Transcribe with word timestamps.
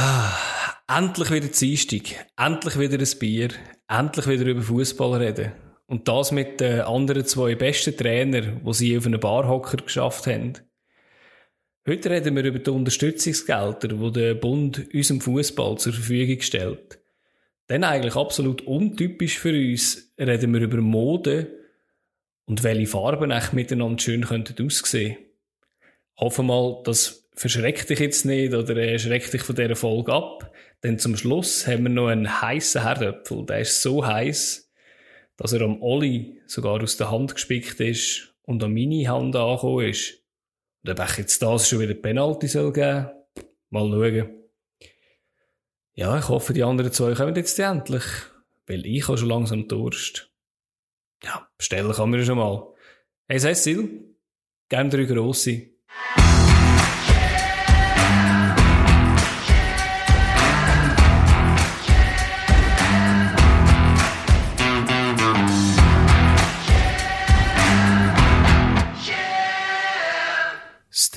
Ah, 0.00 0.32
endlich 0.86 1.28
wieder 1.32 1.48
Dienstag, 1.48 2.26
endlich 2.36 2.78
wieder 2.78 3.00
ein 3.00 3.18
Bier, 3.18 3.48
endlich 3.88 4.28
wieder 4.28 4.44
über 4.44 4.62
Fußball 4.62 5.20
reden. 5.20 5.50
Und 5.88 6.06
das 6.06 6.30
mit 6.30 6.60
den 6.60 6.82
anderen 6.82 7.24
zwei 7.26 7.56
besten 7.56 7.96
Trainern, 7.96 8.60
die 8.64 8.74
sie 8.74 8.96
auf 8.96 9.06
einen 9.06 9.18
Barhocker 9.18 9.78
geschafft 9.78 10.28
haben. 10.28 10.52
Heute 11.84 12.10
reden 12.10 12.36
wir 12.36 12.44
über 12.44 12.60
die 12.60 12.70
Unterstützungsgelder, 12.70 13.88
die 13.88 14.12
der 14.12 14.34
Bund 14.34 14.86
unserem 14.94 15.20
Fußball 15.20 15.78
zur 15.78 15.94
Verfügung 15.94 16.42
stellt. 16.42 17.00
Dann 17.66 17.82
eigentlich 17.82 18.14
absolut 18.14 18.62
untypisch 18.68 19.40
für 19.40 19.50
uns 19.50 20.12
reden 20.16 20.54
wir 20.54 20.60
über 20.60 20.80
Mode 20.80 21.58
und 22.44 22.62
welche 22.62 22.86
Farben 22.86 23.32
echt 23.32 23.52
miteinander 23.52 24.00
schön 24.00 24.24
könnten 24.24 24.64
aussehen. 24.64 25.16
Hoffen 26.20 26.46
mal, 26.46 26.82
das 26.84 27.27
verschreckt 27.38 27.88
dich 27.88 28.00
jetzt 28.00 28.24
nicht 28.24 28.52
oder 28.52 28.76
äh, 28.76 28.98
schreckt 28.98 29.32
dich 29.32 29.42
von 29.42 29.54
dieser 29.54 29.76
Folge 29.76 30.12
ab. 30.12 30.52
Denn 30.82 30.98
zum 30.98 31.16
Schluss 31.16 31.66
haben 31.66 31.84
wir 31.84 31.90
noch 31.90 32.08
einen 32.08 32.42
heißen 32.42 32.82
Herdöpfel. 32.82 33.46
Der 33.46 33.60
ist 33.60 33.80
so 33.80 34.04
heiß, 34.04 34.70
dass 35.36 35.52
er 35.52 35.62
am 35.62 35.80
Olli 35.80 36.40
sogar 36.46 36.82
aus 36.82 36.96
der 36.96 37.10
Hand 37.10 37.34
gespickt 37.34 37.78
ist 37.80 38.34
und 38.42 38.62
an 38.62 38.74
meine 38.74 39.08
Hand 39.08 39.36
angekommen 39.36 39.88
ist. 39.88 40.24
Und 40.82 40.90
ob 40.90 41.08
ich 41.08 41.18
jetzt 41.18 41.40
das 41.40 41.68
schon 41.68 41.80
wieder 41.80 41.94
Penalty 41.94 42.48
soll 42.48 42.72
geben, 42.72 43.08
mal 43.70 43.88
schauen. 43.88 44.34
Ja, 45.94 46.18
ich 46.18 46.28
hoffe, 46.28 46.52
die 46.52 46.62
anderen 46.62 46.92
zwei 46.92 47.14
kommen 47.14 47.36
jetzt 47.36 47.58
endlich, 47.58 48.04
weil 48.66 48.84
ich 48.86 49.06
habe 49.06 49.18
schon 49.18 49.28
langsam 49.28 49.68
Durst. 49.68 50.32
Ja, 51.22 51.48
bestellen 51.56 51.92
kann 51.92 52.10
man 52.10 52.24
schon 52.24 52.38
mal. 52.38 52.74
Hey 53.28 53.38
Cecil, 53.38 54.16
gerne 54.68 54.90
drei 54.90 55.04
grosse. 55.04 55.77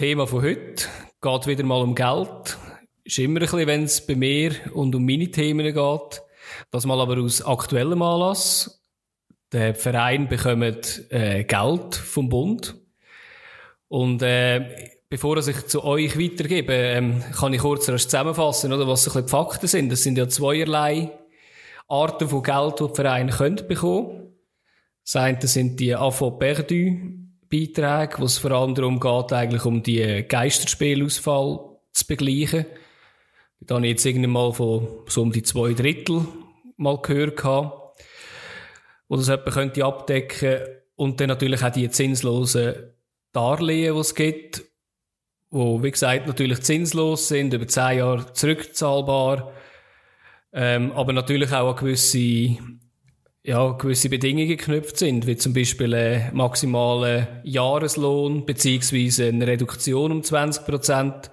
Thema 0.01 0.25
von 0.25 0.41
heute 0.41 0.87
geht 1.21 1.45
wieder 1.45 1.63
mal 1.63 1.83
um 1.83 1.93
Geld. 1.93 2.57
Ist 3.03 3.19
immer 3.19 3.39
ein 3.39 3.41
bisschen, 3.41 3.67
wenn 3.67 3.83
es 3.83 4.03
bei 4.03 4.15
mir 4.15 4.51
und 4.73 4.95
um 4.95 5.05
meine 5.05 5.29
Themen 5.29 5.63
geht. 5.63 6.21
Das 6.71 6.87
mal 6.87 6.99
aber 6.99 7.21
aus 7.21 7.45
aktuellem 7.45 8.01
Anlass. 8.01 8.83
Der 9.51 9.75
Verein 9.75 10.27
bekommt 10.27 11.05
äh, 11.11 11.43
Geld 11.43 11.93
vom 11.93 12.29
Bund. 12.29 12.75
Und 13.89 14.23
äh, 14.23 14.75
bevor 15.07 15.37
ich 15.37 15.67
zu 15.67 15.83
euch 15.83 16.17
weitergebe, 16.17 16.73
ähm, 16.73 17.23
kann 17.37 17.53
ich 17.53 17.61
kurz 17.61 17.85
zusammenfassen, 17.85 18.73
oder, 18.73 18.87
was 18.87 19.03
so 19.03 19.11
ein 19.11 19.13
bisschen 19.13 19.25
die 19.27 19.29
Fakten 19.29 19.67
sind. 19.67 19.91
Das 19.91 20.01
sind 20.01 20.17
ja 20.17 20.27
zweierlei 20.27 21.11
Arten 21.87 22.27
von 22.27 22.41
Geld, 22.41 22.79
die 22.79 22.87
die 22.87 22.95
Vereine 22.95 23.31
können 23.31 23.67
bekommen. 23.67 24.33
Das 25.05 25.15
eine 25.17 25.45
sind 25.45 25.79
die 25.79 25.93
Affo 25.95 26.31
perdu 26.31 27.20
Beiträge, 27.51 28.19
wo 28.19 28.25
es 28.25 28.37
vor 28.37 28.51
allem 28.51 28.73
darum 28.73 28.99
geht, 28.99 29.33
eigentlich 29.33 29.65
um 29.65 29.83
die 29.83 30.25
Geisterspielausfall 30.27 31.59
zu 31.91 32.07
begleichen. 32.07 32.65
Da 33.59 33.75
habe 33.75 33.85
ich 33.85 33.91
jetzt 33.91 34.05
irgendwann 34.05 34.31
mal 34.31 34.53
von 34.53 34.87
so 35.07 35.21
um 35.21 35.31
die 35.31 35.43
zwei 35.43 35.73
Drittel 35.73 36.25
mal 36.77 36.97
gehört 36.99 37.37
gehabt, 37.37 38.01
wo 39.07 39.17
das 39.17 39.27
jemand 39.27 39.51
könnte 39.51 39.85
abdecken 39.85 40.61
und 40.95 41.19
dann 41.19 41.27
natürlich 41.27 41.63
auch 41.63 41.71
die 41.71 41.89
zinslosen 41.89 42.73
Darlehen, 43.33 43.93
die 43.93 43.99
es 43.99 44.15
gibt, 44.15 44.63
wo, 45.51 45.83
wie 45.83 45.91
gesagt, 45.91 46.27
natürlich 46.27 46.61
zinslos 46.61 47.27
sind, 47.27 47.53
über 47.53 47.67
zehn 47.67 47.99
Jahre 47.99 48.33
zurückzahlbar, 48.33 49.51
ähm, 50.53 50.91
aber 50.93 51.13
natürlich 51.13 51.51
auch 51.51 51.67
eine 51.67 51.79
gewisse 51.79 52.57
ja, 53.43 53.71
gewisse 53.71 54.09
Bedingungen 54.09 54.47
geknüpft 54.47 54.97
sind, 54.97 55.25
wie 55.25 55.35
zum 55.35 55.53
Beispiel 55.53 55.93
ein 55.95 56.29
maximaler 56.33 57.41
Jahreslohn 57.43 58.45
beziehungsweise 58.45 59.27
eine 59.27 59.47
Reduktion 59.47 60.11
um 60.11 60.23
20 60.23 60.65
Prozent. 60.65 61.31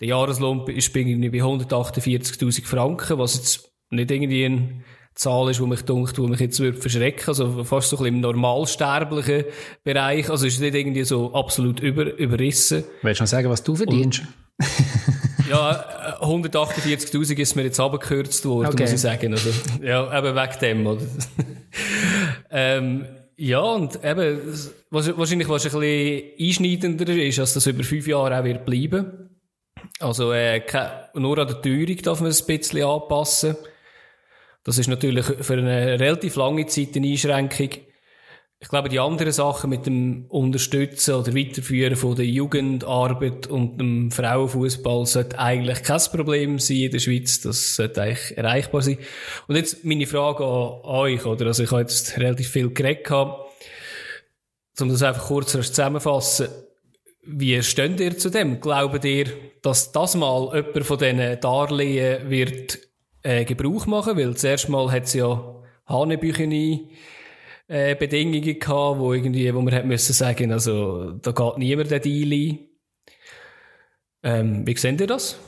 Der 0.00 0.08
Jahreslohn 0.08 0.66
ist 0.68 0.92
bei 0.92 1.00
148.000 1.00 2.66
Franken, 2.66 3.18
was 3.18 3.36
jetzt 3.36 3.70
nicht 3.90 4.10
irgendwie 4.10 4.44
eine 4.44 4.84
Zahl 5.14 5.50
ist, 5.50 5.60
die 5.60 5.66
mich 5.66 5.80
dunkt, 5.82 6.18
die 6.18 6.20
mich 6.20 6.40
jetzt 6.40 6.60
würde 6.60 6.78
verschrecken, 6.78 7.28
also 7.28 7.64
fast 7.64 7.88
so 7.88 7.96
ein 7.96 8.02
bisschen 8.02 8.14
im 8.16 8.20
normalsterblichen 8.20 9.44
Bereich, 9.82 10.28
also 10.28 10.46
ist 10.46 10.60
nicht 10.60 10.74
irgendwie 10.74 11.04
so 11.04 11.32
absolut 11.32 11.80
über, 11.80 12.12
überrissen. 12.18 12.84
Willst 13.00 13.20
du 13.20 13.24
noch 13.24 13.28
sagen, 13.28 13.48
was 13.48 13.62
du 13.62 13.74
verdienst? 13.74 14.24
Ja, 15.48 16.18
148.000 16.20 17.38
äh, 17.38 17.42
ist 17.42 17.56
mir 17.56 17.62
jetzt 17.62 17.80
abgekürzt 17.80 18.44
worden, 18.44 18.68
okay. 18.68 18.82
muss 18.82 18.92
ich 18.92 19.00
sagen. 19.00 19.32
Also, 19.32 19.50
ja, 19.82 20.18
eben 20.18 20.34
wegen 20.34 20.58
dem, 20.60 20.86
oder? 20.86 21.02
ähm, 22.50 23.06
ja, 23.36 23.60
und 23.60 24.02
eben, 24.04 24.40
was, 24.90 25.16
wahrscheinlich, 25.16 25.48
was 25.48 25.66
ein 25.66 25.80
bisschen 25.80 26.22
einschneidender 26.40 27.08
ist, 27.08 27.38
dass 27.38 27.54
das 27.54 27.66
über 27.66 27.84
fünf 27.84 28.06
Jahre 28.06 28.38
auch 28.38 28.44
wird 28.44 28.64
bleiben. 28.64 29.30
Also, 29.98 30.32
äh, 30.32 30.62
nur 31.14 31.38
an 31.38 31.46
der 31.46 31.62
Teuerung 31.62 31.96
darf 32.02 32.20
man 32.20 32.30
es 32.30 32.42
ein 32.42 32.58
bisschen 32.58 32.84
anpassen. 32.84 33.56
Das 34.64 34.78
ist 34.78 34.88
natürlich 34.88 35.24
für 35.24 35.54
eine 35.54 36.00
relativ 36.00 36.36
lange 36.36 36.66
Zeit 36.66 36.96
eine 36.96 37.06
Einschränkung. 37.06 37.70
Ich 38.58 38.68
glaube, 38.68 38.88
die 38.88 38.98
anderen 38.98 39.32
Sachen 39.32 39.68
mit 39.68 39.84
dem 39.84 40.24
Unterstützen 40.28 41.14
oder 41.14 41.34
Weiterführen 41.34 41.94
von 41.94 42.16
der 42.16 42.24
Jugendarbeit 42.24 43.48
und 43.48 43.78
dem 43.78 44.10
Frauenfußball 44.10 45.04
sollte 45.04 45.38
eigentlich 45.38 45.82
kein 45.82 46.00
Problem 46.10 46.58
sein 46.58 46.78
in 46.78 46.90
der 46.90 46.98
Schweiz. 46.98 47.40
Das 47.42 47.76
sollte 47.76 48.00
eigentlich 48.00 48.38
erreichbar 48.38 48.80
sein. 48.80 48.98
Und 49.46 49.56
jetzt 49.56 49.84
meine 49.84 50.06
Frage 50.06 50.42
an 50.42 50.80
euch, 50.84 51.26
oder? 51.26 51.46
Also 51.46 51.64
ich 51.64 51.70
habe 51.70 51.82
jetzt 51.82 52.18
relativ 52.18 52.48
viel 52.48 52.72
geredet. 52.72 53.10
Um 53.10 54.88
das 54.88 55.02
einfach 55.02 55.26
kurz 55.26 55.52
zusammenfassen. 55.52 56.48
Wie 57.24 57.62
steht 57.62 58.00
ihr 58.00 58.16
zu 58.16 58.30
dem? 58.30 58.60
Glaubt 58.60 59.04
ihr, 59.04 59.26
dass 59.60 59.92
das 59.92 60.14
mal 60.14 60.50
jemand 60.54 60.86
von 60.86 60.98
diesen 60.98 61.40
Darlehen 61.40 62.30
wird 62.30 62.78
äh, 63.22 63.44
Gebrauch 63.44 63.86
machen? 63.86 64.16
Weil 64.16 64.34
zuerst 64.36 64.70
mal 64.70 64.90
hat 64.90 65.04
es 65.04 65.14
ja 65.14 65.62
Hanebücheni 65.86 66.90
äh, 67.68 67.94
Bedingungen 67.94 68.58
gehabt, 68.58 68.98
wo 68.98 69.12
irgendwie, 69.12 69.52
wo 69.54 69.60
man 69.60 69.74
hat 69.74 69.86
müssen 69.86 70.12
sagen, 70.12 70.52
also 70.52 71.12
da 71.22 71.32
geht 71.32 71.58
niemand 71.58 71.90
der 71.90 72.00
Deal 72.00 72.32
ein. 72.32 72.58
Ähm, 74.22 74.66
wie 74.66 74.76
seht 74.76 75.00
ihr 75.00 75.06
das? 75.06 75.38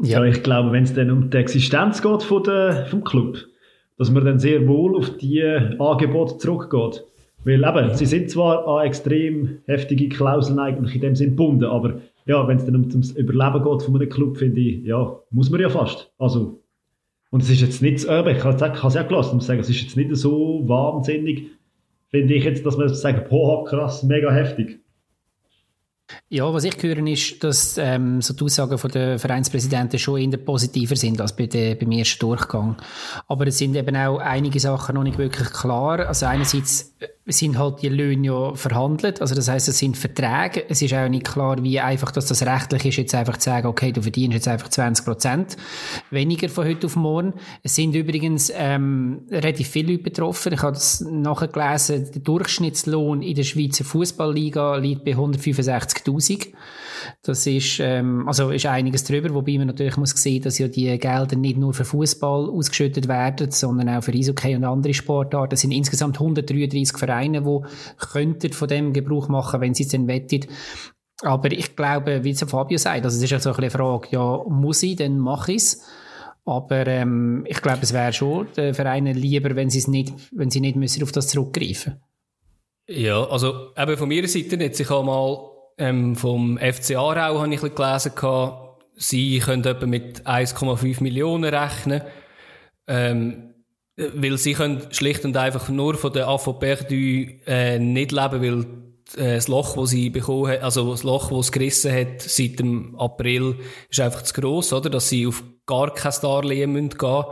Ja, 0.00 0.24
ich 0.24 0.42
glaube, 0.42 0.70
wenn 0.72 0.84
es 0.84 0.94
dann 0.94 1.10
um 1.10 1.30
die 1.30 1.36
Existenz 1.36 2.00
geht 2.02 2.22
von 2.22 2.42
der, 2.44 2.86
vom 2.86 3.02
Club, 3.02 3.38
dass 3.96 4.10
man 4.10 4.24
dann 4.24 4.38
sehr 4.38 4.66
wohl 4.68 4.96
auf 4.96 5.16
die 5.16 5.42
Angebote 5.42 6.38
zurückgeht. 6.38 7.04
Weil 7.44 7.64
eben, 7.64 7.94
sie 7.94 8.06
sind 8.06 8.30
zwar 8.30 8.66
an 8.66 8.86
extrem 8.86 9.58
heftige 9.66 10.08
Klauseln 10.08 10.58
eigentlich 10.58 10.94
in 10.94 11.00
dem 11.00 11.16
Sinn 11.16 11.30
gebunden, 11.30 11.64
aber 11.64 12.00
ja, 12.26 12.46
wenn 12.46 12.58
es 12.58 12.64
dann 12.64 12.76
um 12.76 12.88
das 12.88 13.12
Überleben 13.12 13.64
geht 13.64 13.82
von 13.82 13.96
einem 13.96 14.08
Club, 14.08 14.36
finde 14.36 14.60
ich, 14.60 14.84
ja, 14.84 15.18
muss 15.30 15.50
man 15.50 15.60
ja 15.60 15.68
fast. 15.68 16.12
Also, 16.18 16.57
und 17.30 17.42
es 17.42 17.50
ist 17.50 17.60
jetzt 17.60 17.82
nicht, 17.82 18.04
äh, 18.04 18.32
ich 18.32 18.44
habe 18.44 18.54
es 18.54 18.94
ja 18.94 19.02
gelassen, 19.02 19.36
muss 19.36 19.46
sagen, 19.46 19.60
es 19.60 19.68
ist 19.68 19.82
jetzt 19.82 19.96
nicht 19.96 20.14
so 20.16 20.66
wahnsinnig, 20.66 21.50
finde 22.08 22.34
ich 22.34 22.44
jetzt, 22.44 22.64
dass 22.64 22.76
man 22.76 22.88
sagt, 22.88 23.28
boah, 23.28 23.64
krass, 23.64 24.02
mega 24.02 24.32
heftig. 24.32 24.80
Ja, 26.30 26.52
was 26.52 26.64
ich 26.64 26.76
höre, 26.82 27.06
ist, 27.06 27.42
dass 27.42 27.78
ähm, 27.78 28.20
so 28.20 28.34
die 28.34 28.44
Aussagen 28.44 28.76
von 28.76 28.90
der 28.90 29.18
Vereinspräsidenten 29.18 29.98
schon 29.98 30.20
eher 30.20 30.36
positiver 30.36 30.94
sind 30.94 31.22
als 31.22 31.34
bei 31.34 31.46
der, 31.46 31.74
beim 31.74 31.90
ersten 31.90 32.18
Durchgang. 32.18 32.76
Aber 33.28 33.46
es 33.46 33.56
sind 33.56 33.74
eben 33.74 33.96
auch 33.96 34.18
einige 34.18 34.60
Sachen 34.60 34.96
noch 34.96 35.04
nicht 35.04 35.16
wirklich 35.16 35.50
klar. 35.50 36.06
Also 36.06 36.26
einerseits 36.26 36.94
äh, 36.98 37.08
sind 37.24 37.58
halt 37.58 37.80
die 37.80 37.88
Löhne 37.88 38.26
ja 38.26 38.54
verhandelt. 38.54 39.22
Also 39.22 39.34
das 39.34 39.48
heißt, 39.48 39.68
es 39.68 39.78
sind 39.78 39.96
Verträge. 39.96 40.68
Es 40.68 40.82
ist 40.82 40.92
auch 40.92 41.08
nicht 41.08 41.24
klar, 41.24 41.62
wie 41.62 41.80
einfach 41.80 42.10
dass 42.10 42.26
das 42.26 42.42
rechtlich 42.42 42.84
ist, 42.84 42.96
jetzt 42.96 43.14
einfach 43.14 43.38
zu 43.38 43.48
sagen, 43.48 43.66
okay, 43.66 43.92
du 43.92 44.02
verdienst 44.02 44.34
jetzt 44.34 44.48
einfach 44.48 44.68
20 44.68 45.06
Prozent 45.06 45.56
weniger 46.10 46.50
von 46.50 46.66
heute 46.66 46.88
auf 46.88 46.96
morgen. 46.96 47.32
Es 47.62 47.74
sind 47.74 47.94
übrigens 47.94 48.52
ähm, 48.54 49.22
relativ 49.30 49.68
viele 49.68 49.92
Leute 49.92 50.04
betroffen. 50.04 50.52
Ich 50.52 50.60
habe 50.60 50.72
das 50.72 51.00
nachgelesen. 51.00 52.10
Der 52.12 52.20
Durchschnittslohn 52.20 53.22
in 53.22 53.34
der 53.34 53.44
Schweizer 53.44 53.84
Fußballliga 53.84 54.76
liegt 54.76 55.06
bei 55.06 55.12
165.000. 55.12 56.17
Das 57.22 57.46
ist, 57.46 57.80
ähm, 57.80 58.26
also 58.26 58.50
ist 58.50 58.66
einiges 58.66 59.04
drüber, 59.04 59.32
wobei 59.34 59.58
man 59.58 59.68
natürlich 59.68 59.96
muss 59.96 60.10
sehen, 60.10 60.42
dass 60.42 60.58
ja 60.58 60.68
die 60.68 60.98
Gelder 60.98 61.36
nicht 61.36 61.58
nur 61.58 61.74
für 61.74 61.84
Fußball 61.84 62.48
ausgeschüttet 62.50 63.08
werden, 63.08 63.50
sondern 63.50 63.88
auch 63.88 64.02
für 64.02 64.12
Eishockey 64.12 64.56
und 64.56 64.64
andere 64.64 64.94
Sportarten. 64.94 65.54
Es 65.54 65.60
sind 65.60 65.72
insgesamt 65.72 66.16
133 66.16 66.96
Vereine, 66.96 67.42
die 67.42 68.48
von 68.50 68.68
dem 68.68 68.92
Gebrauch 68.92 69.28
machen, 69.28 69.60
wenn 69.60 69.74
sie 69.74 69.84
es 69.84 69.90
denn 69.90 70.08
wettet. 70.08 70.48
Aber 71.22 71.50
ich 71.50 71.74
glaube, 71.74 72.22
wie 72.24 72.30
es 72.30 72.40
Fabio 72.40 72.78
sagt, 72.78 73.04
also 73.04 73.16
es 73.16 73.22
ist 73.22 73.30
ja 73.30 73.40
so 73.40 73.52
eine 73.52 73.70
Frage, 73.70 74.08
ja, 74.10 74.44
muss 74.48 74.82
ich, 74.82 74.96
dann 74.96 75.18
mache 75.18 75.52
ich 75.52 75.62
es. 75.62 75.82
Aber 76.44 76.86
ähm, 76.86 77.44
ich 77.46 77.60
glaube, 77.60 77.80
es 77.82 77.92
wäre 77.92 78.12
schon 78.12 78.48
den 78.56 78.72
Vereinen 78.72 79.14
lieber, 79.14 79.54
wenn 79.54 79.68
nicht, 79.68 80.12
wenn 80.32 80.50
sie 80.50 80.60
nicht 80.60 80.76
müssen 80.76 81.02
auf 81.02 81.12
das 81.12 81.28
zurückgreifen. 81.28 82.00
Ja, 82.88 83.22
also 83.24 83.72
eben 83.76 83.96
von 83.98 84.08
meiner 84.08 84.28
Seite 84.28 84.56
jetzt, 84.56 84.80
ich 84.80 84.88
habe 84.88 85.04
mal 85.04 85.50
ähm, 85.78 86.16
vom 86.16 86.58
FC 86.58 86.96
Aarau 86.96 87.40
habe 87.40 87.54
ich 87.54 87.62
ein 87.62 87.74
gelesen 87.74 88.12
gehabt, 88.14 88.82
sie 88.96 89.38
können 89.38 89.64
etwa 89.64 89.86
mit 89.86 90.26
1,5 90.26 91.02
Millionen 91.02 91.44
rechnen. 91.44 92.02
Ähm, 92.86 93.54
weil 93.96 94.38
sie 94.38 94.54
können 94.54 94.82
schlicht 94.90 95.24
und 95.24 95.36
einfach 95.36 95.68
nur 95.68 95.96
von 95.96 96.12
der 96.12 96.28
AFO 96.28 96.52
Perdu 96.52 97.26
äh, 97.46 97.78
nicht 97.78 98.12
leben, 98.12 98.42
weil 98.42 98.60
äh, 99.16 99.34
das 99.34 99.48
Loch, 99.48 99.76
das 99.76 99.90
sie 99.90 100.10
bekommen 100.10 100.48
hat, 100.48 100.62
also 100.62 100.90
das 100.90 101.02
Loch, 101.02 101.30
das 101.30 101.46
es 101.46 101.52
gerissen 101.52 101.92
hat 101.92 102.22
seit 102.22 102.60
dem 102.60 102.96
April, 102.96 103.56
ist 103.90 104.00
einfach 104.00 104.22
zu 104.22 104.40
gross, 104.40 104.72
oder? 104.72 104.88
Dass 104.88 105.08
sie 105.08 105.26
auf 105.26 105.42
gar 105.66 105.92
kein 105.92 106.12
Darlehen 106.22 106.74
gehen 106.74 106.90
müssen. 106.90 107.24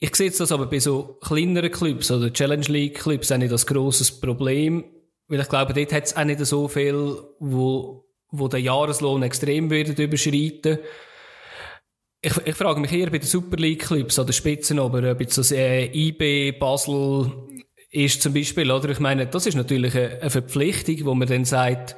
Ich 0.00 0.14
sehe 0.14 0.30
das 0.30 0.52
aber 0.52 0.66
bei 0.66 0.78
so 0.78 1.18
kleineren 1.22 1.70
Clubs 1.70 2.10
oder 2.10 2.32
Challenge 2.32 2.66
League 2.66 3.00
Clubs 3.00 3.32
auch 3.32 3.38
nicht 3.38 3.52
das 3.52 3.66
grosses 3.66 4.20
Problem, 4.20 4.84
weil 5.28 5.40
ich 5.40 5.48
glaube, 5.48 5.72
dort 5.72 5.92
hat 5.92 6.04
es 6.04 6.16
auch 6.16 6.24
nicht 6.24 6.44
so 6.44 6.68
viel, 6.68 7.16
wo, 7.38 8.06
wo 8.30 8.48
der 8.48 8.60
Jahreslohn 8.60 9.22
extrem 9.22 9.70
wird 9.70 9.98
überschreiten. 9.98 10.78
Ich, 12.20 12.36
ich 12.44 12.54
frage 12.54 12.80
mich 12.80 12.92
eher 12.92 13.10
bei 13.10 13.18
den 13.18 13.26
Super 13.26 13.56
League 13.56 13.84
Clubs 13.86 14.18
oder 14.18 14.32
Spitzen, 14.32 14.78
aber 14.78 15.10
ob 15.10 15.20
jetzt 15.20 15.36
das 15.36 15.52
äh, 15.52 15.86
IB, 15.86 16.52
Basel 16.52 17.30
ist 17.90 18.22
zum 18.22 18.34
Beispiel, 18.34 18.70
oder? 18.70 18.88
Ich 18.88 19.00
meine, 19.00 19.26
das 19.26 19.46
ist 19.46 19.54
natürlich 19.54 19.94
eine, 19.94 20.20
eine 20.20 20.30
Verpflichtung, 20.30 21.04
wo 21.04 21.14
man 21.14 21.28
dann 21.28 21.44
sagt, 21.44 21.96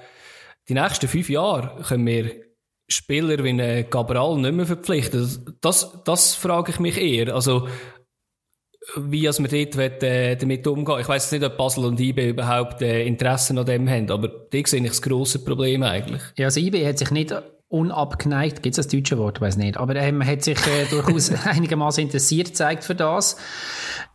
die 0.69 0.75
nächsten 0.75 1.09
fünf 1.09 1.31
Jahre 1.31 1.83
können 1.83 2.07
wir 2.07 2.47
Spieler 2.89 3.43
wie 3.43 3.49
einen 3.49 3.91
Cabral 3.91 4.39
nicht 4.39 4.53
mehr 4.53 4.67
verpflichten. 4.67 5.57
Das, 5.61 6.03
das 6.05 6.35
frage 6.35 6.71
ich 6.71 6.81
mich 6.81 6.99
eher. 6.99 7.35
Also, 7.35 7.69
wie 8.95 9.27
als 9.27 9.41
man 9.41 9.51
dort 9.51 9.77
wird, 9.77 10.03
äh, 10.03 10.37
damit 10.37 10.67
umgehen 10.67 11.01
Ich 11.01 11.09
weiß 11.09 11.33
nicht, 11.33 11.45
ob 11.45 11.57
Basel 11.57 11.85
und 11.85 12.01
IB 12.01 12.31
überhaupt 12.31 12.83
äh, 12.83 13.05
Interesse 13.05 13.59
an 13.59 13.67
dem 13.67 13.89
haben, 13.89 14.11
aber 14.11 14.29
da 14.29 14.59
sehe 14.65 14.81
ich 14.81 14.89
das 14.89 15.03
grosse 15.03 15.45
Problem 15.45 15.83
eigentlich. 15.83 16.23
Ja, 16.37 16.47
also 16.47 16.61
IB 16.61 16.87
hat 16.87 16.99
sich 16.99 17.11
nicht 17.11 17.35
unabgeneigt, 17.69 18.63
gibt 18.63 18.79
es 18.79 18.87
das 18.87 18.89
deutsche 18.89 19.19
Wort, 19.19 19.41
weiß 19.41 19.57
nicht, 19.57 19.77
aber 19.77 19.97
ähm, 19.97 20.25
hat 20.25 20.45
sich 20.45 20.59
äh, 20.67 20.85
durchaus 20.91 21.33
einigermaßen 21.47 22.05
interessiert 22.05 22.49
gezeigt 22.49 22.85
für 22.85 22.95
das. 22.95 23.37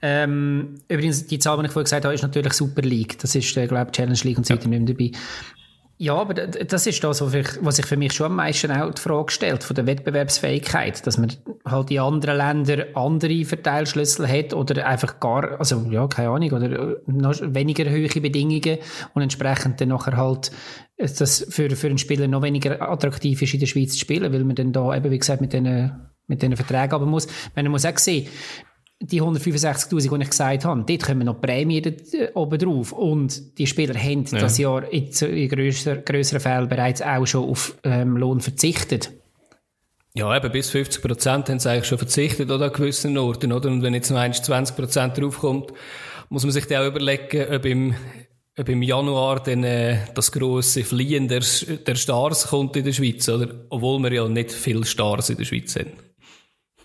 Ähm, 0.02 0.76
übrigens, 0.88 1.28
die 1.28 1.38
Zahl, 1.38 1.58
die 1.60 1.66
ich 1.66 1.72
vorhin 1.72 1.86
gesagt 1.86 2.06
habe, 2.06 2.16
ist 2.16 2.22
natürlich 2.22 2.54
Super 2.54 2.82
League. 2.82 3.20
Das 3.20 3.36
ist, 3.36 3.56
äh, 3.58 3.68
glaube 3.68 3.88
ich, 3.88 3.92
Challenge 3.92 4.20
League 4.24 4.38
und 4.38 4.46
so 4.46 4.54
weiter 4.54 4.70
ja. 4.70 4.80
nicht 4.80 4.88
mehr 4.88 4.96
dabei. 4.96 5.12
Ja, 6.02 6.16
aber 6.16 6.34
das 6.34 6.88
ist 6.88 7.04
das, 7.04 7.22
was 7.22 7.76
sich 7.76 7.86
für 7.86 7.96
mich 7.96 8.14
schon 8.14 8.26
am 8.26 8.38
meisten 8.38 8.72
auch 8.72 8.92
die 8.92 9.00
Frage 9.00 9.32
stellt, 9.32 9.64
von 9.64 9.76
der 9.76 9.86
Wettbewerbsfähigkeit, 9.86 11.06
dass 11.06 11.20
man 11.20 11.32
halt 11.64 11.92
in 11.92 12.00
anderen 12.00 12.38
Ländern 12.38 12.96
andere 12.96 13.46
Verteilschlüssel 13.46 14.28
hat 14.28 14.56
oder 14.56 14.88
einfach 14.88 15.20
gar, 15.20 15.60
also 15.60 15.86
ja, 15.92 16.08
keine 16.08 16.30
Ahnung, 16.30 16.54
oder 16.54 16.98
noch 17.06 17.36
weniger 17.44 17.88
hohe 17.88 18.20
Bedingungen 18.20 18.80
und 19.14 19.22
entsprechend 19.22 19.80
dann 19.80 19.90
nachher 19.90 20.18
halt 20.18 20.52
das 20.98 21.46
für, 21.52 21.70
für 21.70 21.90
einen 21.90 22.00
Spieler 22.00 22.28
noch 22.28 22.42
weniger 22.42 22.82
attraktiv 22.82 23.40
ist, 23.40 23.54
in 23.54 23.60
der 23.60 23.68
Schweiz 23.68 23.92
zu 23.92 24.00
spielen, 24.00 24.34
weil 24.34 24.44
man 24.44 24.56
dann 24.56 24.74
da 24.74 24.96
eben, 24.96 25.12
wie 25.12 25.20
gesagt, 25.20 25.42
mit 25.42 25.54
diesen 25.54 25.92
mit 26.26 26.42
Verträgen 26.42 26.94
aber 26.94 27.06
muss. 27.06 27.28
Man 27.56 27.68
muss 27.68 27.86
auch 27.86 27.98
sehen, 27.98 28.28
die 29.02 29.22
165'000, 29.22 30.16
die 30.16 30.24
ich 30.24 30.30
gesagt 30.30 30.66
habe, 30.66 30.84
dort 30.88 31.04
kommen 31.04 31.26
noch 31.26 31.42
Prämien 31.42 31.84
äh, 32.14 32.30
oben 32.34 32.60
drauf. 32.60 32.92
Und 32.92 33.58
die 33.58 33.68
Spieler 33.68 33.96
haben 34.00 34.26
ja. 34.26 34.40
das 34.40 34.58
Jahr 34.58 34.92
in, 34.92 35.10
in 35.10 35.50
grösser, 35.50 35.98
grösseren 35.98 36.40
Fällen 36.40 36.70
bereits 36.70 37.02
auch 37.02 37.26
schon 37.26 37.50
auf 37.50 37.76
ähm, 37.84 38.16
Lohn 38.16 38.42
verzichtet. 38.42 39.12
Ja, 40.14 40.36
eben 40.36 40.52
bis 40.52 40.70
50 40.70 41.02
Prozent 41.02 41.50
haben 41.50 41.60
sie 41.60 41.70
eigentlich 41.70 41.88
schon 41.88 41.98
verzichtet 41.98 42.52
oder 42.52 42.66
an 42.66 42.74
gewissen 42.74 43.18
Orten, 43.18 43.52
oder? 43.54 43.70
Und 43.70 43.82
wenn 43.82 43.94
jetzt 43.94 44.12
noch 44.12 44.30
20 44.30 44.76
Prozent 44.76 45.18
draufkommt, 45.18 45.72
muss 46.30 46.44
man 46.44 46.52
sich 46.52 46.66
dann 46.68 46.84
auch 46.84 46.88
überlegen, 46.88 47.54
ob 47.54 47.66
im, 47.66 47.96
ob 48.58 48.70
im 48.70 48.82
Januar 48.84 49.42
dann 49.42 49.64
äh, 49.64 50.00
das 50.14 50.32
grosse 50.32 50.84
Fliehen 50.84 51.28
der, 51.28 51.44
der 51.88 51.96
Stars 51.96 52.48
kommt 52.48 52.76
in 52.76 52.84
der 52.86 52.92
Schweiz, 52.92 53.28
oder? 53.30 53.66
Obwohl 53.70 54.00
wir 54.04 54.12
ja 54.12 54.28
nicht 54.28 54.52
viele 54.52 54.86
Stars 54.86 55.30
in 55.30 55.38
der 55.38 55.46
Schweiz 55.46 55.76
haben. 55.78 55.92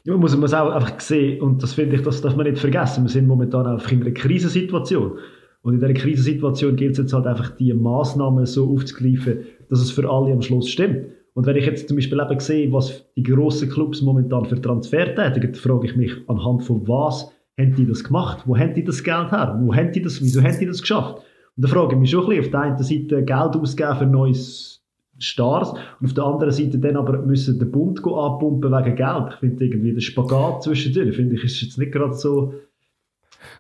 Ja, 0.07 0.17
muss 0.17 0.37
man 0.37 0.45
es 0.45 0.55
auch 0.55 0.71
einfach 0.71 1.01
sehen, 1.01 1.41
und 1.41 1.61
das 1.65 1.75
finde 1.75 1.97
ich, 1.97 2.03
das 2.03 2.23
darf 2.23 2.37
man 2.37 2.47
nicht 2.47 2.61
vergessen. 2.61 3.03
Wir 3.03 3.09
sind 3.09 3.27
momentan 3.27 3.67
einfach 3.67 3.91
in 3.91 4.03
einer 4.03 4.13
Krisensituation. 4.13 5.19
Und 5.63 5.75
in 5.75 5.81
dieser 5.81 5.95
Krisensituation 5.95 6.77
gilt 6.77 6.93
es 6.93 6.99
jetzt 6.99 7.13
halt 7.13 7.27
einfach, 7.27 7.51
die 7.57 7.75
Massnahmen 7.75 8.47
so 8.47 8.73
aufzugreifen, 8.73 9.39
dass 9.69 9.81
es 9.81 9.91
für 9.91 10.09
alle 10.09 10.33
am 10.33 10.43
Schluss 10.43 10.69
stimmt. 10.69 11.07
Und 11.35 11.45
wenn 11.47 11.57
ich 11.57 11.67
jetzt 11.67 11.89
zum 11.89 11.97
Beispiel 11.97 12.21
eben 12.21 12.39
sehe, 12.39 12.73
was 12.73 13.05
die 13.17 13.25
grossen 13.25 13.69
Clubs 13.69 14.01
momentan 14.01 14.45
für 14.45 14.61
Transfer 14.61 15.13
tätigen, 15.13 15.53
dann 15.53 15.61
frage 15.61 15.89
ich 15.89 15.97
mich, 15.97 16.13
anhand 16.29 16.63
von 16.63 16.87
was 16.87 17.33
haben 17.59 17.75
die 17.75 17.85
das 17.85 18.05
gemacht? 18.05 18.45
Wo 18.47 18.57
haben 18.57 18.75
die 18.75 18.85
das 18.85 19.03
Geld 19.03 19.33
her? 19.33 19.59
Wo 19.61 19.75
haben 19.75 19.91
die 19.91 20.03
das, 20.03 20.23
wieso 20.23 20.41
haben 20.41 20.57
die 20.57 20.67
das 20.67 20.83
geschafft? 20.83 21.17
Und 21.57 21.65
da 21.65 21.69
frage 21.69 21.95
ich 21.95 22.01
mich 22.01 22.11
schon 22.11 22.23
ein 22.23 22.29
bisschen, 22.29 22.45
auf 22.45 22.51
der 22.53 22.61
einen 22.61 22.79
Seite 22.79 23.25
Geld 23.25 23.57
ausgeben 23.57 23.97
für 23.97 24.07
neues 24.07 24.76
Stars 25.19 25.73
und 26.01 26.07
auf 26.07 26.15
der 26.15 26.25
anderen 26.25 26.53
Seite 26.53 26.79
dann 26.79 26.97
aber 26.97 27.19
müssen 27.19 27.59
den 27.59 27.71
Bund 27.71 27.99
abpumpen 28.01 28.71
wegen 28.71 28.97
Geld. 28.97 29.33
Ich 29.35 29.37
finde 29.37 29.65
irgendwie 29.65 29.95
der 29.95 30.01
Spagat 30.01 30.63
zwischendurch, 30.63 31.17
finde 31.17 31.37
ich, 31.37 31.45
ist 31.45 31.63
jetzt 31.63 31.79
nicht 31.79 31.93
gerade 31.93 32.15
so... 32.15 32.55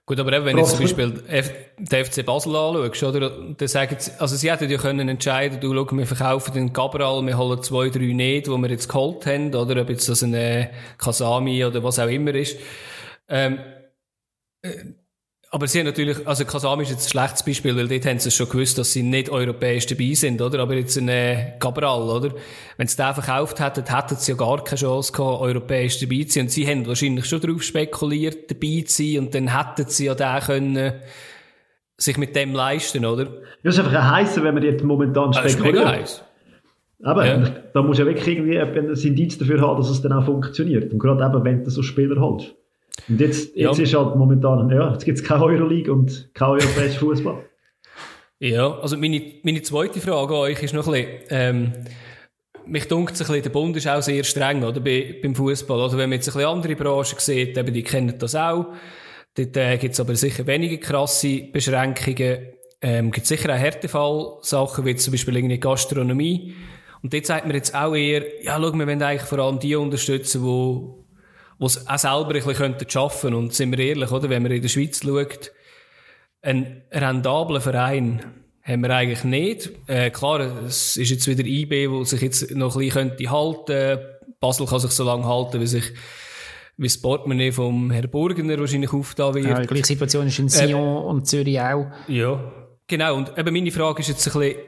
Gut, 0.04 0.20
aber 0.20 0.32
eben, 0.32 0.44
wenn 0.44 0.56
du 0.56 0.64
zum 0.64 0.80
Beispiel 0.80 1.10
den 1.10 2.04
FC 2.04 2.24
Basel 2.24 2.54
anschaust, 2.54 3.16
oder, 3.16 3.30
dann 3.56 3.68
sagen 3.68 3.96
sie, 3.98 4.12
also 4.18 4.36
sie 4.36 4.50
hätten 4.50 4.70
ja 4.70 4.78
können 4.78 5.08
entscheiden, 5.08 5.60
du, 5.60 5.74
schau, 5.74 5.96
wir 5.96 6.06
verkaufen 6.06 6.54
den 6.54 6.72
Cabral, 6.72 7.24
wir 7.26 7.36
holen 7.36 7.62
zwei, 7.62 7.88
drei 7.88 8.12
nicht, 8.12 8.46
die 8.46 8.50
wir 8.50 8.70
jetzt 8.70 8.88
geholt 8.88 9.26
haben, 9.26 9.54
oder 9.54 9.80
ob 9.82 9.88
jetzt 9.90 10.08
das 10.08 10.22
ein 10.22 10.68
Kasami 10.98 11.64
oder 11.64 11.82
was 11.82 11.98
auch 11.98 12.08
immer 12.08 12.34
ist. 12.34 12.56
Ähm, 13.28 13.58
äh, 14.62 14.70
aber 15.50 15.68
sie 15.68 15.78
haben 15.78 15.86
natürlich, 15.86 16.26
also 16.26 16.44
Kasami 16.44 16.82
ist 16.82 16.90
jetzt 16.90 17.06
ein 17.06 17.10
schlechtes 17.10 17.44
Beispiel, 17.44 17.76
weil 17.76 17.86
dort 17.86 18.04
haben 18.04 18.18
sie 18.18 18.30
schon 18.30 18.48
gewusst, 18.48 18.78
dass 18.78 18.92
sie 18.92 19.02
nicht 19.02 19.30
europäisch 19.30 19.86
dabei 19.86 20.12
sind, 20.14 20.42
oder? 20.42 20.58
Aber 20.58 20.74
jetzt 20.74 20.96
ein 20.96 21.08
äh, 21.08 21.52
Cabral, 21.60 22.02
oder? 22.02 22.34
Wenn 22.76 22.88
sie 22.88 22.96
den 22.96 23.14
verkauft 23.14 23.60
hätten, 23.60 23.84
hätten 23.86 24.16
sie 24.16 24.32
ja 24.32 24.36
gar 24.36 24.62
keine 24.64 24.78
Chance 24.78 25.12
gehabt, 25.12 25.40
europäisch 25.40 26.00
dabei 26.00 26.24
zu 26.24 26.32
sein. 26.32 26.42
Und 26.44 26.50
sie 26.50 26.66
haben 26.66 26.86
wahrscheinlich 26.86 27.26
schon 27.26 27.40
darauf 27.40 27.62
spekuliert, 27.62 28.50
dabei 28.50 28.82
zu 28.86 29.02
sein, 29.02 29.18
und 29.24 29.34
dann 29.34 29.56
hätten 29.56 29.88
sie 29.88 30.06
ja 30.06 30.14
den 30.14 30.40
können, 30.40 30.92
sich 31.96 32.18
mit 32.18 32.34
dem 32.34 32.52
leisten, 32.52 33.04
oder? 33.04 33.26
Das 33.62 33.74
ist 33.74 33.78
einfach 33.78 33.94
ein 33.94 34.10
heißer, 34.10 34.42
wenn 34.42 34.54
man 34.54 34.62
jetzt 34.64 34.82
momentan 34.82 35.32
spekuliert. 35.32 35.76
Das 35.76 35.82
ist 35.82 35.98
heiß. 35.98 36.24
Aber 37.02 37.26
ja. 37.26 37.54
da 37.72 37.82
muss 37.82 37.98
ja 37.98 38.06
wirklich 38.06 38.26
irgendwie 38.26 38.58
ein 38.58 38.74
Indiz 38.74 39.38
dafür 39.38 39.60
haben, 39.60 39.76
dass 39.78 39.90
es 39.90 40.02
dann 40.02 40.12
auch 40.12 40.24
funktioniert. 40.24 40.92
Und 40.92 40.98
gerade 40.98 41.24
eben, 41.24 41.44
wenn 41.44 41.62
du 41.62 41.70
so 41.70 41.82
Spieler 41.82 42.20
holst. 42.20 42.54
Und 43.08 43.20
jetzt, 43.20 43.56
jetzt 43.56 43.78
ja. 43.78 43.84
ist 43.84 43.94
halt 43.94 44.16
momentan, 44.16 44.70
ja, 44.70 44.92
jetzt 44.92 45.04
gibt 45.04 45.18
es 45.18 45.24
keine 45.24 45.44
Euroleague 45.44 45.92
und 45.92 46.30
kein 46.34 46.50
europäischer 46.50 47.00
Fußball. 47.00 47.44
Ja, 48.38 48.78
also 48.80 48.96
meine, 48.96 49.22
meine 49.42 49.62
zweite 49.62 50.00
Frage 50.00 50.34
an 50.34 50.40
euch 50.40 50.62
ist 50.62 50.74
noch 50.74 50.86
ein 50.88 50.92
bisschen, 50.92 51.20
ähm, 51.30 51.72
mich 52.66 52.88
dunkt 52.88 53.14
es 53.14 53.20
ein 53.20 53.26
bisschen, 53.28 53.42
der 53.44 53.50
Bund 53.50 53.76
ist 53.76 53.88
auch 53.88 54.02
sehr 54.02 54.24
streng, 54.24 54.64
oder, 54.64 54.80
bei, 54.80 55.18
beim 55.22 55.34
Fußball. 55.34 55.78
Oder 55.78 55.92
wenn 55.92 56.10
man 56.10 56.18
jetzt 56.18 56.28
ein 56.28 56.34
bisschen 56.34 56.48
andere 56.48 56.76
Branchen 56.76 57.18
sieht, 57.18 57.56
eben, 57.56 57.72
die 57.72 57.82
kennen 57.82 58.14
das 58.18 58.34
auch. 58.34 58.66
Dort 59.34 59.56
äh, 59.56 59.76
gibt 59.78 59.94
es 59.94 60.00
aber 60.00 60.14
sicher 60.16 60.46
weniger 60.46 60.78
krasse 60.78 61.42
Beschränkungen. 61.52 62.38
Ähm, 62.82 63.10
gibt 63.10 63.26
sicher 63.26 63.52
auch 63.52 63.58
Härtefall-Sachen, 63.58 64.84
wie 64.84 64.96
zum 64.96 65.12
Beispiel 65.12 65.36
irgendwie 65.36 65.58
Gastronomie. 65.58 66.54
Und 67.02 67.14
dort 67.14 67.26
sagt 67.26 67.46
man 67.46 67.54
jetzt 67.54 67.74
auch 67.74 67.94
eher, 67.94 68.42
ja, 68.42 68.58
schau, 68.60 68.72
wir 68.72 68.86
wollen 68.86 69.02
eigentlich 69.02 69.28
vor 69.28 69.38
allem 69.38 69.58
die 69.58 69.76
unterstützen, 69.76 70.42
die 70.42 71.05
die 71.58 71.64
es 71.64 71.86
auch 71.86 71.98
selber 71.98 72.34
ein 72.34 72.44
bisschen 72.44 72.64
arbeiten 72.64 72.86
könnten. 72.86 73.34
Und 73.34 73.54
sind 73.54 73.70
wir 73.70 73.78
ehrlich, 73.78 74.10
oder? 74.10 74.28
Wenn 74.28 74.42
man 74.42 74.52
in 74.52 74.62
der 74.62 74.68
Schweiz 74.68 75.02
schaut, 75.02 75.52
einen 76.42 76.82
rentablen 76.92 77.60
Verein 77.60 78.24
haben 78.62 78.82
wir 78.82 78.90
eigentlich 78.90 79.24
nicht. 79.24 79.70
Äh, 79.86 80.10
klar, 80.10 80.40
es 80.66 80.96
ist 80.96 81.10
jetzt 81.10 81.26
wieder 81.28 81.44
IB, 81.44 81.88
wo 81.88 82.04
sich 82.04 82.20
jetzt 82.20 82.50
noch 82.50 82.74
ein 82.76 82.80
bisschen 82.80 83.08
könnte 83.10 83.30
halten. 83.30 83.98
Basel 84.40 84.66
kann 84.66 84.80
sich 84.80 84.90
so 84.90 85.04
lange 85.04 85.24
halten, 85.24 85.60
wie 85.60 85.66
sich 85.66 85.92
wie 86.78 86.88
das 86.88 87.00
Portemonnaie 87.00 87.52
vom 87.52 87.90
Herrn 87.90 88.10
Burgener 88.10 88.58
wahrscheinlich 88.58 88.92
aufgetan 88.92 89.34
wird. 89.34 89.46
Ja, 89.46 89.60
die 89.60 89.66
gleiche 89.66 89.86
Situation 89.86 90.26
ist 90.26 90.38
in 90.38 90.48
Sion 90.48 90.96
äh, 90.96 91.08
und 91.08 91.26
Zürich 91.26 91.58
auch. 91.58 91.86
Ja, 92.06 92.52
genau. 92.86 93.16
Und 93.16 93.36
eben 93.38 93.54
meine 93.54 93.70
Frage 93.70 94.00
ist 94.00 94.08
jetzt 94.08 94.26
ein 94.26 94.38
bisschen, 94.38 94.60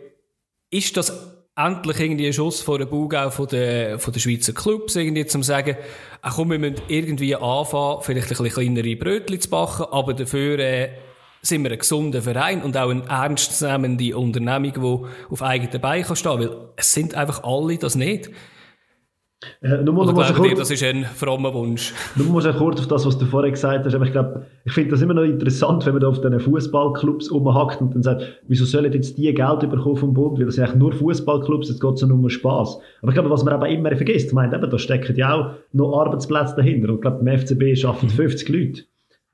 ist 0.71 0.97
das 0.97 1.38
endlich 1.59 1.99
irgendwie 1.99 2.29
ein 2.29 2.33
Schuss 2.33 2.63
vor 2.63 2.79
den 2.79 2.89
Bug 2.89 3.15
auch 3.15 3.33
von 3.33 3.49
den, 3.49 3.99
von 3.99 4.13
den 4.13 4.21
Schweizer 4.21 4.53
Clubs, 4.53 4.95
irgendwie 4.95 5.27
zum 5.27 5.43
sagen, 5.43 5.77
ach 6.23 6.37
komm, 6.37 6.53
wir 6.53 6.59
müssen 6.59 6.81
irgendwie 6.87 7.35
anfangen, 7.35 8.03
vielleicht 8.03 8.27
ein 8.27 8.45
bisschen 8.45 8.49
kleinere 8.49 8.97
Brötchen 8.97 9.41
zu 9.41 9.51
backen, 9.51 9.87
aber 9.91 10.15
dafür, 10.15 10.59
äh, 10.61 10.89
sind 11.43 11.63
wir 11.63 11.71
ein 11.71 11.79
gesunder 11.79 12.23
Verein 12.23 12.63
und 12.63 12.77
auch 12.77 12.91
eine 12.91 13.05
ernstzunehmende 13.09 14.17
Unternehmung, 14.17 14.73
die 14.73 15.33
auf 15.33 15.43
eigenen 15.43 15.81
Beinen 15.81 16.17
stehen 16.17 16.33
kann 16.33 16.41
weil 16.41 16.57
es 16.77 16.93
sind 16.93 17.15
einfach 17.15 17.45
alle 17.45 17.79
das 17.79 17.95
nicht. 17.95 18.31
Äh, 19.63 19.83
nur 19.83 19.99
Oder 19.99 20.13
glaubt 20.13 20.51
ihr, 20.51 20.57
das 20.57 20.71
ist 20.71 20.83
ein 20.83 21.05
frommer 21.05 21.55
Wunsch? 21.55 21.95
Du 22.17 22.25
musst 22.25 22.47
auch 22.49 22.57
kurz 22.57 22.81
auf 22.81 22.89
das, 22.89 23.07
was 23.07 23.19
du 23.19 23.25
vorher 23.25 23.53
gesagt 23.53 23.87
hast. 23.87 23.95
Aber 23.95 24.05
ich 24.05 24.11
glaube, 24.11 24.47
ich 24.65 24.73
finde 24.73 24.91
das 24.91 25.03
immer 25.03 25.15
noch 25.15 25.23
interessant, 25.23 25.87
wenn 25.87 25.93
man 25.93 26.01
da 26.01 26.09
auf 26.09 26.21
diesen 26.21 26.41
Fußballclubs 26.41 27.29
umhackt 27.29 27.81
und 27.81 27.95
dann 27.95 28.03
sagt, 28.03 28.23
wieso 28.49 28.65
sollen 28.65 28.93
jetzt 28.93 29.17
die 29.17 29.33
Geld 29.33 29.61
bekommen 29.61 29.97
vom 29.97 30.13
Bund? 30.13 30.39
Weil 30.39 30.47
das 30.47 30.57
sind 30.57 30.65
eigentlich 30.65 30.81
nur 30.81 30.93
Fußballclubs, 30.93 31.69
jetzt 31.69 31.81
geht 31.81 31.95
es 31.95 32.03
nur 32.03 32.19
um 32.19 32.29
Spass. 32.29 32.81
Aber 33.01 33.11
ich 33.11 33.15
glaube, 33.15 33.31
was 33.31 33.45
man 33.45 33.55
aber 33.55 33.69
immer 33.69 33.95
vergisst, 33.95 34.33
meint 34.33 34.53
eben, 34.53 34.69
da 34.69 34.79
stecken 34.79 35.15
ja 35.15 35.35
auch 35.35 35.51
noch 35.73 36.01
Arbeitsplätze 36.01 36.57
dahinter. 36.57 36.89
Und 36.89 36.97
ich 36.97 37.01
glaube, 37.03 37.23
beim 37.23 37.39
FCB 37.39 37.85
arbeiten 37.85 38.09
50 38.09 38.49
Leute. 38.49 38.83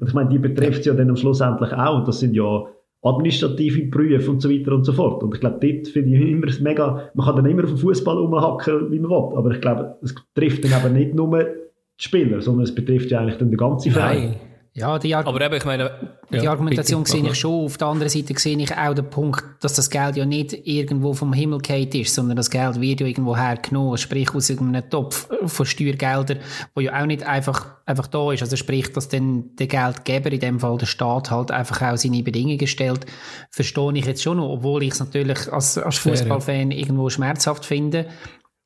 Und 0.00 0.08
ich 0.08 0.14
meine, 0.14 0.28
die 0.28 0.38
betrifft 0.38 0.80
es 0.80 0.86
ja 0.86 0.92
dann 0.92 1.08
am 1.08 1.16
Schluss 1.16 1.40
endlich 1.40 1.72
auch. 1.72 1.98
Und 1.98 2.08
das 2.08 2.20
sind 2.20 2.34
ja 2.34 2.66
administrative 3.04 3.86
Berufe 3.86 4.30
und 4.30 4.40
so 4.40 4.50
weiter 4.50 4.72
und 4.72 4.84
so 4.84 4.92
fort. 4.92 5.22
Und 5.22 5.34
ich 5.34 5.40
glaube, 5.40 5.58
dort 5.60 5.88
finde 5.88 6.16
ich 6.16 6.28
immer 6.28 6.46
mega, 6.60 7.10
man 7.14 7.26
kann 7.26 7.36
dann 7.36 7.46
immer 7.46 7.64
auf 7.64 7.70
den 7.70 7.78
Fußball 7.78 8.18
umhacken, 8.18 8.90
wie 8.90 8.98
man 8.98 9.10
will, 9.10 9.36
aber 9.36 9.50
ich 9.52 9.60
glaube, 9.60 9.96
es 10.02 10.14
trifft 10.34 10.64
dann 10.64 10.84
eben 10.84 10.94
nicht 10.94 11.14
nur 11.14 11.38
die 11.38 12.02
Spieler, 12.02 12.40
sondern 12.40 12.64
es 12.64 12.74
betrifft 12.74 13.10
ja 13.10 13.20
eigentlich 13.20 13.36
dann 13.36 13.50
den 13.50 13.58
ganzen 13.58 13.92
Verein. 13.92 14.30
Nein. 14.30 14.36
Ja, 14.76 14.98
die, 14.98 15.14
Ar 15.14 15.24
aber 15.24 15.40
eben, 15.40 15.54
ich 15.54 15.64
meine, 15.64 16.18
die 16.32 16.38
ja, 16.38 16.50
Argumentation 16.50 17.04
sehe 17.04 17.24
ich 17.24 17.38
schon. 17.38 17.66
Auf 17.66 17.78
der 17.78 17.86
anderen 17.86 18.08
Seite 18.08 18.36
sehe 18.36 18.58
ich 18.58 18.76
auch 18.76 18.92
den 18.92 19.08
Punkt, 19.08 19.44
dass 19.60 19.74
das 19.74 19.88
Geld 19.88 20.16
ja 20.16 20.26
nicht 20.26 20.66
irgendwo 20.66 21.14
vom 21.14 21.32
Himmel 21.32 21.60
geht 21.60 21.94
ist, 21.94 22.12
sondern 22.12 22.36
das 22.36 22.50
Geld 22.50 22.80
wird 22.80 23.00
ja 23.00 23.06
irgendwo 23.06 23.36
hergenommen, 23.36 23.96
sprich 23.98 24.34
aus 24.34 24.50
irgendeinem 24.50 24.90
Topf 24.90 25.28
von 25.46 25.64
Steuergeldern, 25.64 26.40
wo 26.74 26.80
ja 26.80 27.00
auch 27.00 27.06
nicht 27.06 27.22
einfach, 27.22 27.76
einfach 27.86 28.08
da 28.08 28.32
ist. 28.32 28.42
Also 28.42 28.56
sprich, 28.56 28.92
dass 28.92 29.08
dann 29.08 29.54
der 29.54 29.68
Geldgeber, 29.68 30.32
in 30.32 30.40
dem 30.40 30.58
Fall 30.58 30.76
der 30.76 30.86
Staat, 30.86 31.30
halt 31.30 31.52
einfach 31.52 31.80
auch 31.92 31.96
seine 31.96 32.24
Bedingungen 32.24 32.66
stellt, 32.66 33.06
verstehe 33.50 33.92
ich 33.94 34.06
jetzt 34.06 34.24
schon 34.24 34.38
noch, 34.38 34.48
obwohl 34.48 34.82
ich 34.82 34.94
es 34.94 34.98
natürlich 34.98 35.52
als, 35.52 35.78
als 35.78 35.98
Fußballfan 35.98 36.72
irgendwo 36.72 37.08
schmerzhaft 37.10 37.64
finde. 37.64 38.08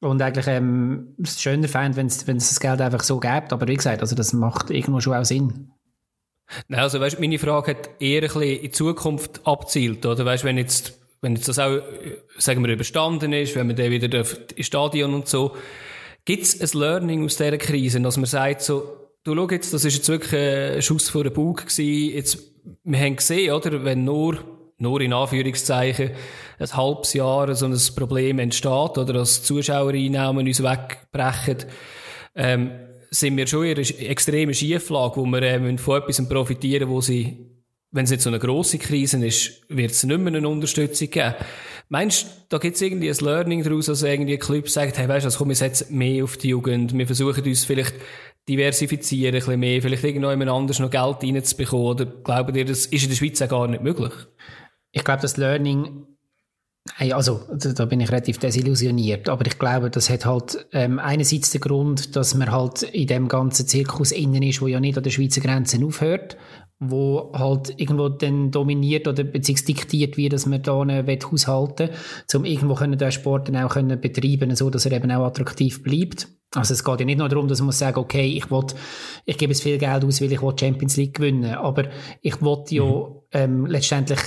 Und 0.00 0.22
eigentlich 0.22 0.46
ähm, 0.46 1.16
es 1.22 1.42
schöner 1.42 1.68
fände, 1.68 1.98
wenn 1.98 2.06
es 2.06 2.24
das 2.24 2.60
Geld 2.60 2.80
einfach 2.80 3.02
so 3.02 3.20
gibt. 3.20 3.52
Aber 3.52 3.68
wie 3.68 3.76
gesagt, 3.76 4.00
also 4.00 4.16
das 4.16 4.32
macht 4.32 4.70
irgendwo 4.70 5.00
schon 5.00 5.12
auch 5.12 5.24
Sinn. 5.26 5.72
Nein, 6.68 6.80
also 6.80 7.00
weißt, 7.00 7.20
meine 7.20 7.38
Frage 7.38 7.72
hat 7.72 7.90
eher 8.00 8.22
ein 8.22 8.28
bisschen 8.28 8.42
in 8.42 8.72
Zukunft 8.72 9.46
abzielt, 9.46 10.04
oder? 10.06 10.24
Weißt, 10.24 10.44
wenn 10.44 10.58
jetzt, 10.58 10.98
wenn 11.20 11.36
jetzt 11.36 11.48
das 11.48 11.58
auch, 11.58 11.80
sagen 12.36 12.64
wir, 12.64 12.72
überstanden 12.72 13.32
ist, 13.32 13.54
wenn 13.54 13.66
man 13.66 13.76
dann 13.76 13.90
wieder 13.90 14.18
ins 14.18 14.66
Stadion 14.66 15.14
und 15.14 15.28
so, 15.28 15.54
gibt 16.24 16.44
es 16.44 16.60
ein 16.60 16.78
Learning 16.78 17.24
aus 17.24 17.36
dieser 17.36 17.58
Krise, 17.58 18.00
dass 18.00 18.16
man 18.16 18.26
sagt 18.26 18.62
so, 18.62 19.08
du 19.24 19.34
schau 19.34 19.48
jetzt, 19.50 19.74
das 19.74 19.84
ist 19.84 19.96
jetzt 19.96 20.08
wirklich 20.08 20.40
ein 20.40 20.82
Schuss 20.82 21.08
vor 21.08 21.24
den 21.24 21.32
Bug 21.32 21.66
gewesen, 21.66 22.14
jetzt, 22.14 22.38
wir 22.84 22.98
haben 22.98 23.16
gesehen, 23.16 23.52
oder, 23.52 23.84
wenn 23.84 24.04
nur, 24.04 24.38
nur 24.78 25.00
in 25.00 25.12
Anführungszeichen, 25.12 26.10
ein 26.58 26.76
halbes 26.76 27.12
Jahr 27.12 27.54
so 27.54 27.66
ein 27.66 27.78
Problem 27.96 28.38
entsteht, 28.38 28.98
oder? 28.98 29.12
Dass 29.12 29.42
Zuschauereinnahmen 29.42 30.46
uns 30.46 30.62
wegbrechen, 30.62 31.64
ähm, 32.34 32.70
sind 33.10 33.36
wir 33.36 33.46
schon 33.46 33.64
in 33.64 33.76
einer 33.76 34.10
extremen 34.10 34.54
Schieflage, 34.54 35.16
wo 35.16 35.26
wir 35.26 35.42
äh, 35.42 35.78
von 35.78 36.02
etwas 36.02 36.28
profitieren, 36.28 36.88
wo 36.88 37.00
sie, 37.00 37.46
wenn 37.90 38.04
es 38.04 38.10
jetzt 38.10 38.24
so 38.24 38.30
eine 38.30 38.38
grosse 38.38 38.78
Krise 38.78 39.24
ist, 39.24 39.62
wird 39.68 39.92
es 39.92 40.04
nicht 40.04 40.20
mehr 40.20 40.34
eine 40.34 40.48
Unterstützung 40.48 41.10
geben. 41.10 41.34
Meinst 41.88 42.24
du, 42.24 42.28
da 42.50 42.58
gibt 42.58 42.76
es 42.76 42.82
irgendwie 42.82 43.08
ein 43.08 43.16
Learning 43.20 43.62
daraus, 43.62 43.86
dass 43.86 44.02
irgendwie 44.02 44.34
ein 44.34 44.40
Club 44.40 44.68
sagt, 44.68 44.98
hey, 44.98 45.08
weißt 45.08 45.26
du, 45.26 45.38
komm, 45.38 45.48
wir 45.48 45.56
setzen 45.56 45.96
mehr 45.96 46.24
auf 46.24 46.36
die 46.36 46.48
Jugend, 46.48 46.96
wir 46.96 47.06
versuchen 47.06 47.44
uns 47.44 47.64
vielleicht 47.64 47.94
diversifizieren, 48.46 49.34
ein 49.34 49.38
bisschen 49.38 49.60
mehr, 49.60 49.80
vielleicht 49.80 50.04
irgendjemand 50.04 50.50
anders 50.50 50.78
noch 50.80 50.90
Geld 50.90 51.22
reinzubekommen, 51.22 51.86
oder 51.86 52.06
glaubt 52.06 52.56
ihr, 52.56 52.64
das 52.64 52.86
ist 52.86 53.02
in 53.02 53.08
der 53.08 53.16
Schweiz 53.16 53.40
auch 53.40 53.48
gar 53.48 53.68
nicht 53.68 53.82
möglich? 53.82 54.12
Ich 54.92 55.04
glaube, 55.04 55.22
das 55.22 55.36
Learning 55.36 56.06
Hey, 56.96 57.12
also, 57.12 57.40
da 57.50 57.84
bin 57.84 58.00
ich 58.00 58.10
relativ 58.10 58.38
desillusioniert. 58.38 59.28
Aber 59.28 59.46
ich 59.46 59.58
glaube, 59.58 59.90
das 59.90 60.10
hat 60.10 60.24
halt 60.24 60.66
ähm, 60.72 60.98
einerseits 60.98 61.50
den 61.50 61.60
Grund, 61.60 62.16
dass 62.16 62.34
man 62.34 62.50
halt 62.50 62.82
in 62.82 63.06
dem 63.06 63.28
ganzen 63.28 63.66
Zirkus 63.66 64.12
innen 64.12 64.42
ist, 64.42 64.62
wo 64.62 64.66
ja 64.66 64.80
nicht 64.80 64.96
an 64.96 65.04
der 65.04 65.10
Schweizer 65.10 65.40
Grenze 65.40 65.84
aufhört, 65.84 66.36
wo 66.80 67.32
halt 67.34 67.74
irgendwo 67.76 68.08
dann 68.08 68.50
dominiert 68.50 69.08
oder 69.08 69.24
beziehungsweise 69.24 69.66
diktiert 69.66 70.16
wie 70.16 70.28
dass 70.28 70.46
man 70.46 70.62
da 70.62 70.72
haushalten 70.72 71.88
will, 71.88 72.36
um 72.36 72.44
irgendwo 72.44 72.74
können 72.74 72.98
den 72.98 73.12
Sport 73.12 73.48
dann 73.48 73.56
auch 73.56 73.70
können 73.70 74.00
betreiben, 74.00 74.54
so 74.54 74.70
dass 74.70 74.86
er 74.86 74.92
eben 74.92 75.10
auch 75.10 75.26
attraktiv 75.26 75.82
bleibt. 75.82 76.28
Also 76.54 76.72
es 76.74 76.84
geht 76.84 77.00
ja 77.00 77.06
nicht 77.06 77.18
nur 77.18 77.28
darum, 77.28 77.48
dass 77.48 77.60
man 77.60 77.72
sagen, 77.72 77.98
okay, 77.98 78.26
ich 78.26 78.50
will, 78.50 78.64
ich 79.26 79.36
gebe 79.36 79.52
jetzt 79.52 79.62
viel 79.62 79.76
Geld 79.76 80.04
aus, 80.04 80.22
weil 80.22 80.32
ich 80.32 80.40
will 80.40 80.54
Champions 80.58 80.96
League 80.96 81.14
gewinnen, 81.14 81.54
aber 81.54 81.88
ich 82.22 82.40
will 82.40 82.64
ja 82.70 82.84
mhm. 82.84 83.14
ähm, 83.32 83.66
letztendlich 83.66 84.20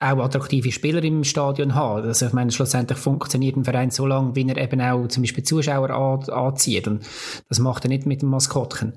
auch 0.00 0.18
attraktive 0.18 0.70
Spieler 0.70 1.02
im 1.02 1.24
Stadion 1.24 1.74
haben. 1.74 2.06
Also 2.06 2.26
ich 2.26 2.32
meine, 2.32 2.52
schlussendlich 2.52 2.98
funktioniert 2.98 3.56
ein 3.56 3.64
Verein 3.64 3.90
so 3.90 4.06
lange, 4.06 4.36
wie 4.36 4.48
er 4.48 4.56
eben 4.56 4.80
auch 4.80 5.08
zum 5.08 5.24
Beispiel 5.24 5.42
Zuschauer 5.42 5.90
anzieht. 5.90 6.86
Und 6.86 7.04
das 7.48 7.58
macht 7.58 7.84
er 7.84 7.88
nicht 7.88 8.06
mit 8.06 8.22
dem 8.22 8.28
Maskottchen. 8.28 8.92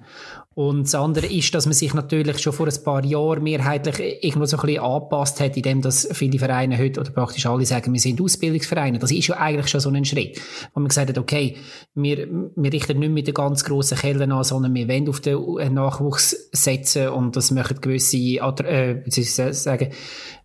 Und 0.53 0.83
das 0.83 0.95
andere 0.95 1.27
ist, 1.27 1.55
dass 1.55 1.65
man 1.65 1.73
sich 1.73 1.93
natürlich 1.93 2.39
schon 2.39 2.51
vor 2.51 2.67
ein 2.67 2.83
paar 2.83 3.05
Jahren 3.05 3.41
mehrheitlich 3.41 4.23
irgendwo 4.23 4.45
so 4.45 4.57
ein 4.57 4.65
bisschen 4.65 4.83
angepasst 4.83 5.39
hat, 5.39 5.55
indem 5.55 5.81
dass 5.81 6.09
viele 6.11 6.39
Vereine 6.39 6.77
heute, 6.77 6.99
oder 6.99 7.09
praktisch 7.11 7.45
alle 7.45 7.65
sagen, 7.65 7.93
wir 7.93 8.01
sind 8.01 8.19
Ausbildungsvereine. 8.19 8.99
Das 8.99 9.11
ist 9.11 9.27
ja 9.27 9.37
eigentlich 9.37 9.69
schon 9.69 9.79
so 9.79 9.89
ein 9.89 10.03
Schritt. 10.03 10.41
Wo 10.73 10.81
man 10.81 10.89
gesagt 10.89 11.09
hat, 11.09 11.17
okay, 11.17 11.55
wir, 11.95 12.27
wir 12.55 12.73
richten 12.73 12.99
nicht 12.99 13.13
mit 13.13 13.27
den 13.27 13.33
ganz 13.33 13.63
grossen 13.63 13.97
Kellen 13.97 14.31
an, 14.33 14.43
sondern 14.43 14.73
wir 14.73 14.89
wollen 14.89 15.07
auf 15.07 15.21
den 15.21 15.73
Nachwuchs 15.73 16.49
setzen 16.51 17.09
und 17.09 17.37
das 17.37 17.51
machen 17.51 17.79
gewisse, 17.79 18.17
äh, 18.17 19.53
sagen, 19.53 19.91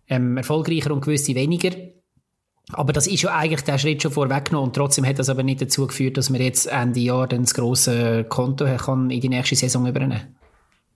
ähm, 0.09 0.37
erfolgreicher 0.37 0.91
und 0.91 1.01
gewisse 1.01 1.35
weniger. 1.35 1.71
Aber 2.73 2.91
das 2.91 3.07
ist 3.07 3.21
ja 3.21 3.33
eigentlich 3.33 3.61
der 3.61 3.77
Schritt 3.77 4.01
schon 4.01 4.11
vorweggenommen 4.11 4.69
und 4.69 4.75
trotzdem 4.75 5.05
hat 5.05 5.19
das 5.19 5.29
aber 5.29 5.43
nicht 5.43 5.61
dazu 5.61 5.87
geführt, 5.87 6.17
dass 6.17 6.29
man 6.29 6.41
jetzt 6.41 6.65
Ende 6.65 6.99
Jahr 6.99 7.27
dann 7.27 7.43
das 7.43 7.53
grosse 7.53 8.25
Konto 8.25 8.65
kann 8.65 9.09
in 9.09 9.21
die 9.21 9.29
nächste 9.29 9.55
Saison 9.55 9.87
übernehmen 9.87 10.35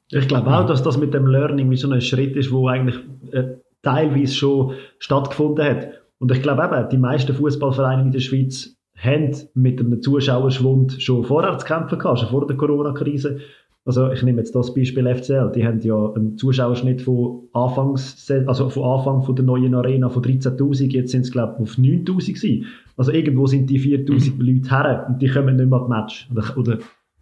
Ich 0.10 0.28
glaube 0.28 0.54
auch, 0.54 0.66
dass 0.66 0.84
das 0.84 0.98
mit 0.98 1.14
dem 1.14 1.28
Learning 1.28 1.70
wie 1.70 1.78
so 1.78 1.90
ein 1.90 2.02
Schritt 2.02 2.36
ist, 2.36 2.52
wo 2.52 2.68
eigentlich 2.68 2.98
äh, 3.32 3.56
teilweise 3.84 4.34
schon 4.34 4.74
stattgefunden 5.00 5.64
hat. 5.64 5.88
Und 6.20 6.32
ich 6.32 6.42
glaube 6.42 6.64
eben, 6.64 6.90
die 6.90 6.98
meisten 6.98 7.34
Fußballvereine 7.34 8.04
in 8.04 8.12
der 8.12 8.20
Schweiz 8.20 8.76
haben 8.98 9.36
mit 9.54 9.80
einem 9.80 10.02
Zuschauerschwund 10.02 11.02
schon 11.02 11.24
vorher 11.24 11.58
zu 11.58 11.66
kämpfen 11.66 11.98
gehabt, 11.98 12.20
schon 12.20 12.30
vor 12.30 12.46
der 12.46 12.58
Corona-Krise. 12.58 13.40
Also 13.84 14.12
ich 14.12 14.22
nehme 14.22 14.38
jetzt 14.38 14.54
das 14.54 14.74
Beispiel 14.76 15.08
FCL, 15.08 15.54
die 15.56 15.66
haben 15.66 15.80
ja 15.80 16.14
einen 16.14 16.38
Zuschauerschnitt 16.38 17.02
von 17.02 17.48
Anfangs, 17.52 18.32
also 18.46 18.70
von 18.70 18.84
Anfang 18.84 19.24
von 19.24 19.36
der 19.36 19.44
neuen 19.44 19.74
Arena 19.74 20.10
von 20.10 20.24
13.000, 20.24 20.92
jetzt 20.92 21.12
sind 21.12 21.22
es 21.22 21.32
glaube 21.32 21.56
ich 21.56 21.62
auf 21.64 21.78
9.000 21.78 22.06
gewesen. 22.06 22.66
Also 22.96 23.12
irgendwo 23.12 23.48
sind 23.48 23.70
die 23.72 23.80
4.000 23.80 24.36
mhm. 24.36 24.42
Leute 24.42 24.70
her 24.70 25.06
und 25.10 25.22
die 25.22 25.28
kommen 25.28 25.56
nicht 25.56 25.70
mehr 25.70 25.80
an 25.80 25.90
Match. 25.90 26.30
Oder, 26.32 26.58
oder, 26.58 26.78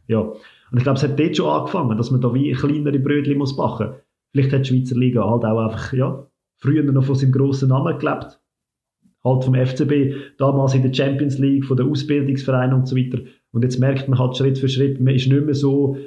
ja. 0.08 0.20
Und 0.20 0.78
ich 0.78 0.84
glaube, 0.84 0.98
es 0.98 1.04
hat 1.04 1.18
dort 1.18 1.38
schon 1.38 1.50
angefangen, 1.50 1.98
dass 1.98 2.12
man 2.12 2.20
da 2.20 2.34
wie 2.34 2.52
kleinere 2.52 3.00
Brötchen 3.00 3.38
muss 3.38 3.56
backen. 3.56 3.94
Vielleicht 4.32 4.52
hat 4.52 4.66
die 4.66 4.70
Schweizer 4.70 4.98
Liga 4.98 5.28
halt 5.28 5.46
auch 5.46 5.60
einfach, 5.60 5.94
ja, 5.94 6.28
früher 6.58 6.84
noch 6.84 7.06
von 7.06 7.16
seinem 7.16 7.32
grossen 7.32 7.70
Namen 7.70 7.98
gelebt. 7.98 8.40
Halt 9.24 9.44
vom 9.44 9.56
FCB, 9.56 10.38
damals 10.38 10.76
in 10.76 10.84
der 10.84 10.94
Champions 10.94 11.40
League, 11.40 11.66
von 11.66 11.78
den 11.78 11.90
Ausbildungsvereinen 11.90 12.74
und 12.74 12.88
so 12.88 12.96
weiter. 12.96 13.20
Und 13.52 13.64
jetzt 13.64 13.80
merkt 13.80 14.08
man 14.08 14.20
halt 14.20 14.38
Schritt 14.38 14.58
für 14.58 14.70
Schritt, 14.70 15.00
man 15.00 15.16
ist 15.16 15.28
nicht 15.28 15.46
mehr 15.46 15.56
so 15.56 15.98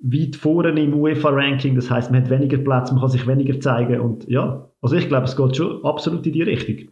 weit 0.00 0.36
vorne 0.36 0.80
im 0.80 0.94
UEFA-Ranking. 0.94 1.74
Das 1.74 1.90
heißt, 1.90 2.10
man 2.10 2.22
hat 2.22 2.30
weniger 2.30 2.58
Platz, 2.58 2.90
man 2.90 3.00
kann 3.00 3.10
sich 3.10 3.26
weniger 3.26 3.60
zeigen. 3.60 4.00
Und 4.00 4.28
ja, 4.28 4.70
also 4.80 4.96
ich 4.96 5.08
glaube, 5.08 5.26
es 5.26 5.36
geht 5.36 5.56
schon 5.56 5.84
absolut 5.84 6.26
in 6.26 6.32
die 6.32 6.42
Richtung. 6.42 6.90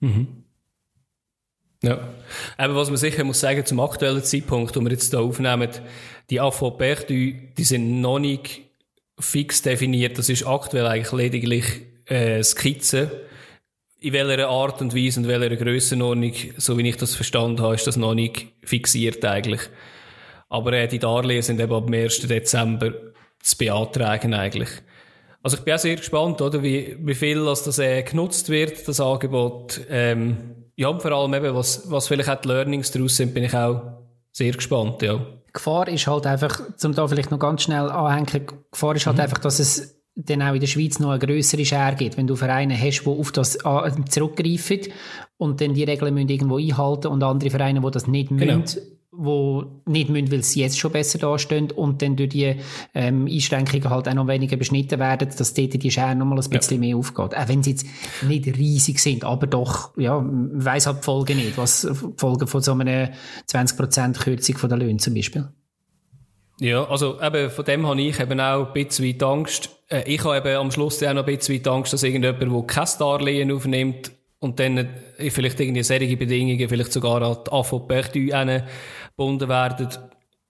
Mhm. 0.00 0.26
Ja. 1.82 2.08
Aber 2.56 2.76
was 2.76 2.88
man 2.88 2.96
sicher 2.96 3.24
muss 3.24 3.40
sagen, 3.40 3.64
zum 3.66 3.80
aktuellen 3.80 4.22
Zeitpunkt, 4.22 4.76
wo 4.76 4.80
wir 4.80 4.90
jetzt 4.90 5.10
hier 5.10 5.20
aufnehmen, 5.20 5.68
die 6.30 6.40
AVP, 6.40 7.06
die, 7.08 7.64
sind 7.64 8.00
noch 8.00 8.18
nicht 8.18 8.62
fix 9.18 9.62
definiert. 9.62 10.18
Das 10.18 10.28
ist 10.28 10.46
aktuell 10.46 10.86
eigentlich 10.86 11.12
lediglich 11.12 11.64
äh, 12.06 12.42
Skizze. 12.42 13.22
In 14.00 14.12
welcher 14.12 14.48
Art 14.48 14.80
und 14.80 14.94
Weise 14.94 15.20
und 15.20 15.28
welcher 15.28 15.56
Grössenordnung, 15.56 16.32
so 16.56 16.76
wie 16.76 16.88
ich 16.88 16.96
das 16.96 17.14
verstanden 17.14 17.60
habe, 17.60 17.74
ist 17.74 17.86
das 17.86 17.96
noch 17.96 18.14
nicht 18.14 18.48
fixiert 18.64 19.24
eigentlich. 19.24 19.60
Aber 20.52 20.74
äh, 20.74 20.86
die 20.86 20.98
Darlehen 20.98 21.40
sind 21.40 21.60
eben 21.60 21.72
ab 21.72 21.86
dem 21.86 21.94
1. 21.94 22.20
Dezember 22.28 22.92
zu 23.40 23.56
beantragen 23.56 24.34
eigentlich. 24.34 24.68
Also 25.42 25.56
ich 25.56 25.64
bin 25.64 25.72
auch 25.72 25.78
sehr 25.78 25.96
gespannt, 25.96 26.42
oder, 26.42 26.62
wie, 26.62 26.94
wie 27.00 27.14
viel 27.14 27.42
das, 27.46 27.64
das 27.64 27.78
äh, 27.78 28.02
genutzt 28.02 28.50
wird, 28.50 28.86
das 28.86 29.00
Angebot. 29.00 29.80
Ähm, 29.88 30.66
ja, 30.76 30.88
und 30.88 31.00
vor 31.00 31.10
allem 31.12 31.32
eben, 31.32 31.54
was, 31.54 31.90
was 31.90 32.06
vielleicht 32.06 32.28
auch 32.28 32.40
die 32.40 32.48
Learnings 32.48 32.90
daraus 32.90 33.16
sind, 33.16 33.32
bin 33.32 33.44
ich 33.44 33.54
auch 33.54 33.80
sehr 34.30 34.52
gespannt, 34.52 35.00
ja. 35.00 35.24
Gefahr 35.54 35.88
ist 35.88 36.06
halt 36.06 36.26
einfach, 36.26 36.60
zum 36.76 36.94
da 36.94 37.08
vielleicht 37.08 37.30
noch 37.30 37.38
ganz 37.38 37.62
schnell 37.62 37.90
anhängen, 37.90 38.46
Gefahr 38.70 38.94
ist 38.94 39.06
halt 39.06 39.16
mhm. 39.16 39.22
einfach, 39.22 39.38
dass 39.38 39.58
es 39.58 40.02
dann 40.14 40.42
auch 40.42 40.52
in 40.52 40.60
der 40.60 40.66
Schweiz 40.66 40.98
noch 40.98 41.10
eine 41.10 41.18
größere 41.18 41.64
Schere 41.64 41.96
gibt, 41.96 42.18
wenn 42.18 42.26
du 42.26 42.36
Vereine 42.36 42.78
hast, 42.78 43.04
die 43.04 43.08
auf 43.08 43.32
das 43.32 43.56
zurückgreifen 43.56 44.80
und 45.38 45.62
dann 45.62 45.72
die 45.72 45.84
Regeln 45.84 46.12
müssen 46.12 46.28
irgendwo 46.28 46.58
einhalten 46.58 47.06
und 47.06 47.22
andere 47.22 47.48
Vereine, 47.48 47.80
die 47.80 47.90
das 47.90 48.06
nicht 48.06 48.28
genau. 48.28 48.58
müssen, 48.58 48.82
wo 49.14 49.82
nicht 49.84 50.08
müssen, 50.08 50.32
weil 50.32 50.42
sie 50.42 50.60
jetzt 50.60 50.78
schon 50.78 50.90
besser 50.90 51.18
dastehen 51.18 51.70
und 51.70 52.00
dann 52.00 52.16
durch 52.16 52.30
die 52.30 52.56
ähm, 52.94 53.28
Einschränkungen 53.30 53.90
halt 53.90 54.08
auch 54.08 54.14
noch 54.14 54.26
weniger 54.26 54.56
beschnitten 54.56 54.98
werden, 54.98 55.28
dass 55.36 55.52
dort 55.52 55.82
die 55.82 55.90
Schere 55.90 56.16
noch 56.16 56.24
mal 56.24 56.40
ein 56.40 56.50
bisschen 56.50 56.82
ja. 56.82 56.88
mehr 56.88 56.96
aufgeht. 56.96 57.36
Auch 57.36 57.48
wenn 57.48 57.62
sie 57.62 57.72
jetzt 57.72 57.86
nicht 58.22 58.46
riesig 58.46 58.98
sind, 59.00 59.24
aber 59.24 59.46
doch, 59.46 59.96
ja, 59.98 60.18
man 60.18 60.64
weiss 60.64 60.86
halt 60.86 61.00
die 61.00 61.02
Folgen 61.02 61.36
nicht, 61.36 61.58
was 61.58 61.82
die 61.82 62.12
Folgen 62.16 62.46
von 62.46 62.62
so 62.62 62.72
einer 62.72 63.10
20% 63.50 64.18
Kürzung 64.18 64.56
von 64.56 64.70
der 64.70 64.78
Löhne 64.78 64.96
zum 64.96 65.14
Beispiel. 65.14 65.48
Ja, 66.58 66.84
also 66.88 67.20
eben 67.20 67.50
von 67.50 67.64
dem 67.64 67.86
habe 67.86 68.00
ich 68.00 68.18
eben 68.18 68.40
auch 68.40 68.68
ein 68.68 68.72
bisschen 68.72 69.06
weit 69.06 69.22
Angst. 69.22 69.70
Äh, 69.88 70.04
ich 70.06 70.24
habe 70.24 70.38
eben 70.38 70.56
am 70.56 70.70
Schluss 70.70 71.02
auch 71.02 71.12
noch 71.12 71.26
ein 71.26 71.36
bisschen 71.36 71.56
weit 71.56 71.68
Angst, 71.68 71.92
dass 71.92 72.02
irgendjemand, 72.02 72.40
der 72.40 72.62
kein 72.62 72.88
Darlehen 72.98 73.52
aufnimmt, 73.52 74.12
und 74.42 74.58
dann 74.58 74.76
äh, 74.76 75.30
vielleicht 75.30 75.60
irgendwie 75.60 75.84
solche 75.84 76.16
Bedingungen, 76.16 76.68
vielleicht 76.68 76.92
sogar 76.92 77.22
an 77.22 77.38
die 77.46 77.52
AVP 77.52 78.02
gebunden 78.12 79.48
werden, 79.48 79.88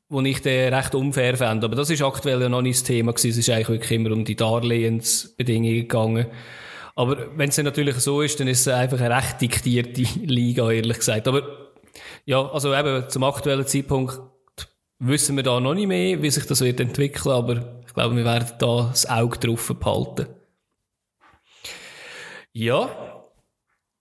wo 0.09 0.23
ich 0.23 0.41
den 0.41 0.73
recht 0.73 0.95
unfair 0.95 1.37
fände. 1.37 1.67
Aber 1.67 1.77
das 1.77 1.91
ist 1.91 2.03
aktuell 2.03 2.41
ja 2.41 2.49
noch 2.49 2.63
nicht 2.63 2.79
das 2.79 2.85
Thema 2.85 3.13
gewesen. 3.13 3.31
Es 3.31 3.39
ist 3.39 3.51
eigentlich 3.51 3.69
wirklich 3.69 3.93
immer 3.93 4.13
um 4.13 4.25
die 4.25 4.35
Darlehensbedingungen 4.35 5.75
gegangen. 5.75 6.27
Aber 6.95 7.37
wenn 7.37 7.51
es 7.51 7.57
dann 7.57 7.67
natürlich 7.67 7.97
so 7.97 8.23
ist, 8.23 8.41
dann 8.41 8.49
ist 8.49 8.61
es 8.61 8.69
einfach 8.69 8.99
eine 8.99 9.15
recht 9.15 9.43
diktierte 9.43 10.03
Liga, 10.25 10.71
ehrlich 10.71 10.99
gesagt. 10.99 11.29
Aber 11.29 11.43
ja, 12.25 12.51
also 12.51 12.75
eben 12.75 13.11
zum 13.11 13.25
aktuellen 13.25 13.67
Zeitpunkt 13.67 14.19
wissen 15.01 15.37
wir 15.37 15.43
da 15.43 15.61
noch 15.61 15.75
nicht 15.75 15.89
mehr, 15.89 16.23
wie 16.23 16.31
sich 16.31 16.47
das 16.47 16.63
wird 16.63 16.81
entwickeln, 16.81 17.33
aber 17.33 17.83
ich 17.87 17.93
glaube, 17.93 18.17
wir 18.17 18.25
werden 18.25 18.53
da 18.59 18.89
das 18.91 19.07
Auge 19.07 19.39
drauf 19.39 19.71
behalten. 19.79 20.29
Ja, 22.55 23.12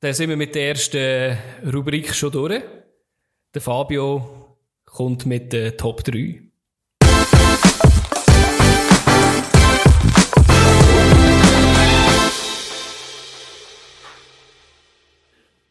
dann 0.01 0.13
sind 0.13 0.29
wir 0.29 0.37
mit 0.37 0.55
der 0.55 0.69
ersten 0.69 1.37
Rubrik 1.71 2.13
schon 2.15 2.31
durch. 2.31 2.63
Der 3.53 3.61
Fabio 3.61 4.57
kommt 4.83 5.27
mit 5.27 5.53
der 5.53 5.77
Top 5.77 6.03
3. 6.03 6.41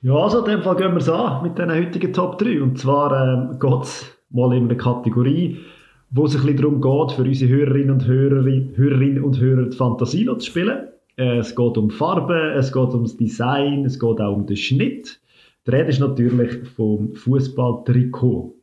Ja, 0.03 0.15
also 0.15 0.45
in 0.45 0.51
dem 0.51 0.63
Fall 0.63 0.77
gehen 0.77 0.93
wir 0.93 0.99
es 0.99 1.09
an 1.09 1.43
mit 1.43 1.59
diesen 1.59 1.73
heutigen 1.73 2.13
Top 2.13 2.39
3. 2.39 2.63
Und 2.63 2.79
zwar 2.79 3.11
ähm, 3.51 3.59
geht 3.59 3.83
es 3.83 4.17
mal 4.31 4.57
in 4.57 4.65
eine 4.65 4.77
Kategorie, 4.77 5.59
wo 6.11 6.27
es 6.27 6.37
ein 6.37 6.43
bisschen 6.43 6.57
darum 6.57 6.81
geht, 6.81 7.17
für 7.17 7.23
unsere 7.23 7.51
Hörerinnen 7.51 7.91
und 7.91 8.07
Hörer, 8.07 8.45
Hörerinnen 8.45 9.25
und 9.25 9.41
Hörer 9.41 9.65
die 9.65 9.77
Fantasie 9.77 10.27
zu 10.27 10.41
spielen. 10.41 10.90
Es 11.21 11.55
geht 11.55 11.77
um 11.77 11.91
Farben, 11.91 12.53
es 12.57 12.73
geht 12.73 12.95
um 12.95 13.03
das 13.03 13.15
Design, 13.15 13.85
es 13.85 14.01
geht 14.01 14.21
auch 14.23 14.35
um 14.35 14.47
den 14.47 14.57
Schnitt. 14.57 15.21
Die 15.67 15.71
Rede 15.71 15.91
ist 15.91 16.01
natürlich 16.01 16.67
vom 16.69 17.15
Fußballtrikot. 17.15 18.55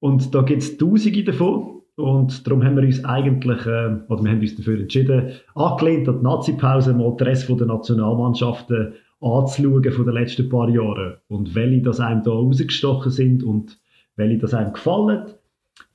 Und 0.00 0.34
da 0.34 0.42
gibt 0.42 0.62
es 0.62 0.76
tausende 0.76 1.22
davon. 1.22 1.82
Und 1.94 2.44
darum 2.44 2.64
haben 2.64 2.76
wir 2.76 2.82
uns 2.82 3.04
eigentlich, 3.04 3.64
äh, 3.66 3.98
oder 4.08 4.24
wir 4.24 4.30
haben 4.32 4.40
uns 4.40 4.56
dafür 4.56 4.80
entschieden, 4.80 5.30
angelehnt 5.54 6.08
an 6.08 6.18
die 6.18 6.24
Nazi-Pause 6.24 6.92
mal 6.94 7.14
die 7.20 7.22
Rest 7.22 7.48
der 7.48 7.66
Nationalmannschaften 7.68 8.94
anzuschauen 9.20 9.92
von 9.92 10.04
den 10.04 10.14
letzten 10.14 10.48
paar 10.48 10.68
Jahren. 10.70 11.18
Und 11.28 11.54
welche 11.54 11.82
das 11.82 12.00
einem 12.00 12.24
da 12.24 12.32
rausgestochen 12.32 13.12
sind 13.12 13.44
und 13.44 13.78
welche 14.16 14.38
das 14.38 14.54
einem 14.54 14.72
gefallen. 14.72 15.26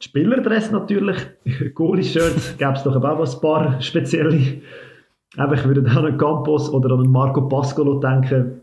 Die 0.01 0.05
Spielerdress 0.05 0.71
natürlich, 0.71 1.17
Goalie-Shirts, 1.75 2.57
gäbe 2.57 2.73
es 2.75 2.83
doch 2.83 2.95
auch 2.95 3.19
ein 3.19 3.41
paar 3.41 3.81
spezielle. 3.81 4.61
Aber 5.37 5.55
ich 5.55 5.63
würde 5.63 5.81
an 5.91 6.05
einen 6.05 6.17
Campos 6.17 6.69
oder 6.69 6.91
an 6.91 6.99
einen 7.01 7.11
Marco 7.11 7.47
Pascolo 7.47 7.99
denken, 7.99 8.61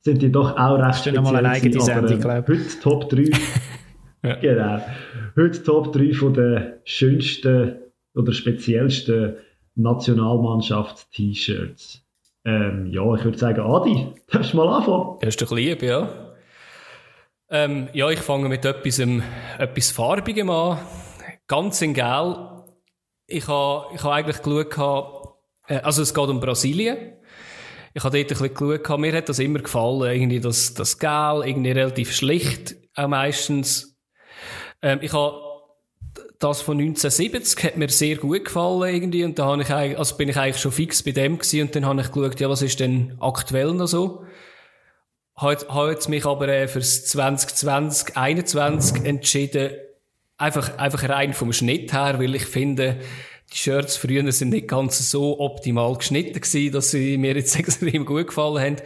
sind 0.00 0.22
die 0.22 0.32
doch 0.32 0.56
auch 0.56 0.78
recht 0.78 1.00
speziell. 1.00 1.22
Ist 1.22 1.34
eine 1.34 1.50
eigene 1.50 1.80
Sendung, 1.80 2.20
glaube 2.20 2.54
ich. 2.54 2.60
Heute 2.60 2.80
Top 2.80 3.10
3. 3.10 3.22
ja. 4.22 4.36
Genau. 4.36 4.80
Heute 5.36 5.62
Top 5.62 5.92
3 5.92 6.14
von 6.14 6.32
den 6.32 6.72
schönsten 6.84 7.74
oder 8.14 8.32
speziellsten 8.32 9.34
Nationalmannschafts-T-Shirts. 9.74 12.02
Ähm, 12.44 12.86
ja, 12.86 13.14
ich 13.14 13.24
würde 13.24 13.36
sagen, 13.36 13.60
Adi, 13.60 14.06
darfst 14.30 14.52
du 14.52 14.58
mal 14.58 14.68
anfangen? 14.68 15.16
Das 15.20 15.30
ist 15.30 15.42
doch 15.42 15.50
lieb, 15.54 15.82
ja. 15.82 16.08
Ähm, 17.50 17.88
ja, 17.92 18.08
ich 18.10 18.20
fange 18.20 18.48
mit 18.48 18.64
etwas, 18.64 19.00
ähm, 19.00 19.24
etwas 19.58 19.90
Farbigem 19.90 20.48
an. 20.50 20.78
Ganz 21.48 21.82
in 21.82 21.94
Gel. 21.94 22.36
Ich 23.28 23.48
habe 23.48 23.86
ich 23.94 24.04
ha 24.04 24.12
eigentlich 24.12 24.40
geschaut, 24.42 24.72
äh, 24.72 24.76
also 25.68 26.02
es 26.02 26.14
geht 26.14 26.28
um 26.28 26.40
Brasilien. 26.40 27.14
Ich 27.94 28.04
habe 28.04 28.18
dort 28.18 28.30
ein 28.30 28.50
bisschen 28.50 28.78
geschaut, 28.78 29.00
mir 29.00 29.16
hat 29.16 29.28
das 29.28 29.38
immer 29.38 29.60
gefallen, 29.60 30.12
irgendwie 30.12 30.40
das, 30.40 30.74
das 30.74 30.98
Gel, 30.98 31.42
irgendwie 31.44 31.70
relativ 31.70 32.14
schlicht, 32.14 32.76
auch 32.94 33.08
meistens. 33.08 33.96
Ähm, 34.82 34.98
ich 35.00 35.12
habe 35.12 35.40
das 36.38 36.60
von 36.60 36.78
1970 36.78 37.64
hat 37.64 37.76
mir 37.76 37.88
sehr 37.88 38.16
gut 38.16 38.44
gefallen 38.44 38.94
irgendwie 38.94 39.24
und 39.24 39.38
da 39.38 39.46
habe 39.46 39.62
ich 39.62 39.70
eigentlich, 39.70 39.98
also 39.98 40.16
bin 40.16 40.28
ich 40.28 40.36
eigentlich 40.36 40.60
schon 40.60 40.72
fix 40.72 41.02
bei 41.02 41.12
dem 41.12 41.38
gewesen 41.38 41.62
und 41.62 41.74
dann 41.74 41.86
habe 41.86 42.00
ich 42.02 42.12
geschaut, 42.12 42.38
ja, 42.40 42.50
was 42.50 42.62
ist 42.62 42.80
denn 42.80 43.16
aktuell 43.20 43.72
noch 43.72 43.86
so? 43.86 44.24
Habe, 45.36 45.66
habe 45.68 45.90
jetzt 45.90 46.08
mich 46.08 46.26
aber 46.26 46.48
äh, 46.48 46.68
fürs 46.68 47.06
2020, 47.06 48.14
2021 48.14 49.04
entschieden, 49.04 49.70
einfach, 50.36 50.76
einfach 50.78 51.08
rein 51.08 51.32
vom 51.32 51.52
Schnitt 51.52 51.92
her, 51.92 52.18
weil 52.18 52.34
ich 52.34 52.44
finde, 52.44 52.98
die 53.52 53.56
Shirts 53.56 53.96
früher 53.96 54.30
sind 54.32 54.50
nicht 54.50 54.68
ganz 54.68 55.10
so 55.10 55.38
optimal 55.38 55.96
geschnitten 55.96 56.40
gewesen, 56.40 56.72
dass 56.72 56.90
sie 56.90 57.16
mir 57.16 57.34
jetzt 57.34 57.56
extrem 57.58 58.04
gut 58.04 58.28
gefallen 58.28 58.62
haben. 58.62 58.76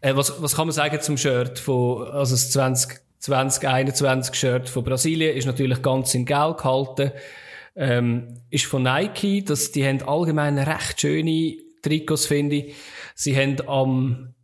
Äh, 0.00 0.16
was, 0.16 0.40
was 0.42 0.56
kann 0.56 0.66
man 0.66 0.74
sagen 0.74 1.00
zum 1.00 1.16
Shirt 1.16 1.58
von, 1.58 2.06
also 2.08 2.34
das 2.34 2.50
20, 2.50 3.00
2021 3.18 4.34
Shirt 4.34 4.68
von 4.68 4.84
Brasilien 4.84 5.36
ist 5.36 5.46
natürlich 5.46 5.82
ganz 5.82 6.14
in 6.14 6.26
Gel 6.26 6.54
gehalten. 6.56 7.12
Ähm, 7.74 8.38
ist 8.50 8.66
von 8.66 8.82
Nike, 8.82 9.44
das, 9.44 9.72
die 9.72 9.86
haben 9.86 10.02
allgemein 10.02 10.58
recht 10.58 11.00
schöne 11.00 11.56
Trikots, 11.82 12.26
finde 12.26 12.56
ich. 12.56 12.74
Sie 13.14 13.36
haben 13.36 13.56
am, 13.68 14.34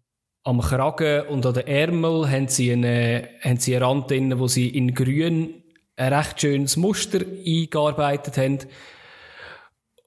am 0.44 0.60
Kragen 0.60 1.28
und 1.28 1.46
an 1.46 1.54
den 1.54 1.66
Ärmel 1.66 2.30
haben 2.30 2.48
sie 2.48 2.72
eine, 2.72 3.28
haben 3.42 3.58
sie 3.58 3.74
einen 3.74 3.84
Rand 3.84 4.10
drin, 4.10 4.38
wo 4.38 4.48
sie 4.48 4.68
in 4.68 4.94
grün 4.94 5.62
ein 5.96 6.12
recht 6.12 6.40
schönes 6.40 6.76
Muster 6.76 7.20
eingearbeitet 7.20 8.36
haben. 8.36 8.58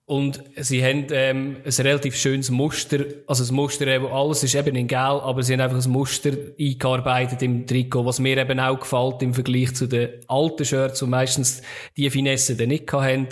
Und 0.07 0.43
sie 0.55 0.83
haben 0.83 1.07
ähm, 1.11 1.57
ein 1.65 1.71
relativ 1.71 2.15
schönes 2.15 2.51
Muster, 2.51 3.05
also 3.25 3.41
das 3.41 3.51
Muster, 3.51 3.87
eben, 3.87 4.05
alles 4.05 4.43
ist 4.43 4.53
eben 4.53 4.75
in 4.75 4.87
Gel, 4.87 4.97
aber 4.99 5.41
sie 5.41 5.53
haben 5.53 5.61
einfach 5.61 5.83
ein 5.83 5.91
Muster 5.91 6.29
eingearbeitet 6.59 7.41
im 7.41 7.65
Trikot, 7.65 8.05
was 8.05 8.19
mir 8.19 8.37
eben 8.37 8.59
auch 8.59 8.79
gefällt 8.79 9.23
im 9.23 9.33
Vergleich 9.33 9.73
zu 9.73 9.87
den 9.87 10.09
alten 10.27 10.63
Shirts, 10.63 11.01
wo 11.01 11.07
meistens 11.07 11.63
die 11.97 12.07
Finesse 12.11 12.55
dann 12.55 12.67
nicht 12.67 12.91
haben. 12.93 13.29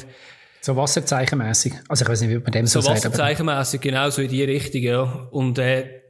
So 0.62 0.76
wasserzeichenmässig. 0.76 1.74
Also 1.90 2.06
ich 2.06 2.10
weiß 2.10 2.22
nicht, 2.22 2.32
wie 2.32 2.40
man 2.40 2.52
dem 2.52 2.66
so, 2.66 2.82
so 2.82 2.88
sagt. 2.88 3.02
So 3.02 3.10
wasserzeichenmässig, 3.10 3.80
genau 3.80 4.10
so 4.10 4.24
in 4.24 4.30
die 4.30 4.44
Richtung, 4.44 4.82
ja. 4.82 5.28
Und 5.30 5.60
äh, 5.60 6.02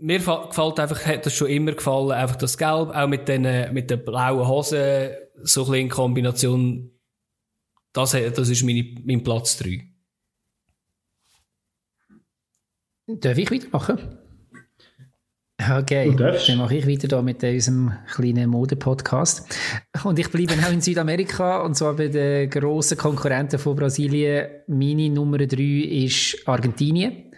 mir 0.00 0.18
gefällt 0.18 0.80
einfach, 0.80 1.06
hat 1.06 1.24
das 1.24 1.34
schon 1.34 1.48
immer 1.48 1.72
gefallen, 1.72 2.10
einfach 2.10 2.36
das 2.36 2.58
Gelb, 2.58 2.90
auch 2.90 3.08
mit 3.08 3.26
den, 3.26 3.72
mit 3.72 3.88
den 3.88 4.04
blauen 4.04 4.46
Hosen, 4.46 5.08
so 5.42 5.62
ein 5.62 5.64
bisschen 5.64 5.74
in 5.74 5.88
Kombination. 5.88 6.90
Das, 7.94 8.10
das 8.10 8.48
ist 8.50 8.64
meine, 8.64 8.84
mein 9.06 9.22
Platz 9.22 9.56
3. 9.56 9.93
Darf 13.06 13.38
ich 13.38 13.50
weitermachen? 13.50 13.98
Okay, 15.58 16.14
dann 16.16 16.58
mache 16.58 16.76
ich 16.76 16.86
weiter 16.86 17.08
da 17.08 17.22
mit 17.22 17.42
unserem 17.42 17.92
kleinen 18.12 18.50
Mode-Podcast. 18.50 19.56
Und 20.02 20.18
ich 20.18 20.30
bleibe 20.30 20.54
auch 20.54 20.72
in 20.72 20.80
Südamerika 20.80 21.62
und 21.62 21.76
zwar 21.76 21.94
bei 21.94 22.08
den 22.08 22.50
grossen 22.50 22.98
Konkurrenten 22.98 23.58
von 23.58 23.76
Brasilien. 23.76 24.48
Meine 24.66 25.10
Nummer 25.10 25.38
drei 25.38 26.04
ist 26.04 26.36
Argentinien. 26.46 27.30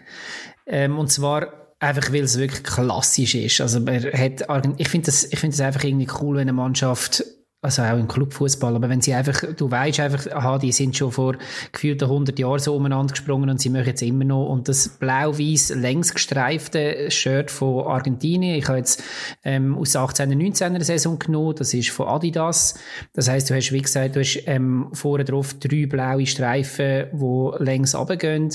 Ähm, 0.65 0.97
und 0.97 1.11
zwar 1.11 1.75
einfach, 1.79 2.11
weil 2.11 2.23
es 2.23 2.39
wirklich 2.39 2.63
klassisch 2.63 3.35
ist. 3.35 3.61
Also 3.61 3.79
man 3.79 4.03
hat, 4.03 4.47
ich 4.77 4.89
finde 4.89 5.05
das, 5.05 5.31
ich 5.31 5.39
finde 5.39 5.55
das 5.55 5.65
einfach 5.65 5.83
irgendwie 5.83 6.07
cool, 6.19 6.37
wenn 6.37 6.41
eine 6.43 6.53
Mannschaft 6.53 7.23
also 7.59 7.81
auch 7.81 7.97
im 7.97 8.07
Clubfußball, 8.07 8.75
aber 8.75 8.87
wenn 8.87 9.01
sie 9.01 9.15
einfach, 9.15 9.41
du 9.55 9.71
weißt 9.71 9.99
einfach, 9.99 10.27
aha, 10.31 10.59
die 10.59 10.71
sind 10.71 10.95
schon 10.95 11.11
vor 11.11 11.37
gefühlten 11.71 12.05
100 12.05 12.37
Jahren 12.37 12.59
so 12.59 12.75
umeinander 12.75 13.13
gesprungen 13.13 13.49
und 13.49 13.59
sie 13.59 13.71
machen 13.71 13.87
jetzt 13.87 14.03
immer 14.03 14.25
noch. 14.25 14.47
Und 14.47 14.67
das 14.67 14.89
blau-weiß 14.89 15.73
längs 15.75 16.13
gestreifte 16.13 17.09
Shirt 17.09 17.49
von 17.49 17.87
Argentinien, 17.87 18.55
ich 18.55 18.67
habe 18.67 18.77
jetzt 18.77 19.03
ähm, 19.43 19.75
aus 19.75 19.93
der 19.93 20.01
18er, 20.01 20.35
19er 20.35 20.83
Saison 20.83 21.17
genommen, 21.17 21.55
das 21.55 21.73
ist 21.73 21.89
von 21.89 22.07
Adidas, 22.07 22.75
das 23.13 23.27
heißt, 23.27 23.49
du 23.49 23.55
hast, 23.55 23.71
wie 23.71 23.81
gesagt, 23.81 24.15
du 24.15 24.19
hast 24.19 24.39
ähm, 24.45 24.89
vorne 24.93 25.25
drauf 25.25 25.55
drei 25.55 25.87
blaue 25.87 26.27
Streifen, 26.27 27.07
die 27.11 27.63
längs 27.63 27.95
runtergehen, 27.95 28.51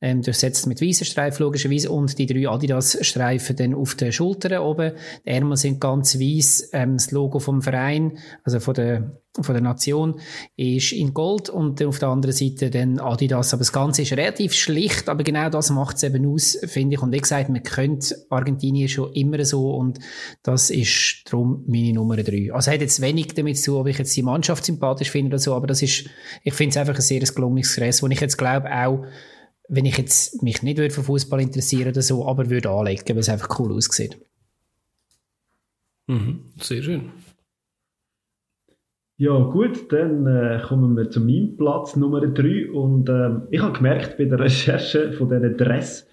ähm, 0.00 0.20
durchsetzt 0.22 0.66
mit 0.66 0.82
weißen 0.82 1.06
Streifen 1.06 1.42
logischerweise 1.42 1.90
und 1.90 2.18
die 2.18 2.26
drei 2.26 2.48
Adidas-Streifen 2.48 3.56
dann 3.56 3.74
auf 3.74 3.94
den 3.94 4.12
Schultern 4.12 4.58
oben. 4.58 4.92
Die 5.24 5.30
Ärmel 5.30 5.56
sind 5.56 5.80
ganz 5.80 6.18
weiß, 6.20 6.70
ähm, 6.72 6.94
das 6.94 7.10
Logo 7.12 7.38
vom 7.38 7.62
Verein, 7.62 8.18
also 8.44 8.60
von 8.60 8.74
der, 8.74 9.22
von 9.40 9.54
der 9.54 9.62
Nation, 9.62 10.20
ist 10.56 10.92
in 10.92 11.14
Gold 11.14 11.48
und 11.48 11.82
auf 11.82 11.98
der 11.98 12.10
anderen 12.10 12.34
Seite 12.34 12.68
dann 12.68 12.98
Adidas. 12.98 13.54
Aber 13.54 13.60
das 13.60 13.72
Ganze 13.72 14.02
ist 14.02 14.12
relativ 14.12 14.52
schlicht, 14.52 15.08
aber 15.08 15.24
genau 15.24 15.48
das 15.48 15.70
macht 15.70 15.96
es 15.96 16.02
eben 16.02 16.26
aus, 16.26 16.58
finde 16.64 16.96
ich. 16.96 17.02
Und 17.02 17.12
wie 17.12 17.20
gesagt, 17.20 17.48
man 17.48 17.62
könnte 17.62 18.16
Argentinien 18.28 18.88
schon 18.88 19.12
immer 19.14 19.42
so 19.46 19.70
und 19.70 19.98
das 20.42 20.68
ist 20.68 21.22
darum 21.24 21.64
meine 21.66 21.94
Nummer 21.94 22.16
drei. 22.18 22.52
Also 22.52 22.70
hat 22.70 22.82
jetzt 22.82 23.00
wenig 23.00 23.28
damit 23.28 23.58
zu 23.58 23.78
ob 23.78 23.86
ich 23.86 23.96
jetzt 23.96 24.14
die 24.14 24.22
Mannschaft 24.22 24.66
sympathisch 24.66 25.10
finde 25.10 25.30
oder 25.30 25.38
so, 25.38 25.54
aber 25.54 25.66
das 25.66 25.80
ist, 25.80 26.04
ich 26.44 26.52
finde 26.52 26.70
es 26.70 26.76
einfach 26.76 26.96
ein 26.96 27.00
sehr 27.00 27.20
gelungenes 27.20 27.74
Gerät, 27.74 28.02
wo 28.02 28.08
ich 28.08 28.20
jetzt 28.20 28.36
glaube 28.36 28.70
auch 28.70 29.06
wenn 29.68 29.84
ich 29.84 29.98
jetzt 29.98 30.42
mich 30.42 30.62
nicht 30.62 30.78
für 30.92 31.02
Fußball 31.02 31.40
interessieren 31.40 31.88
oder 31.88 32.02
so, 32.02 32.26
aber 32.26 32.50
würde 32.50 32.70
anlegen, 32.70 33.08
weil 33.08 33.18
es 33.18 33.28
einfach 33.28 33.58
cool 33.58 33.72
aussieht. 33.72 34.16
Mhm, 36.06 36.52
sehr 36.60 36.82
schön. 36.82 37.10
Ja 39.18 39.38
gut, 39.38 39.90
dann 39.92 40.26
äh, 40.26 40.60
kommen 40.62 40.94
wir 40.94 41.10
zu 41.10 41.20
meinem 41.20 41.56
Platz 41.56 41.96
Nummer 41.96 42.20
3 42.20 42.70
und 42.70 43.08
äh, 43.08 43.30
ich 43.50 43.62
habe 43.62 43.72
gemerkt 43.72 44.18
bei 44.18 44.26
der 44.26 44.38
Recherche 44.38 45.14
von 45.14 45.30
diesen 45.30 45.56
Dress, 45.56 46.06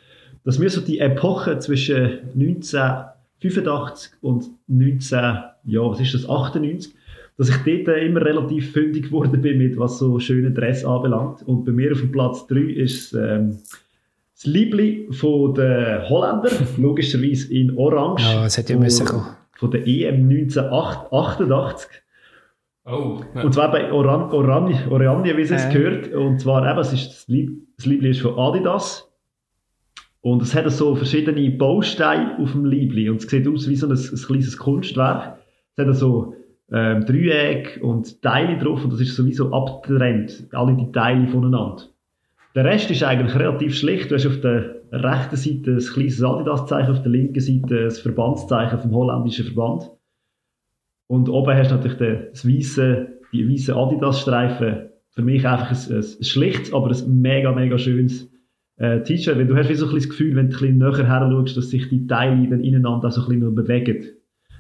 dass 0.46 0.58
mir 0.58 0.70
so 0.70 0.80
die 0.80 1.00
Epoche 1.00 1.60
zwischen 1.60 2.32
1985 2.34 4.14
und 4.22 4.46
19, 4.68 5.20
ja 5.66 5.82
was 5.82 6.00
ist 6.00 6.14
das, 6.14 6.30
98, 6.30 6.96
dass 7.38 7.50
ich 7.50 7.58
dort 7.58 7.98
immer 7.98 8.22
relativ 8.24 8.72
fündig 8.72 9.06
geworden 9.06 9.42
bin, 9.42 9.58
mit 9.58 9.78
was 9.78 9.98
so 9.98 10.20
schöne 10.20 10.52
Dress 10.52 10.86
anbelangt. 10.86 11.42
Und 11.48 11.66
bei 11.66 11.72
mir 11.72 11.92
auf 11.92 12.00
dem 12.00 12.12
Platz 12.12 12.46
3 12.48 12.60
ist 12.60 13.14
ähm, 13.14 13.58
das 14.36 14.46
Liebling 14.46 15.12
von 15.12 15.54
den 15.54 16.08
Holländer, 16.10 16.52
logischerweise 16.78 17.54
in 17.54 17.76
Orange. 17.78 18.24
Ja, 18.24 18.46
es 18.46 18.58
hätte 18.58 18.74
ja 18.74 18.80
müssen 18.80 19.06
kommen. 19.06 19.26
Von 19.54 19.72
der 19.72 19.88
EM 19.88 20.30
1988. 20.30 21.90
Oh. 22.86 23.22
Ja. 23.34 23.44
Und 23.44 23.54
zwar 23.54 23.72
bei 23.72 23.92
Oran 23.92 24.32
Oran 24.32 24.74
Oranje, 24.90 25.38
wie 25.38 25.42
es 25.42 25.52
äh. 25.52 25.72
gehört. 25.72 26.14
Und 26.14 26.40
zwar 26.40 26.70
eben, 26.70 26.80
es 26.80 26.92
ist 26.92 27.08
das, 27.10 27.28
Lieb 27.28 27.64
das 27.78 27.86
Liebling 27.86 28.12
ist 28.12 28.22
von 28.22 28.38
Adidas. 28.38 29.10
Und 30.22 30.42
es 30.42 30.54
hat 30.54 30.70
so 30.72 30.96
verschiedene 30.96 31.50
Bausteine 31.52 32.38
auf 32.40 32.52
dem 32.52 32.66
Liebling. 32.66 33.10
Und 33.12 33.24
es 33.24 33.30
sieht 33.30 33.48
aus 33.48 33.68
wie 33.68 33.76
so 33.76 33.88
ein, 33.88 33.94
ein 33.94 34.22
kleines 34.26 34.58
Kunstwerk. 34.58 35.38
Es 35.76 35.86
hat 35.86 35.96
so 35.96 36.36
ähm, 36.74 37.06
Dreieck 37.06 37.80
und 37.82 38.22
Teile 38.24 38.58
drauf 38.58 38.84
und 38.84 38.92
das 38.92 39.00
ist 39.00 39.16
sowieso 39.16 39.52
abgetrennt, 39.54 40.48
alle 40.52 40.76
die 40.76 40.92
Teile 40.92 41.28
voneinander. 41.28 41.84
Der 42.56 42.66
Rest 42.66 42.92
ist 42.92 43.04
eigentlich 43.04 43.36
relativ 43.36 43.76
schlicht. 43.76 44.12
Du 44.12 44.16
hast 44.16 44.28
auf 44.28 44.42
der 44.42 44.76
rechten 44.92 45.36
Seite 45.36 45.72
ein 45.72 45.80
kleines 45.80 46.24
Adidas-Zeichen, 46.24 46.92
auf 46.92 47.02
der 47.02 47.12
linken 47.12 47.40
Seite 47.40 47.86
das 47.86 48.00
Verbandszeichen 48.00 48.80
vom 48.80 48.94
holländischen 48.94 49.46
Verband. 49.46 49.90
Und 51.08 51.30
oben 51.30 51.56
hast 51.56 51.72
du 51.72 51.76
natürlich 51.76 51.98
den, 51.98 52.28
das 52.32 52.48
weisse, 52.48 53.08
die 53.32 53.50
weißen 53.50 53.76
Adidas-Streifen. 53.76 54.90
Für 55.12 55.22
mich 55.22 55.48
einfach 55.48 55.72
ein, 55.72 55.96
ein, 55.96 56.24
schlichtes, 56.24 56.74
aber 56.74 56.90
ein 56.90 57.22
mega, 57.22 57.52
mega 57.52 57.78
schönes 57.78 58.32
äh, 58.78 59.02
T-Shirt. 59.02 59.38
Du 59.48 59.56
hast 59.56 59.70
wie 59.70 59.76
so 59.76 59.88
ein 59.88 59.96
das 59.96 60.10
Gefühl, 60.10 60.36
wenn 60.36 60.50
du 60.50 60.56
ein 60.56 60.60
bisschen 60.60 60.78
näher 60.78 61.08
her 61.08 61.30
schaust, 61.32 61.58
dass 61.58 61.70
sich 61.70 61.90
die 61.90 62.08
Teile 62.08 62.48
dann 62.48 62.64
ineinander 62.64 63.12
so 63.12 63.22
ein 63.22 63.30
bisschen 63.30 63.56
bewegen. 63.56 64.10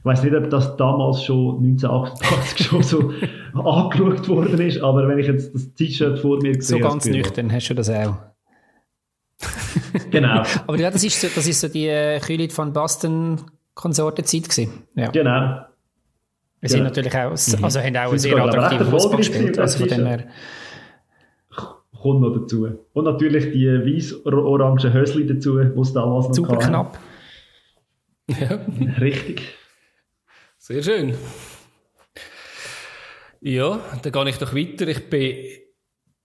Ich 0.03 0.05
weiß 0.05 0.23
nicht, 0.23 0.35
ob 0.35 0.49
das 0.49 0.75
damals 0.75 1.23
schon 1.23 1.63
1988 1.63 2.67
schon 2.67 2.83
so 2.83 3.13
angeschaut 3.53 4.27
worden 4.27 4.59
ist, 4.59 4.81
aber 4.81 5.07
wenn 5.07 5.17
ich 5.17 5.27
jetzt 5.27 5.55
das 5.55 5.73
T-Shirt 5.75 6.19
vor 6.19 6.41
mir 6.41 6.55
sehe. 6.55 6.77
So 6.77 6.79
ganz 6.79 7.05
nüchtern 7.05 7.49
hast 7.49 7.69
du 7.69 7.73
das 7.73 7.89
auch. 7.89 8.17
genau. 10.09 10.43
aber 10.67 10.77
ja, 10.77 10.91
das 10.91 11.05
ist 11.05 11.21
so, 11.21 11.29
das 11.33 11.47
ist 11.47 11.61
so 11.61 11.69
die 11.69 11.87
äh, 11.87 12.19
Kühlit 12.19 12.51
von 12.51 12.73
Boston 12.73 13.39
Konsortenzeit 13.75 14.49
gewesen. 14.49 14.83
Ja. 14.93 15.09
Genau. 15.09 15.61
Wir 16.59 16.69
sind 16.69 16.83
natürlich 16.83 17.15
auch, 17.15 17.29
mhm. 17.29 17.63
also 17.63 17.79
haben 17.79 17.95
auch 17.95 18.09
einen 18.09 18.19
sehr 18.19 18.37
attraktiven 18.37 18.87
Fußball 18.87 19.17
gespielt. 19.17 19.57
Also 19.57 19.79
von 19.79 19.87
dem 19.87 20.05
her. 20.05 20.27
Kommt 22.01 22.19
noch 22.19 22.37
dazu. 22.37 22.67
Und 22.91 23.05
natürlich 23.05 23.53
die 23.53 23.67
weiß-orangen 23.67 24.93
Hösli 24.93 25.25
dazu, 25.25 25.59
die 25.59 25.79
es 25.79 25.93
damals 25.93 26.27
noch 26.27 26.35
Super 26.35 26.57
knapp. 26.57 26.99
Ja. 28.27 28.59
Richtig. 28.99 29.43
Sehr 30.65 30.81
schön. 30.81 31.13
Ja, 33.41 33.81
dann 34.01 34.11
gehe 34.13 34.29
ich 34.29 34.37
doch 34.37 34.55
weiter. 34.55 34.87
Ich 34.87 35.09
bin, 35.09 35.45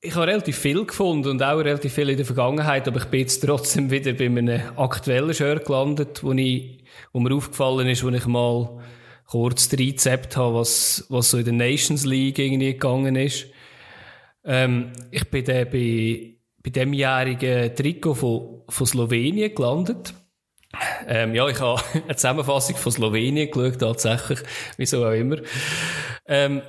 ich 0.01 0.15
habe 0.15 0.29
relativ 0.29 0.57
viel 0.57 0.85
gefunden 0.85 1.31
und 1.31 1.43
auch 1.43 1.59
relativ 1.59 1.93
viel 1.93 2.11
in 2.11 2.19
der 2.19 2.25
Vergangenheit, 2.25 2.87
aber 2.87 2.99
ich 2.99 3.07
bin 3.07 3.19
jetzt 3.19 3.45
trotzdem 3.45 3.91
wieder 3.91 4.13
bei 4.13 4.27
einem 4.27 4.61
aktuellen 4.77 5.35
Shirt 5.35 5.65
gelandet, 5.65 6.23
wo, 6.23 6.31
ich, 6.35 6.85
wo 7.13 7.19
mir 7.19 7.35
aufgefallen 7.35 7.89
ist, 7.89 8.05
wo 8.05 8.11
ich 8.11 8.27
mal 8.27 8.81
kurz 9.27 9.71
das 9.71 9.81
Rezept 9.81 10.37
habe, 10.37 10.55
was, 10.55 11.05
was 11.09 11.33
so 11.33 11.39
in 11.39 11.45
der 11.45 11.55
Nations 11.55 12.05
League 12.05 12.39
irgendwie 12.39 12.75
gegangen 12.75 13.17
ist. 13.17 13.49
Ähm, 14.45 14.93
ich 15.11 15.29
bin 15.31 15.45
dann 15.47 15.69
bei, 15.69 16.37
bei 16.63 16.71
demjährigen 16.71 17.75
Trikot 17.75 18.15
von, 18.15 18.63
von 18.69 18.87
Slowenien 18.87 19.53
gelandet. 19.53 20.15
Ähm, 21.07 21.35
ja, 21.35 21.49
ich 21.49 21.61
habe 21.61 21.81
eine 21.95 22.17
Zusammenfassung 22.17 22.77
von 22.77 22.93
Slowenien 22.93 23.51
geschaut, 23.51 23.79
tatsächlich. 23.79 24.41
Wieso 24.77 25.07
auch 25.07 25.13
immer. 25.13 25.37
Ähm, 26.27 26.63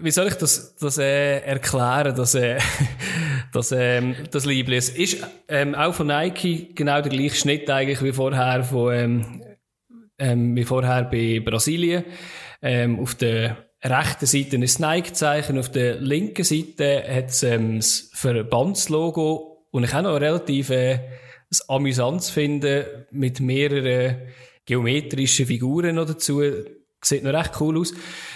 wie 0.00 0.10
soll 0.10 0.28
ich 0.28 0.34
das, 0.34 0.76
das 0.76 0.98
äh, 0.98 1.40
erklären, 1.40 2.14
dass, 2.14 2.34
äh, 2.34 2.58
dass, 3.52 3.72
ähm, 3.72 4.16
das 4.30 4.46
Liebling 4.46 4.78
ist 4.78 5.26
ähm, 5.48 5.74
auch 5.74 5.94
von 5.94 6.06
Nike 6.06 6.74
genau 6.74 7.00
der 7.00 7.12
gleiche 7.12 7.36
Schnitt 7.36 7.68
eigentlich 7.68 8.02
wie 8.02 8.12
vorher 8.12 8.64
von, 8.64 8.92
ähm, 8.92 9.42
ähm, 10.18 10.56
wie 10.56 10.64
vorher 10.64 11.04
bei 11.04 11.40
Brasilien. 11.44 12.04
Ähm, 12.62 13.00
auf 13.00 13.14
der 13.16 13.56
rechten 13.84 14.26
Seite 14.26 14.56
ein 14.56 14.60
Nike-Zeichen, 14.60 15.58
auf 15.58 15.70
der 15.70 15.96
linken 15.96 16.44
Seite 16.44 17.02
hat 17.08 17.30
es 17.30 17.42
ähm, 17.42 17.78
das 17.78 18.10
Verbandslogo 18.14 19.66
und 19.70 19.84
ich 19.84 19.92
habe 19.92 20.04
noch 20.04 20.20
relativ 20.20 20.70
äh, 20.70 21.00
es 21.52 21.68
amüsant 21.68 22.22
zu 22.22 22.32
finden 22.32 22.84
mit 23.10 23.40
mehreren 23.40 24.16
geometrischen 24.64 25.46
Figuren 25.46 25.96
noch 25.96 26.06
dazu. 26.06 26.42
Sieht 27.04 27.24
noch 27.24 27.32
recht 27.32 27.60
cool 27.60 27.78
aus. 27.78 27.92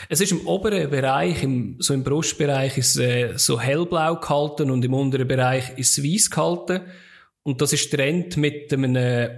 Es 0.09 0.21
ist 0.21 0.33
im 0.33 0.47
oberen 0.47 0.91
Bereich, 0.91 1.43
im, 1.43 1.77
so 1.79 1.95
im 1.95 2.03
Brustbereich, 2.03 2.77
ist 2.77 2.99
äh, 2.99 3.35
so 3.37 3.61
hellblau 3.61 4.17
gehalten 4.17 4.71
und 4.71 4.85
im 4.85 4.93
unteren 4.93 5.29
Bereich 5.29 5.79
ist 5.79 5.97
es 5.97 6.05
weiß 6.05 6.31
gehalten. 6.31 6.81
Und 7.45 7.61
das 7.61 7.73
ist 7.73 7.93
Trend 7.93 8.37
mit 8.37 8.73
einem, 8.73 9.31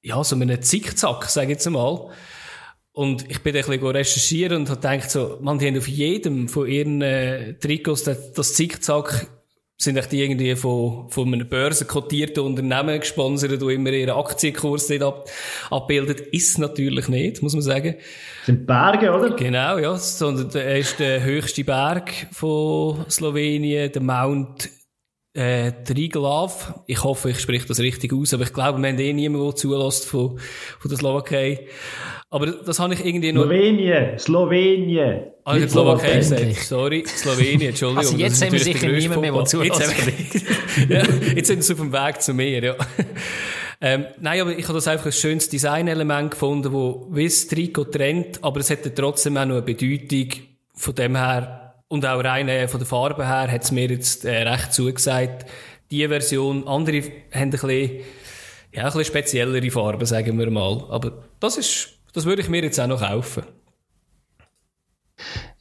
ja, 0.00 0.22
so 0.22 0.36
einem 0.36 0.62
Zickzack, 0.62 1.24
sage 1.24 1.46
ich 1.46 1.50
jetzt 1.54 1.68
mal. 1.68 2.08
Und 2.92 3.28
ich 3.28 3.42
bin 3.42 3.56
ein 3.56 3.64
bisschen 3.64 3.84
recherchieren 3.84 4.58
und 4.58 4.70
habe 4.70 4.80
gedacht, 4.80 5.10
so, 5.10 5.38
man, 5.40 5.58
die 5.58 5.66
haben 5.66 5.76
auf 5.76 5.88
jedem 5.88 6.48
von 6.48 6.68
ihren 6.68 7.02
äh, 7.02 7.54
Trikots 7.54 8.04
das, 8.04 8.32
das 8.32 8.54
Zickzack 8.54 9.26
sind 9.80 10.10
die 10.10 10.22
irgendwie 10.22 10.56
von, 10.56 11.08
von 11.08 11.32
einem 11.32 11.48
börsenkotierten 11.48 12.42
Unternehmen 12.42 12.98
gesponsert, 12.98 13.62
die 13.62 13.74
immer 13.74 13.90
ihren 13.90 14.10
Aktienkurs 14.10 14.88
nicht 14.88 15.02
ab, 15.02 15.30
abbildet. 15.70 16.20
Ist 16.20 16.58
natürlich 16.58 17.08
nicht, 17.08 17.42
muss 17.42 17.52
man 17.52 17.62
sagen. 17.62 17.94
Das 17.94 18.46
sind 18.46 18.66
Berge, 18.66 19.12
oder? 19.12 19.36
Genau, 19.36 19.78
ja. 19.78 19.96
Sondern 19.96 20.50
er 20.50 20.78
ist 20.78 20.98
der 20.98 21.22
höchste 21.22 21.62
Berg 21.62 22.10
von 22.32 23.04
Slowenien, 23.08 23.92
der 23.92 24.02
Mount 24.02 24.68
äh, 25.34 25.70
Triglav. 25.84 26.82
Ich 26.88 27.04
hoffe, 27.04 27.30
ich 27.30 27.38
spreche 27.38 27.68
das 27.68 27.78
richtig 27.78 28.12
aus, 28.12 28.34
aber 28.34 28.42
ich 28.42 28.52
glaube, 28.52 28.80
wir 28.80 28.88
haben 28.88 28.98
eh 28.98 29.12
niemanden, 29.12 29.46
der 29.46 29.54
zulässt 29.54 30.06
von, 30.06 30.40
von 30.80 30.88
der 30.88 30.98
Slowakei. 30.98 31.68
Aber 32.30 32.46
das 32.46 32.78
habe 32.78 32.92
ich 32.92 33.04
irgendwie 33.04 33.32
noch... 33.32 33.44
Slowenien, 33.44 34.18
Slowenien. 34.18 35.22
Ah, 35.44 35.56
ich 35.56 35.62
habe 35.62 35.70
Slowakei 35.70 36.16
gesagt. 36.16 36.54
Sorry, 36.56 37.04
Slowenien, 37.06 37.70
Entschuldigung. 37.70 38.04
Also 38.04 38.16
jetzt 38.16 38.44
haben 38.44 38.52
wir 38.52 38.60
sicher 38.60 38.88
niemand 38.88 39.20
mehr, 39.22 39.32
der 39.32 39.44
zulässt. 39.46 39.80
Jetzt, 39.80 40.46
ja, 40.88 41.02
jetzt 41.34 41.46
sind 41.46 41.64
sie 41.64 41.72
auf 41.72 41.78
dem 41.78 41.92
Weg 41.92 42.20
zu 42.20 42.34
mir, 42.34 42.62
ja. 42.62 42.76
Ähm, 43.80 44.06
nein, 44.20 44.40
aber 44.40 44.58
ich 44.58 44.64
habe 44.64 44.74
das 44.74 44.88
einfach 44.88 45.06
ein 45.06 45.12
schönes 45.12 45.48
Designelement 45.48 46.32
gefunden, 46.32 46.72
wo 46.72 47.06
wie 47.12 47.24
das 47.24 47.46
Trikot 47.46 47.84
trennt, 47.84 48.42
aber 48.42 48.60
es 48.60 48.70
hätte 48.70 48.92
trotzdem 48.92 49.36
auch 49.36 49.46
noch 49.46 49.54
eine 49.54 49.62
Bedeutung 49.62 50.42
von 50.74 50.94
dem 50.96 51.16
her, 51.16 51.68
und 51.88 52.04
auch 52.04 52.22
rein 52.22 52.48
äh, 52.48 52.68
von 52.68 52.80
der 52.80 52.86
Farbe 52.86 53.26
her 53.26 53.50
hat 53.50 53.62
es 53.62 53.72
mir 53.72 53.88
jetzt 53.88 54.24
äh, 54.24 54.42
recht 54.42 54.74
zugesagt. 54.74 55.46
Die 55.90 56.06
Version, 56.06 56.68
andere 56.68 57.02
haben 57.02 57.12
ein 57.32 57.50
bisschen, 57.50 58.00
ja, 58.72 58.82
ein 58.82 58.84
bisschen 58.84 59.04
speziellere 59.04 59.70
Farben, 59.70 60.04
sagen 60.04 60.38
wir 60.38 60.50
mal. 60.50 60.84
Aber 60.90 61.24
das 61.40 61.56
ist, 61.56 61.97
das 62.12 62.24
würde 62.24 62.42
ich 62.42 62.48
mir 62.48 62.62
jetzt 62.62 62.78
auch 62.80 62.86
noch 62.86 63.00
kaufen. 63.00 63.44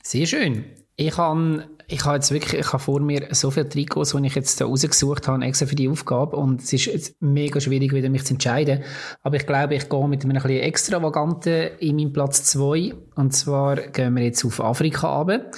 Sehr 0.03 0.25
schön. 0.25 0.65
Ich 0.95 1.17
habe 1.17 1.67
ich 1.89 2.03
habe 2.03 2.15
jetzt 2.15 2.31
wirklich, 2.31 2.59
ich 2.59 2.73
habe 2.73 2.83
vor 2.83 2.99
mir 2.99 3.29
so 3.31 3.49
viele 3.49 3.69
Trikots, 3.69 4.11
die 4.11 4.27
ich 4.27 4.35
jetzt 4.35 4.59
da 4.59 4.65
rausgesucht 4.65 5.27
habe, 5.27 5.43
extra 5.45 5.65
für 5.65 5.75
die 5.75 5.87
Aufgabe. 5.87 6.35
Und 6.35 6.61
es 6.61 6.73
ist 6.73 6.85
jetzt 6.87 7.21
mega 7.21 7.61
schwierig, 7.61 7.93
wieder 7.93 8.09
mich 8.09 8.25
zu 8.25 8.33
entscheiden. 8.33 8.83
Aber 9.23 9.37
ich 9.37 9.47
glaube, 9.47 9.75
ich 9.75 9.87
gehe 9.87 10.07
mit 10.07 10.23
einem 10.23 10.35
ein 10.35 10.41
bisschen 10.41 10.59
extravaganten 10.59 11.77
in 11.79 11.95
meinem 11.95 12.11
Platz 12.11 12.43
2. 12.51 12.93
Und 13.15 13.33
zwar 13.33 13.77
gehen 13.77 14.15
wir 14.15 14.23
jetzt 14.23 14.43
auf 14.43 14.59
Afrika 14.59 15.17
runter. 15.17 15.49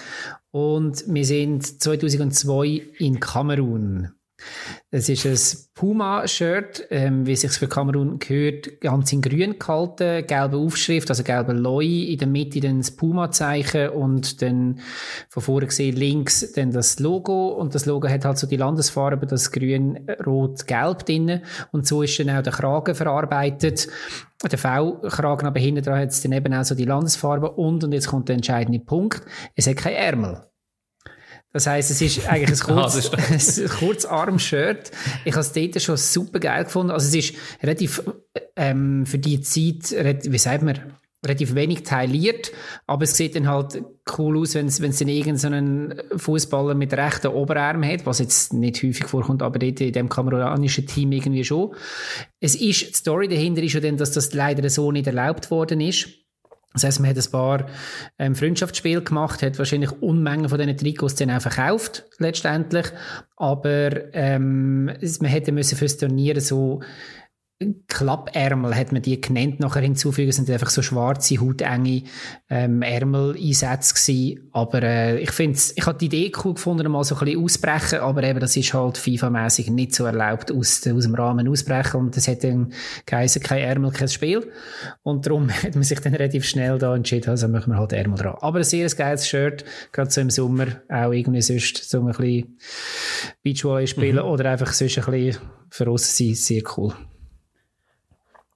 Und 0.52 1.04
wir 1.08 1.26
sind 1.26 1.82
2002 1.82 2.82
in 3.00 3.20
Kamerun. 3.20 4.12
Es 4.92 5.08
ist 5.08 5.26
ein 5.26 5.70
Puma-Shirt, 5.76 6.88
ähm, 6.90 7.26
wie 7.26 7.34
es 7.34 7.42
sich 7.42 7.52
für 7.52 7.68
Kamerun 7.68 8.20
gehört, 8.20 8.82
ganz 8.82 9.14
in 9.14 9.22
grün 9.22 9.60
gehalten, 9.60 10.26
gelbe 10.26 10.58
Aufschrift, 10.58 11.10
also 11.10 11.24
gelbe 11.24 11.54
Loi, 11.54 12.12
in 12.12 12.18
der 12.18 12.28
Mitte 12.28 12.60
dann 12.60 12.80
das 12.80 12.92
Puma-Zeichen 12.92 13.90
und 13.90 14.42
dann 14.42 14.80
von 15.30 15.44
vorne 15.44 15.68
gesehen 15.68 15.96
links 15.96 16.54
dann 16.54 16.72
das 16.72 17.00
Logo 17.00 17.50
und 17.50 17.76
das 17.76 17.86
Logo 17.86 18.10
hat 18.10 18.26
halt 18.26 18.38
so 18.38 18.48
die 18.48 18.58
Landesfarbe, 18.58 19.28
das 19.28 19.52
grün, 19.52 20.08
rot, 20.26 20.66
gelb 20.68 21.06
drin 21.06 21.42
und 21.72 21.86
so 21.86 22.02
ist 22.02 22.20
dann 22.20 22.30
auch 22.30 22.42
der 22.42 22.54
Kragen 22.54 22.96
verarbeitet. 22.96 23.88
Der 24.50 24.58
V-Kragen 24.58 25.46
aber 25.46 25.60
hinten 25.60 25.84
dran 25.84 26.00
hat 26.00 26.10
es 26.10 26.22
dann 26.22 26.32
eben 26.32 26.54
auch 26.54 26.64
so 26.64 26.74
die 26.74 26.86
Landesfarbe 26.86 27.52
und, 27.52 27.84
und 27.84 27.92
jetzt 27.92 28.08
kommt 28.08 28.30
der 28.30 28.38
entscheidende 28.38 28.80
Punkt, 28.80 29.22
es 29.56 29.68
hat 29.68 29.78
kein 29.78 29.94
Ärmel. 29.94 30.49
Das 31.52 31.68
heisst, 31.68 31.92
es 31.92 32.02
ist 32.02 32.28
eigentlich 32.30 32.62
ein, 32.68 32.76
kurz, 32.76 33.12
ein 33.60 33.70
Kurzarm-Shirt. 33.70 34.92
Ich 35.26 35.34
habe 35.34 35.42
es 35.42 35.52
dort 35.52 35.82
schon 35.82 35.98
super 35.98 36.40
geil 36.40 36.64
gefunden. 36.66 36.92
Also 36.92 37.08
es 37.08 37.16
ist 37.16 37.36
relativ, 37.64 38.04
ähm, 38.56 39.06
für 39.06 39.18
die 39.18 39.42
Zeit, 39.42 39.92
wie 39.92 40.38
sagt 40.38 40.64
man, 40.64 40.80
relativ 41.26 41.54
wenig 41.54 41.84
tailliert, 41.84 42.52
aber 42.88 43.04
es 43.04 43.18
sieht 43.18 43.36
dann 43.36 43.48
halt 43.48 43.84
cool 44.18 44.38
aus, 44.40 44.56
wenn 44.56 44.68
es, 44.68 44.78
dann 44.78 45.08
irgendeinen 45.10 46.02
Fußballer 46.16 46.76
mit 46.76 46.94
rechten 46.94 47.28
Oberarm 47.28 47.84
hat, 47.84 48.06
was 48.06 48.20
jetzt 48.20 48.54
nicht 48.54 48.82
häufig 48.82 49.06
vorkommt, 49.06 49.42
aber 49.42 49.60
dort 49.60 49.82
in 49.82 49.92
dem 49.92 50.08
kamerunischen 50.08 50.88
Team 50.88 51.12
irgendwie 51.12 51.44
schon. 51.44 51.76
Es 52.40 52.56
ist, 52.56 52.90
die 52.90 52.94
Story 52.94 53.28
dahinter 53.28 53.62
ist 53.62 53.74
ja 53.74 53.82
dann, 53.82 53.98
dass 53.98 54.12
das 54.12 54.34
leider 54.34 54.70
so 54.70 54.94
nicht 54.94 55.08
erlaubt 55.08 55.52
worden 55.52 55.82
ist 55.82 56.08
Das 56.74 56.84
heisst, 56.84 57.00
man 57.00 57.10
hat 57.10 57.18
ein 57.18 57.32
paar 57.32 57.66
ähm, 58.20 58.36
Freundschaftsspiele 58.36 59.02
gemacht, 59.02 59.42
hat 59.42 59.58
wahrscheinlich 59.58 59.92
Unmengen 60.02 60.50
von 60.50 60.60
diesen 60.60 60.78
Trikots 60.78 61.16
dann 61.16 61.32
auch 61.32 61.42
verkauft, 61.42 62.06
letztendlich. 62.20 62.86
Aber 63.38 64.14
ähm, 64.14 64.86
man 64.86 65.30
hätte 65.30 65.52
müssen 65.52 65.78
fürs 65.78 65.98
Turnier 65.98 66.40
so 66.42 66.82
Klappärmel 67.88 68.74
hat 68.74 68.94
man 68.94 69.02
die 69.02 69.20
genannt, 69.20 69.60
nachher 69.60 69.82
hinzufügen, 69.82 70.32
sind 70.32 70.50
einfach 70.50 70.70
so 70.70 70.82
schwarze, 70.82 71.42
hautenge 71.42 72.04
ähm, 72.50 72.82
Ärmel-Einsätze 72.82 73.96
gewesen. 73.96 74.50
Aber 74.54 74.82
äh, 74.82 75.20
ich 75.20 75.32
finde 75.32 75.60
ich 75.76 75.86
habe 75.86 75.98
die 75.98 76.06
Idee 76.06 76.32
cool 76.42 76.54
gefunden, 76.54 76.90
mal 76.90 77.04
so 77.04 77.16
ein 77.16 77.26
bisschen 77.26 77.44
ausbrechen, 77.44 78.00
aber 78.00 78.24
eben, 78.24 78.40
das 78.40 78.56
ist 78.56 78.74
halt 78.74 78.98
FIFA-mäßig 78.98 79.72
nicht 79.72 79.94
so 79.94 80.06
erlaubt, 80.06 80.54
aus, 80.54 80.88
aus 80.88 81.04
dem 81.04 81.16
Rahmen 81.16 81.50
ausbrechen 81.50 82.00
und 82.00 82.16
das 82.16 82.30
hat 82.30 82.46
dann 82.46 82.72
geheißen, 83.06 83.42
kein 83.44 83.64
Ärmel, 83.64 83.92
kein 83.92 84.08
Spiel. 84.08 84.50
Und 85.04 85.26
darum 85.26 85.50
hat 85.64 85.76
man 85.76 85.84
sich 85.84 86.00
dann 86.00 86.16
relativ 86.16 86.46
schnell 86.46 86.78
da 86.78 86.96
entschieden, 86.96 87.30
also 87.30 87.50
machen 87.50 87.74
wir 87.74 87.78
halt 87.78 87.92
Ärmel 87.92 88.18
dran. 88.18 88.38
Aber 88.40 88.60
ein 88.60 88.64
sehr 88.64 88.88
geiles 88.88 89.28
Shirt, 89.28 89.66
gerade 89.92 90.10
so 90.10 90.22
im 90.22 90.30
Sommer, 90.30 90.68
auch 90.88 91.12
irgendwie 91.12 91.42
sonst 91.42 91.90
so 91.90 92.00
ein 92.00 92.06
bisschen 92.08 92.58
Beachvolley 93.44 93.88
spielen 93.88 94.24
mhm. 94.24 94.32
oder 94.32 94.50
einfach 94.50 94.72
sonst 94.72 94.98
ein 94.98 95.12
bisschen 95.12 95.42
für 95.70 95.92
uns 95.92 96.18
sein, 96.18 96.36
sehr 96.36 96.64
cool. 96.78 96.94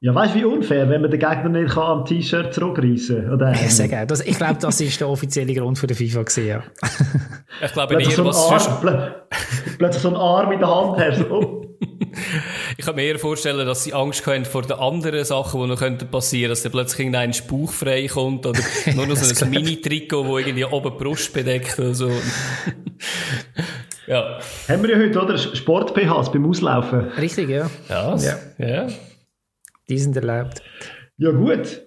Ja, 0.03 0.13
weißt 0.13 0.35
du, 0.35 0.39
wie 0.39 0.43
unfair, 0.43 0.89
wenn 0.89 0.99
man 0.99 1.09
den 1.09 1.19
Gegner 1.21 1.47
nicht 1.47 1.75
kann 1.75 1.99
am 1.99 2.05
T-Shirt 2.05 2.53
zurückreißen 2.53 3.25
kann? 3.25 3.39
Ja, 3.39 3.69
sehr 3.69 3.87
geil. 3.87 4.05
Das, 4.05 4.19
ich 4.19 4.35
glaube, 4.35 4.57
das 4.59 4.81
ist 4.81 4.99
der 4.99 5.07
offizielle 5.07 5.53
Grund 5.53 5.79
für 5.79 5.87
die 5.87 5.93
FIFA 5.93 6.23
gewesen, 6.23 6.45
ja. 6.45 6.63
Ich 7.63 7.71
glaube, 7.71 7.93
eher, 7.93 8.11
so 8.11 8.25
was 8.25 8.67
Arm, 8.67 8.81
plö 8.81 9.11
plötzlich 9.77 10.01
so 10.01 10.09
einen 10.09 10.17
Arm 10.17 10.51
in 10.51 10.59
der 10.59 10.67
Hand 10.67 10.97
hast. 10.99 11.31
Oh. 11.31 11.61
ich 12.77 12.85
kann 12.85 12.95
mir 12.95 13.03
eher 13.03 13.17
vorstellen, 13.17 13.65
dass 13.65 13.85
sie 13.85 13.93
Angst 13.93 14.27
haben 14.27 14.43
vor 14.43 14.63
den 14.63 14.73
anderen 14.73 15.23
Sachen, 15.23 15.61
die 15.61 15.67
noch 15.67 15.79
könnten 15.79 16.11
passieren, 16.11 16.49
dass 16.49 16.63
da 16.63 16.69
plötzlich 16.69 16.99
irgendein 16.99 17.31
Spauch 17.31 17.71
frei 17.71 18.07
kommt 18.07 18.45
oder 18.45 18.59
nur 18.95 19.07
noch 19.07 19.15
so 19.15 19.45
ein 19.45 19.51
Mini-Trikot, 19.51 20.23
das 20.23 20.45
irgendwie 20.45 20.65
oben 20.65 20.91
die 20.97 21.01
Brust 21.01 21.33
bedeckt 21.33 21.79
oder 21.79 21.95
so. 21.95 22.11
ja. 24.07 24.37
Haben 24.67 24.83
wir 24.83 24.89
ja 24.89 24.97
heute, 24.97 25.21
oder? 25.21 25.37
Sport-PHs 25.37 26.29
beim 26.33 26.45
Auslaufen. 26.49 27.07
Richtig, 27.17 27.47
ja. 27.47 27.69
Ja. 27.87 28.17
ja. 28.17 28.37
ja. 28.57 28.87
Die 29.89 29.97
sind 29.97 30.15
erlaubt. 30.15 30.61
Ja, 31.17 31.31
gut. 31.31 31.81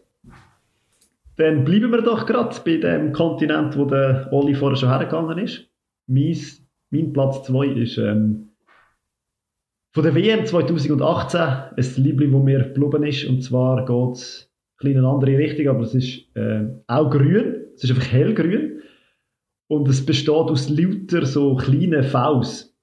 Dann 1.37 1.64
bleiben 1.64 1.90
wir 1.90 2.02
doch 2.02 2.26
gerade 2.26 2.56
bei 2.64 2.76
dem 2.78 3.12
Kontinent, 3.12 3.76
wo 3.76 3.85
der 3.85 4.28
Oli 4.32 4.54
vorher 4.54 4.76
schon 4.76 4.88
hergegangen 4.88 5.38
ist. 5.38 5.68
Mein, 6.06 6.37
mein 6.90 7.12
Platz 7.12 7.44
2 7.44 7.66
ist 7.66 7.98
ähm, 7.98 8.52
von 9.92 10.02
der 10.02 10.14
WM 10.14 10.44
2018 10.44 11.40
ein 11.40 11.94
Liebling, 11.96 12.32
wo 12.32 12.38
mir 12.38 12.64
geblieben 12.72 13.04
ist. 13.04 13.24
Und 13.24 13.42
zwar 13.42 13.85
geht 13.85 14.16
es 14.16 14.52
in 14.82 14.96
eine 14.96 15.09
andere 15.09 15.38
Richtung, 15.38 15.68
aber 15.68 15.85
es 15.85 15.94
ist 15.94 16.37
äh, 16.37 16.64
auch 16.87 17.11
grün. 17.11 17.66
Es 17.74 17.85
ist 17.85 17.90
einfach 17.90 18.12
hellgrün. 18.12 18.82
Und 19.68 19.88
es 19.88 20.04
besteht 20.04 20.28
aus 20.28 20.68
lauter 20.68 21.26
so 21.26 21.56
kleinen 21.56 22.04
Vs 22.04 22.75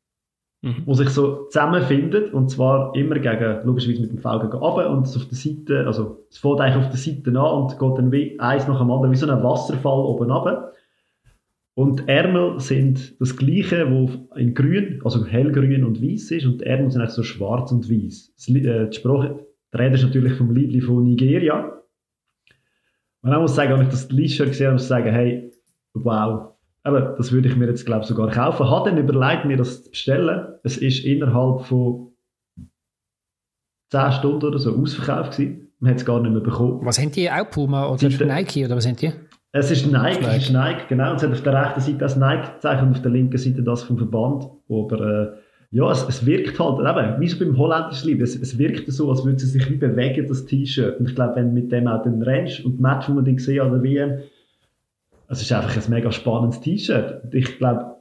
mhm. 0.64 0.84
wo 0.86 0.94
sich 0.94 1.10
so 1.10 1.46
zusammenfindet 1.50 2.34
und 2.34 2.50
zwar 2.50 2.96
immer 2.96 3.20
gegen, 3.20 3.66
logischerweise 3.66 4.02
mit 4.02 4.12
dem 4.12 4.18
V 4.18 4.40
gegen 4.40 4.54
runter 4.54 4.90
und 4.90 5.06
auf 5.06 5.28
der 5.28 5.38
Seite, 5.38 5.86
also 5.86 6.26
es 6.32 6.38
fährt 6.40 6.62
eigentlich 6.62 6.86
auf 6.86 6.90
der 6.90 6.98
Seite 6.98 7.30
an 7.30 7.62
und 7.62 7.78
geht 7.78 7.98
dann 7.98 8.12
wie 8.12 8.40
eins 8.40 8.68
nach 8.68 8.80
dem 8.80 8.90
anderen, 8.90 9.12
wie 9.12 9.18
so 9.18 9.30
ein 9.30 9.44
Wasserfall 9.44 10.00
oben 10.00 10.32
runter. 10.32 10.72
Und 11.76 12.08
Ärmel 12.08 12.60
sind 12.60 13.20
das 13.20 13.36
gleiche, 13.36 13.90
wo 13.92 14.36
in 14.38 14.54
grün, 14.54 15.02
also 15.04 15.26
hellgrün 15.26 15.84
und 15.84 16.02
weiß 16.02 16.32
ist 16.32 16.46
und 16.46 16.62
die 16.62 16.66
Ärmel 16.66 16.92
sind 16.92 17.02
eigentlich 17.02 17.14
so 17.14 17.24
schwarz 17.24 17.72
und 17.72 17.90
weiß. 17.90 18.34
Äh, 18.50 18.90
die, 18.90 18.96
Sprache, 18.96 19.46
die 19.74 19.78
Rede 19.78 19.96
ist 19.96 20.04
natürlich 20.04 20.34
vom 20.34 20.54
Liebling 20.54 20.82
von 20.82 21.04
Nigeria. 21.04 21.82
Und 23.22 23.32
ich 23.32 23.40
muss 23.40 23.56
sagen, 23.56 23.74
wenn 23.74 23.82
ich 23.82 23.90
das 23.90 24.12
Lied 24.12 24.32
schon 24.32 24.48
gesehen 24.48 24.68
habe, 24.68 24.74
muss 24.76 24.84
ich 24.84 24.88
sagen, 24.90 25.12
hey, 25.12 25.52
wow, 25.94 26.53
aber 26.84 27.16
das 27.18 27.32
würde 27.32 27.48
ich 27.48 27.56
mir 27.56 27.68
jetzt, 27.68 27.86
glaube 27.86 28.02
ich, 28.02 28.08
sogar 28.08 28.30
kaufen. 28.30 28.70
Habe 28.70 28.90
dann 28.90 29.00
überlegt, 29.00 29.46
mir 29.46 29.58
das 29.58 29.84
zu 29.84 29.92
bestellen. 29.92 30.56
Es 30.64 30.78
ist 30.78 31.06
innerhalb 31.06 31.66
von 31.66 32.12
10 33.92 34.12
Stunden 34.12 34.46
oder 34.46 34.60
so 34.60 34.76
ausverkauft 34.76 35.38
gewesen. 35.38 35.72
Man 35.80 35.92
hat 35.92 36.00
es 36.00 36.06
gar 36.06 36.20
nicht 36.22 36.32
mehr 36.32 36.42
bekommen. 36.42 36.86
Was 36.86 37.00
haben 37.00 37.12
die? 37.12 37.30
Auch 37.30 37.50
Puma 37.50 37.88
oder 37.88 38.08
die, 38.08 38.26
Nike 38.26 38.66
oder 38.66 38.76
was 38.76 38.88
haben 38.88 38.98
die? 38.98 39.12
Es 39.54 39.70
ist 39.70 39.86
Nike, 39.86 40.20
Nike. 40.22 40.28
Es 40.28 40.44
ist 40.44 40.52
Nike, 40.52 40.88
genau. 40.90 41.12
Und 41.12 41.18
es 41.18 41.24
hat 41.24 41.32
auf 41.32 41.44
der 41.44 41.54
rechten 41.54 41.82
Seite 41.82 41.98
das 42.00 42.16
Nike-Zeichen 42.16 42.88
und 42.88 42.94
auf 42.96 43.02
der 43.02 43.12
linken 43.12 43.38
Seite 43.38 43.64
das 43.64 43.84
vom 43.84 43.98
Verband. 43.98 44.48
Aber 44.68 45.00
äh, 45.00 45.38
ja, 45.72 45.92
es, 45.92 46.08
es, 46.08 46.26
wirkt 46.26 46.60
halt, 46.60 46.80
eben, 46.80 47.22
wie 47.22 47.28
so 47.28 47.40
beim 47.40 47.58
holländischen 47.58 48.10
Lied, 48.10 48.22
es, 48.22 48.36
es 48.36 48.58
wirkt 48.58 48.92
so, 48.92 49.10
als 49.10 49.24
würde 49.24 49.38
es 49.38 49.54
sich 49.54 49.70
wie 49.70 49.76
bewegen, 49.76 50.28
das 50.28 50.46
T-Shirt. 50.46 51.00
Und 51.00 51.10
ich 51.10 51.16
glaube, 51.16 51.36
wenn 51.36 51.50
du 51.50 51.62
mit 51.62 51.72
dem 51.72 51.88
auch 51.88 52.02
den 52.02 52.22
rennst 52.22 52.66
und 52.66 52.78
die 52.78 52.82
Match, 52.82 53.06
die 53.06 53.12
man 53.12 53.26
dann 53.26 53.36
gesehen 53.36 53.64
hat, 53.64 53.72
oder 53.72 53.84
WM, 53.84 54.20
es 55.34 55.42
ist 55.42 55.52
einfach 55.52 55.76
ein 55.76 55.90
mega 55.90 56.12
spannendes 56.12 56.62
T-Shirt. 56.62 57.34
Ich 57.34 57.58
glaube, 57.58 57.98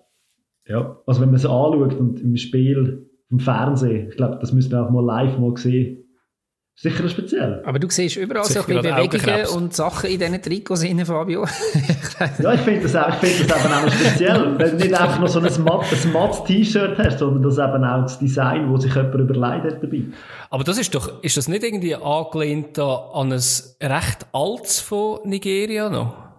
ja, 0.67 0.97
also 1.07 1.21
wenn 1.21 1.29
man 1.29 1.37
es 1.37 1.45
anschaut 1.45 1.95
und 1.95 2.21
im 2.21 2.37
Spiel, 2.37 3.11
im 3.31 3.41
Fernsehen, 3.41 4.11
ich 4.11 4.17
glaube, 4.17 4.39
das 4.41 4.53
müsste 4.53 4.77
man 4.77 4.87
auch 4.87 4.91
mal 4.91 5.05
live 5.05 5.39
mal 5.39 5.57
sehen. 5.57 5.99
Sicher 6.75 7.07
speziell. 7.07 7.63
Aber 7.67 7.79
du 7.79 7.89
siehst 7.91 8.17
überall 8.17 8.45
so 8.45 8.61
ein 8.61 8.67
bisschen 8.67 8.83
Bewegungen 8.83 9.47
und 9.55 9.75
Sachen 9.75 10.09
in 10.09 10.19
diesen 10.19 10.41
Trikots 10.41 10.83
rein, 10.83 11.05
Fabio. 11.05 11.45
ja, 12.39 12.55
ich 12.55 12.61
finde 12.61 12.83
das, 12.83 12.97
auch, 12.97 13.15
find 13.17 13.51
das 13.51 13.65
eben 13.65 13.75
auch 13.75 13.93
speziell. 13.93 14.59
Wenn 14.59 14.79
du 14.79 14.85
nicht 14.85 14.95
einfach 14.99 15.19
nur 15.19 15.29
so 15.29 15.41
ein 15.41 16.13
matt 16.13 16.47
T-Shirt 16.47 16.97
hast, 16.97 17.19
sondern 17.19 17.43
das 17.43 17.59
eben 17.59 17.85
auch 17.85 18.03
das 18.03 18.19
Design, 18.19 18.71
wo 18.71 18.79
sich 18.79 18.95
jemand 18.95 19.15
überlegt 19.15 19.65
hat 19.65 19.83
dabei. 19.83 20.03
Aber 20.49 20.65
das 20.65 20.79
ist 20.79 20.95
doch, 20.95 21.23
ist 21.23 21.37
das 21.37 21.47
nicht 21.47 21.63
irgendwie 21.63 21.95
angelehnt 21.95 22.79
an 22.79 23.33
ein 23.33 23.43
recht 23.83 24.27
altes 24.33 24.81
von 24.81 25.21
Nigeria 25.25 25.91
noch? 25.91 26.32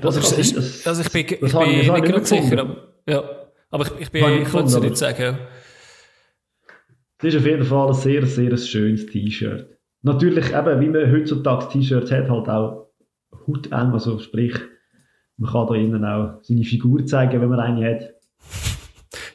Das 0.00 0.16
also, 0.16 0.36
ist, 0.36 0.56
das, 0.56 0.86
also 0.86 1.02
ich 1.02 1.10
bin, 1.10 1.26
ich 1.46 1.52
bin 1.52 2.02
nicht 2.02 2.12
ganz 2.12 2.28
sicher, 2.28 2.60
aber, 2.60 2.76
ja. 3.06 3.22
aber 3.70 3.84
ich, 3.84 3.92
ich, 4.00 4.10
bin, 4.10 4.24
ich, 4.24 4.42
ich 4.42 4.48
kann 4.48 4.64
es 4.64 4.78
nicht 4.78 4.96
sagen. 4.96 5.22
Ja. 5.22 5.38
Das 7.18 7.34
ist 7.34 7.40
auf 7.40 7.46
jeden 7.46 7.64
Fall 7.64 7.88
ein 7.88 7.94
sehr, 7.94 8.26
sehr 8.26 8.56
schönes 8.56 9.06
T-Shirt. 9.06 9.68
Natürlich 10.02 10.52
eben, 10.52 10.80
wie 10.80 10.88
man 10.88 11.12
heutzutage 11.12 11.68
T-Shirts 11.68 12.10
hat, 12.10 12.28
halt 12.28 12.48
auch 12.48 12.88
hauteng, 13.46 13.92
also 13.92 14.18
sprich, 14.18 14.54
man 15.36 15.50
kann 15.50 15.66
da 15.66 15.74
innen 15.74 16.04
auch 16.04 16.38
seine 16.42 16.64
Figur 16.64 17.04
zeigen, 17.06 17.40
wenn 17.40 17.48
man 17.48 17.60
eine 17.60 17.94
hat. 17.94 18.14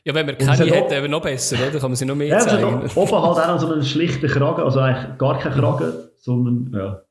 Ja, 0.04 0.14
wenn 0.14 0.26
man 0.26 0.38
keine 0.38 0.76
hat, 0.76 0.92
eben 0.92 1.12
noch 1.12 1.22
besser, 1.22 1.58
oder? 1.58 1.80
Kann 1.80 1.90
man 1.90 1.96
sie 1.96 2.06
noch 2.06 2.16
mehr 2.16 2.28
ja, 2.28 2.40
zeigen. 2.40 2.62
Ja, 2.62 2.96
oben 2.96 3.12
halt 3.12 3.38
auch 3.40 3.48
noch 3.48 3.60
so 3.60 3.72
einen 3.72 3.84
schlichten 3.84 4.28
Kragen, 4.28 4.62
also 4.62 4.80
eigentlich 4.80 5.18
gar 5.18 5.40
kein 5.40 5.52
Kragen, 5.54 5.94
sondern, 6.18 6.74
ja. 6.74 7.02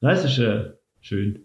Nein, 0.00 0.16
es 0.16 0.24
ist 0.24 0.38
äh, 0.38 0.72
schön. 1.00 1.41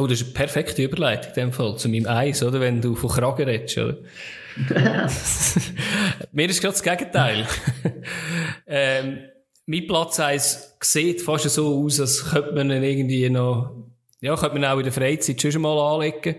Oh, 0.00 0.06
das 0.06 0.20
ist 0.20 0.26
eine 0.26 0.34
perfekte 0.34 0.84
Überleitung 0.84 1.30
in 1.30 1.34
dem 1.34 1.52
Fall 1.52 1.76
zu 1.76 1.88
meinem 1.88 2.06
Eis, 2.06 2.44
oder? 2.44 2.60
Wenn 2.60 2.80
du 2.80 2.94
von 2.94 3.10
Kragen 3.10 3.42
redest, 3.42 3.78
oder? 3.78 3.96
Mir 6.32 6.48
ist 6.48 6.60
gerade 6.60 6.74
das 6.74 6.82
Gegenteil. 6.84 7.44
ähm, 8.68 9.18
mein 9.66 9.86
Platz 9.88 10.20
1 10.20 10.76
sieht 10.80 11.20
fast 11.20 11.50
so 11.50 11.84
aus, 11.84 11.98
als 11.98 12.30
könnte 12.30 12.52
man 12.52 12.70
ihn 12.70 12.84
irgendwie 12.84 13.28
noch, 13.28 13.72
ja, 14.20 14.36
könnte 14.36 14.60
man 14.60 14.70
auch 14.70 14.78
in 14.78 14.84
der 14.84 14.92
Freizeit 14.92 15.42
schon 15.42 15.62
mal 15.62 15.76
anlegen. 15.76 16.36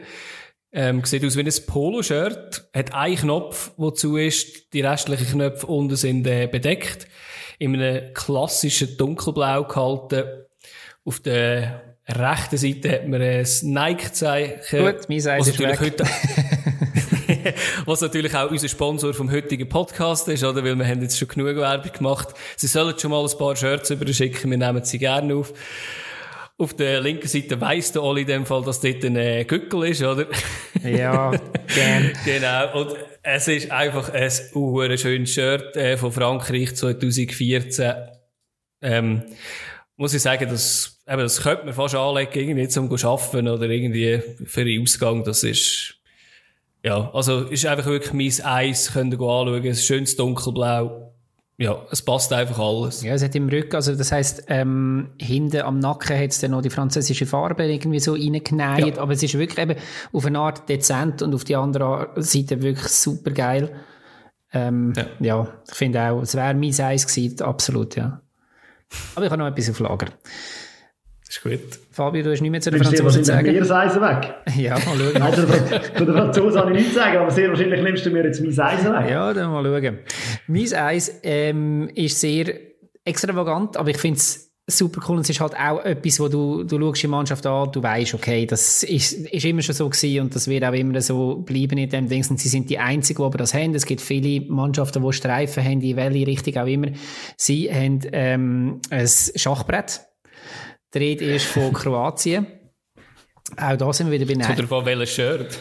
Ähm, 0.72 1.04
sieht 1.04 1.26
aus 1.26 1.36
wie 1.36 1.42
ein 1.42 1.66
Poloshirt, 1.68 2.70
hat 2.74 2.94
einen 2.94 3.18
Knopf, 3.18 3.72
der 3.78 3.94
zu 3.94 4.16
ist, 4.16 4.72
die 4.72 4.82
restlichen 4.82 5.34
Knöpfe 5.34 5.68
unten 5.68 5.98
sind 5.98 6.26
äh, 6.28 6.48
bedeckt, 6.48 7.08
in 7.58 7.76
einem 7.76 8.14
klassischen 8.14 8.96
dunkelblau 8.96 9.66
gehalten, 9.66 10.46
auf 11.04 11.20
der 11.20 11.89
rechten 12.18 12.58
Seite 12.58 12.92
hat 12.92 13.08
man 13.08 13.22
ein 13.22 13.48
Nike-Zeichen. 13.62 14.86
Gut, 14.86 15.10
mein 15.10 15.28
Eis 15.28 15.48
ist 15.48 15.60
weg. 15.60 15.80
Heute, 15.80 16.04
was 17.86 18.02
natürlich 18.02 18.36
auch 18.36 18.50
unser 18.50 18.68
Sponsor 18.68 19.14
vom 19.14 19.32
heutigen 19.32 19.70
Podcast 19.70 20.28
ist, 20.28 20.44
oder? 20.44 20.64
Weil 20.64 20.76
wir 20.76 20.88
haben 20.88 21.02
jetzt 21.02 21.18
schon 21.18 21.28
genug 21.28 21.56
Werbung 21.56 21.92
gemacht. 21.92 22.30
Sie 22.56 22.68
sollen 22.68 22.98
schon 22.98 23.12
mal 23.12 23.24
ein 23.24 23.38
paar 23.38 23.56
Shirts 23.56 23.90
überschicken, 23.90 24.50
wir 24.50 24.58
nehmen 24.58 24.84
sie 24.84 24.98
gerne 24.98 25.36
auf. 25.36 25.54
Auf 26.58 26.76
der 26.76 27.00
linken 27.00 27.28
Seite 27.28 27.62
weiss 27.62 27.94
der 27.94 28.04
Oli 28.04 28.22
in 28.22 28.28
dem 28.28 28.46
Fall, 28.46 28.64
dass 28.64 28.82
dort 28.82 29.06
ein 29.06 29.16
äh, 29.16 29.46
Gückel 29.46 29.86
ist, 29.86 30.04
oder? 30.04 30.28
Ja, 30.84 31.32
gern. 31.74 32.12
genau. 32.26 32.82
Und 32.82 32.96
es 33.24 33.48
ist 33.48 33.72
einfach 33.72 34.10
ein 34.10 34.98
schönes 34.98 35.30
Shirt 35.32 35.78
äh, 35.78 35.96
von 35.96 36.12
Frankreich 36.12 36.76
2014. 36.76 37.94
Ähm, 38.82 39.24
muss 40.00 40.14
ich 40.14 40.22
sagen, 40.22 40.48
das, 40.50 40.98
eben, 41.08 41.20
das 41.20 41.42
könnte 41.42 41.66
man 41.66 41.74
fast 41.74 41.94
anlegen, 41.94 42.32
irgendwie 42.34 42.68
zum 42.70 42.90
Arbeiten 42.90 43.50
oder 43.50 43.70
irgendwie 43.70 44.22
für 44.46 44.64
den 44.64 44.82
Ausgang. 44.82 45.26
Das 45.26 45.44
ist, 45.44 45.96
ja, 46.84 47.12
also 47.14 47.42
ist 47.42 47.66
einfach 47.66 47.86
wirklich 47.88 48.14
mein 48.14 48.46
Eis, 48.46 48.94
könnt 48.94 49.14
ihr 49.14 49.20
anschauen. 49.20 49.66
Es 49.66 49.80
ist 49.80 49.86
schönes 49.86 50.16
dunkelblau. 50.16 51.14
Ja, 51.58 51.86
es 51.92 52.02
passt 52.02 52.32
einfach 52.32 52.58
alles. 52.58 53.04
Ja, 53.04 53.14
es 53.14 53.22
hat 53.22 53.36
im 53.36 53.50
Rücken, 53.50 53.76
also 53.76 53.94
das 53.94 54.14
heisst, 54.14 54.46
ähm, 54.48 55.10
hinten 55.20 55.60
am 55.64 55.80
Nacken 55.80 56.18
hat 56.18 56.30
es 56.30 56.40
dann 56.40 56.52
noch 56.52 56.62
die 56.62 56.70
französische 56.70 57.26
Farbe 57.26 57.66
irgendwie 57.66 58.00
so 58.00 58.14
reingenäht, 58.14 58.96
ja. 58.96 59.02
aber 59.02 59.12
es 59.12 59.22
ist 59.22 59.38
wirklich 59.38 59.60
eben 59.60 59.78
auf 60.14 60.26
eine 60.26 60.40
Art 60.40 60.70
dezent 60.70 61.22
und 61.22 61.36
auf 61.36 61.44
die 61.44 61.58
andere 61.58 62.12
Seite 62.16 62.62
wirklich 62.62 62.88
super 62.88 63.32
geil. 63.32 63.76
Ähm, 64.54 64.94
ja. 64.96 65.06
ja. 65.20 65.48
ich 65.68 65.76
finde 65.76 66.02
auch, 66.02 66.22
es 66.22 66.34
wäre 66.36 66.54
mein 66.54 66.80
Eis 66.80 67.06
gewesen, 67.06 67.42
absolut, 67.42 67.98
ja. 67.98 68.22
Aber 69.16 69.26
ich 69.26 69.32
habe 69.32 69.42
noch 69.42 69.48
etwas 69.48 69.70
auf 69.70 69.80
Lager. 69.80 70.08
ist 71.28 71.44
gut. 71.44 71.60
Fabio, 71.92 72.24
du 72.24 72.32
hast 72.32 72.42
nicht 72.42 72.52
mehr 72.52 72.62
zu 72.62 72.72
den 72.72 72.84
Franzosen 72.84 73.24
zu 73.24 73.32
sagen. 73.32 73.48
mir 73.52 73.60
das 73.60 73.72
Eisen 73.72 74.02
weg. 74.02 74.34
Ja, 74.56 74.74
mal 74.74 74.98
schauen. 74.98 75.14
Nein, 75.20 75.34
zu 75.34 76.06
den 76.06 76.16
Franzosen 76.16 76.60
habe 76.60 76.72
ich 76.72 76.78
nichts 76.78 76.94
zu 76.94 77.00
sagen, 77.00 77.18
aber 77.18 77.32
sehr 77.32 77.50
wahrscheinlich 77.50 77.82
nimmst 77.82 78.06
du 78.06 78.10
mir 78.10 78.24
jetzt 78.24 78.42
mein 78.42 78.60
Eisen 78.60 78.94
weg. 78.94 79.10
Ja, 79.10 79.34
dann 79.34 79.52
mal 79.52 79.64
schauen. 79.64 80.00
Mein 80.48 80.74
Eis 80.74 81.20
ähm, 81.24 81.90
ist 81.94 82.20
sehr 82.20 82.54
extravagant, 83.06 83.78
aber 83.78 83.90
ich 83.90 83.98
finde 83.98 84.18
es 84.18 84.49
super 84.70 85.02
cool 85.08 85.18
und 85.18 85.22
es 85.22 85.30
ist 85.30 85.40
halt 85.40 85.56
auch 85.56 85.84
etwas, 85.84 86.20
wo 86.20 86.28
du, 86.28 86.64
du 86.64 86.80
schaust 86.80 87.04
die 87.04 87.08
Mannschaft 87.08 87.46
an, 87.46 87.72
du 87.72 87.82
weißt, 87.82 88.14
okay, 88.14 88.46
das 88.46 88.84
ist, 88.84 89.14
ist 89.14 89.46
immer 89.46 89.62
schon 89.62 89.76
so 89.76 89.90
gewesen 89.90 90.22
und 90.22 90.36
das 90.36 90.48
wird 90.48 90.64
auch 90.64 90.74
immer 90.74 91.02
so 91.02 91.38
bleiben 91.38 91.78
in 91.78 91.90
dem 91.90 92.08
Ding. 92.08 92.26
Und 92.30 92.40
sie 92.40 92.50
sind 92.50 92.70
die 92.70 92.80
Einzigen, 92.80 93.22
die 93.22 93.26
aber 93.26 93.38
das 93.38 93.54
haben. 93.54 93.74
Es 93.74 93.86
gibt 93.86 94.02
viele 94.02 94.46
Mannschaften, 94.50 95.04
die 95.04 95.14
Streifen 95.14 95.64
haben, 95.64 95.82
in 95.82 95.96
welche 95.96 96.28
Richtung 96.28 96.58
auch 96.58 96.68
immer. 96.68 96.88
Sie 97.38 97.74
haben 97.74 98.00
ähm, 98.12 98.82
ein 98.90 99.08
Schachbrett. 99.08 100.02
Der 100.94 101.02
Rede 101.02 101.26
ist 101.26 101.46
von 101.46 101.74
Kroatien. 101.74 102.48
Auch 103.58 103.76
da 103.76 103.94
sind 103.94 104.12
wir 104.12 104.20
wieder 104.20 104.34
bei 104.34 104.54
Oder 104.54 104.68
von 104.68 104.86
welchem 104.86 105.06
Shirt? 105.06 105.60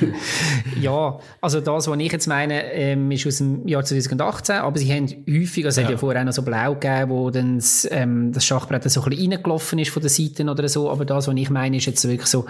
ja, 0.80 1.18
also 1.40 1.60
das, 1.60 1.88
was 1.88 1.98
ich 1.98 2.12
jetzt 2.12 2.26
meine, 2.26 2.72
ähm, 2.72 3.10
ist 3.10 3.26
aus 3.26 3.38
dem 3.38 3.66
Jahr 3.68 3.84
2018, 3.84 4.56
aber 4.56 4.78
sie 4.78 4.92
haben 4.92 5.06
häufig, 5.28 5.64
also 5.64 5.80
ja. 5.80 5.86
es 5.86 5.88
hat 5.88 5.90
ja 5.90 5.98
vorher 5.98 6.22
auch 6.22 6.26
noch 6.26 6.32
so 6.32 6.42
blau 6.42 6.74
gegeben, 6.74 7.10
wo 7.10 7.30
dann 7.30 7.56
das, 7.56 7.86
ähm, 7.90 8.32
das 8.32 8.44
Schachbrett 8.44 8.90
so 8.90 9.02
ein 9.02 9.10
bisschen 9.10 9.32
reingelaufen 9.32 9.78
ist 9.78 9.90
von 9.90 10.02
den 10.02 10.08
Seiten 10.08 10.48
oder 10.48 10.68
so, 10.68 10.90
aber 10.90 11.04
das, 11.04 11.28
was 11.28 11.34
ich 11.36 11.50
meine, 11.50 11.76
ist 11.76 11.86
jetzt 11.86 12.06
wirklich 12.08 12.28
so, 12.28 12.46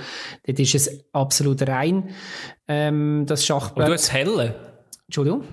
dort 0.47 0.59
ist 0.59 0.75
es 0.75 1.05
absolut 1.13 1.63
rein, 1.69 2.11
ähm, 2.69 3.25
das 3.27 3.45
Schachbrett. 3.45 3.85
Und 3.85 3.89
du 3.89 3.93
hast 3.93 4.07
das 4.07 4.13
Helle? 4.13 4.55
Entschuldigung? 5.07 5.45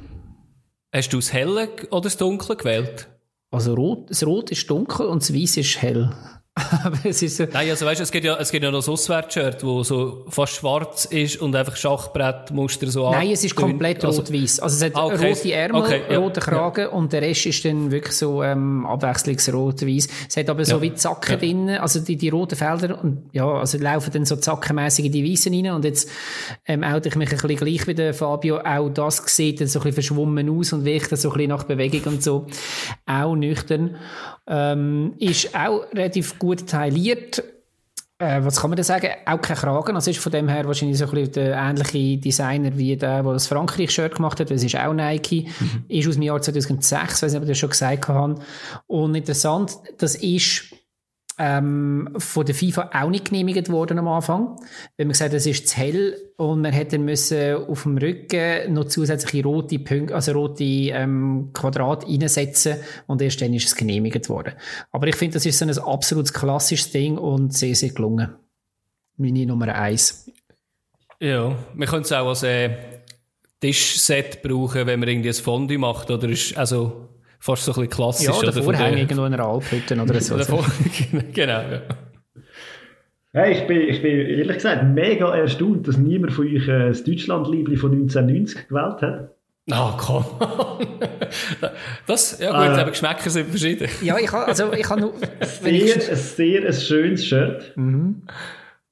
Hast 0.93 1.13
du 1.13 1.17
das 1.17 1.34
Helle 1.34 1.69
oder 1.91 2.02
das 2.02 2.17
Dunkle 2.17 2.56
gewählt? 2.56 3.08
Also 3.52 3.74
rot, 3.74 4.10
das 4.10 4.26
Rot 4.26 4.52
ist 4.52 4.69
dunkel 4.69 5.08
und 5.08 5.24
das 5.24 5.34
Weiß 5.34 5.58
ist 5.58 5.82
hell. 5.82 6.12
Aber 6.84 6.98
es 7.04 7.22
ist 7.22 7.38
so. 7.38 7.45
Nein, 7.52 7.69
also 7.69 7.86
weißt 7.86 8.00
du, 8.00 8.04
es 8.04 8.12
gibt 8.12 8.26
ja, 8.26 8.38
es 8.38 8.52
gibt 8.52 8.63
ja 8.63 8.72
noch 8.72 8.80
das 8.80 8.89
Auswärtsshirt, 8.89 9.63
wo 9.63 9.84
so 9.84 10.26
fast 10.30 10.54
schwarz 10.54 11.06
ist 11.06 11.38
und 11.38 11.56
einfach 11.56 11.76
Schachbrettmuster 11.76 12.88
so 12.88 13.12
Nein, 13.12 13.32
es 13.32 13.43
ist 13.43 13.56
komplett 13.56 14.04
also, 14.04 14.22
rot-weiß. 14.22 14.60
Also 14.60 14.76
es 14.76 14.84
hat 14.84 14.95
ah, 14.95 15.06
okay. 15.06 15.30
rote 15.30 15.54
Ärmel, 15.54 15.82
okay, 15.82 16.02
ja, 16.10 16.17
roten 16.17 16.39
Kragen 16.39 16.82
ja. 16.82 16.89
und 16.89 17.13
der 17.13 17.22
Rest 17.22 17.45
ist 17.45 17.65
dann 17.65 17.91
wirklich 17.91 18.15
so, 18.15 18.43
ähm, 18.43 18.86
abwechslungsrot-weiß. 18.86 20.08
Es 20.28 20.38
hat 20.38 20.50
aber 20.50 20.65
so 20.65 20.76
ja, 20.76 20.82
wie 20.82 20.93
Zacken 20.93 21.32
ja. 21.32 21.38
drin, 21.38 21.69
also 21.69 22.00
die, 22.00 22.15
die 22.15 22.30
roten 22.30 22.56
Felder 22.56 23.02
und 23.02 23.30
ja, 23.32 23.48
also 23.48 23.78
laufen 23.78 24.12
dann 24.12 24.26
so 24.26 24.36
zackenmässig 24.36 25.06
in 25.06 25.12
die 25.12 25.32
Weißen 25.32 25.54
rein 25.54 25.72
und 25.74 25.86
jetzt, 25.86 26.10
ähm, 26.65 26.84
auch 26.84 27.00
ich 27.04 27.15
mich 27.15 27.32
ein 27.32 27.38
bisschen 27.38 27.58
gleich 27.58 27.88
wie 27.88 27.95
der 27.95 28.13
Fabio, 28.13 28.60
auch 28.60 28.89
das 28.89 29.24
sieht 29.26 29.62
dann 29.62 29.67
so 29.67 29.80
ein 29.80 29.84
bisschen 29.84 30.04
verschwommen 30.04 30.50
aus 30.50 30.74
und 30.74 30.86
wirkt 30.86 31.12
dann 31.12 31.19
so 31.19 31.30
ein 31.30 31.34
bisschen 31.34 31.50
nach 31.50 31.63
Bewegung 31.63 32.13
und 32.13 32.24
so. 32.24 32.48
Auch 33.06 33.36
nüchtern. 33.36 33.95
Ähm, 34.48 35.13
ist 35.19 35.56
auch 35.56 35.86
relativ 35.93 36.39
gut 36.39 36.48
tailliert. 36.55 37.43
Äh, 38.17 38.43
was 38.43 38.59
kann 38.59 38.69
man 38.69 38.77
da 38.77 38.83
sagen? 38.83 39.09
Auch 39.25 39.41
kein 39.41 39.55
Kragen. 39.55 39.95
Also 39.95 40.12
ist 40.12 40.19
von 40.19 40.31
dem 40.31 40.49
her 40.49 40.65
wahrscheinlich 40.65 40.97
so 40.97 41.05
ein 41.05 41.12
bisschen 41.12 41.31
der 41.33 41.55
ähnliche 41.55 42.17
Designer 42.17 42.77
wie 42.77 42.97
der, 42.97 43.23
der 43.23 43.33
das 43.33 43.47
Frankreich-Shirt 43.47 44.15
gemacht 44.15 44.39
hat. 44.39 44.51
Das 44.51 44.62
ist 44.62 44.75
auch 44.75 44.93
Nike. 44.93 45.47
Mhm. 45.59 45.85
Ist 45.88 46.07
aus 46.07 46.15
dem 46.15 46.23
Jahr 46.23 46.41
2006, 46.41 47.23
weiß 47.23 47.31
nicht, 47.31 47.38
ob 47.38 47.43
ich 47.43 47.49
das 47.49 47.57
schon 47.57 47.69
gesagt 47.69 48.07
habe. 48.09 48.35
Und 48.88 49.15
interessant, 49.15 49.77
das 49.97 50.15
ist 50.15 50.68
ähm, 51.39 52.10
von 52.17 52.45
der 52.45 52.54
FIFA 52.54 52.91
auch 52.93 53.10
nicht 53.10 53.30
genehmigt 53.30 53.69
worden 53.69 53.97
am 53.97 54.10
Anfang. 54.10 54.58
Wenn 54.97 55.08
man 55.08 55.13
gesagt, 55.13 55.34
es 55.34 55.45
ist 55.45 55.69
zu 55.69 55.78
hell 55.78 56.17
und 56.36 56.62
man 56.62 56.73
hätte 56.73 56.99
müssen 56.99 57.56
auf 57.56 57.84
dem 57.84 57.97
Rücken 57.97 58.73
noch 58.73 58.86
zusätzliche 58.86 59.45
rote 59.45 59.80
Punkte, 59.80 60.13
also 60.13 60.34
rote 60.34 60.63
ähm, 60.63 61.52
Quadrate 61.54 62.08
reinsetzen 62.08 62.78
und 63.08 63.21
erst 63.21 63.41
dann 63.41 63.54
ist 63.54 63.67
es 63.67 63.75
genehmigt 63.75 64.28
worden. 64.28 64.54
Aber 64.91 65.08
ich 65.08 65.15
finde, 65.15 65.36
das 65.36 65.45
ist 65.45 65.58
so 65.58 65.65
ein 65.65 65.78
absolut 65.78 66.34
klassisches 66.34 66.91
Ding 66.91 67.17
und 67.17 67.54
sehr, 67.54 67.73
sehr 67.73 67.89
gelungen. 67.89 68.36
Meine 69.15 69.45
Nummer 69.45 69.73
eins. 69.73 70.30
Ja, 71.21 71.58
wir 71.73 71.88
können 71.88 72.04
es 72.04 72.12
auch 72.12 72.28
als 72.28 72.43
äh, 72.43 72.69
Tischset 73.62 74.41
brauchen, 74.41 74.88
wenn 74.88 74.99
man 74.99 75.10
irgendwie 75.10 75.30
ein 75.30 75.36
Fondue 75.36 75.78
macht, 75.78 76.12
oder 76.12 76.30
ist 76.30 76.58
also 76.58 77.10
fast 77.39 77.63
so 77.63 77.71
ein 77.71 77.75
bisschen 77.75 77.89
klassisch. 77.89 78.28
Ja, 78.28 78.34
oder 78.34 78.54
Vorhänge 78.54 78.99
irgendwo 78.99 79.25
in 79.25 79.34
einer 79.34 79.45
Alphütte 79.45 79.99
oder 79.99 80.19
so. 80.21 80.36
genau, 81.34 81.62
ja. 81.62 81.82
Hey, 83.32 83.54
ich, 83.54 83.67
bin, 83.67 83.82
ich 83.82 84.02
bin 84.02 84.12
ehrlich 84.12 84.56
gesagt 84.56 84.84
mega 84.84 85.36
erstaunt, 85.36 85.88
dass 85.88 85.97
niemand 85.97 86.34
von 86.34 86.47
euch 86.47 86.67
äh, 86.67 86.89
das 86.89 87.04
Deutschland-Liebli 87.04 87.78
von 87.78 87.91
1990 87.91 88.67
gewählt 88.67 89.02
hat. 89.02 89.36
Ah, 89.71 89.93
oh, 89.93 89.97
komm. 89.97 90.25
das, 92.08 92.39
ja 92.39 92.49
gut, 92.52 92.75
äh, 92.75 92.82
aber 92.82 92.89
Geschmäcker 92.89 93.30
sind 93.30 93.49
verschieden. 93.49 93.88
Ja, 94.02 94.17
ich 94.17 94.32
habe 94.32 94.47
also, 94.47 94.73
ich 94.73 94.89
habe 94.89 95.02
nur... 95.02 95.13
Sehr, 95.41 95.71
ich... 95.71 96.10
ein 96.10 96.15
sehr 96.15 96.65
ein 96.65 96.73
schönes 96.73 97.23
Shirt. 97.23 97.73
Mhm. 97.75 98.23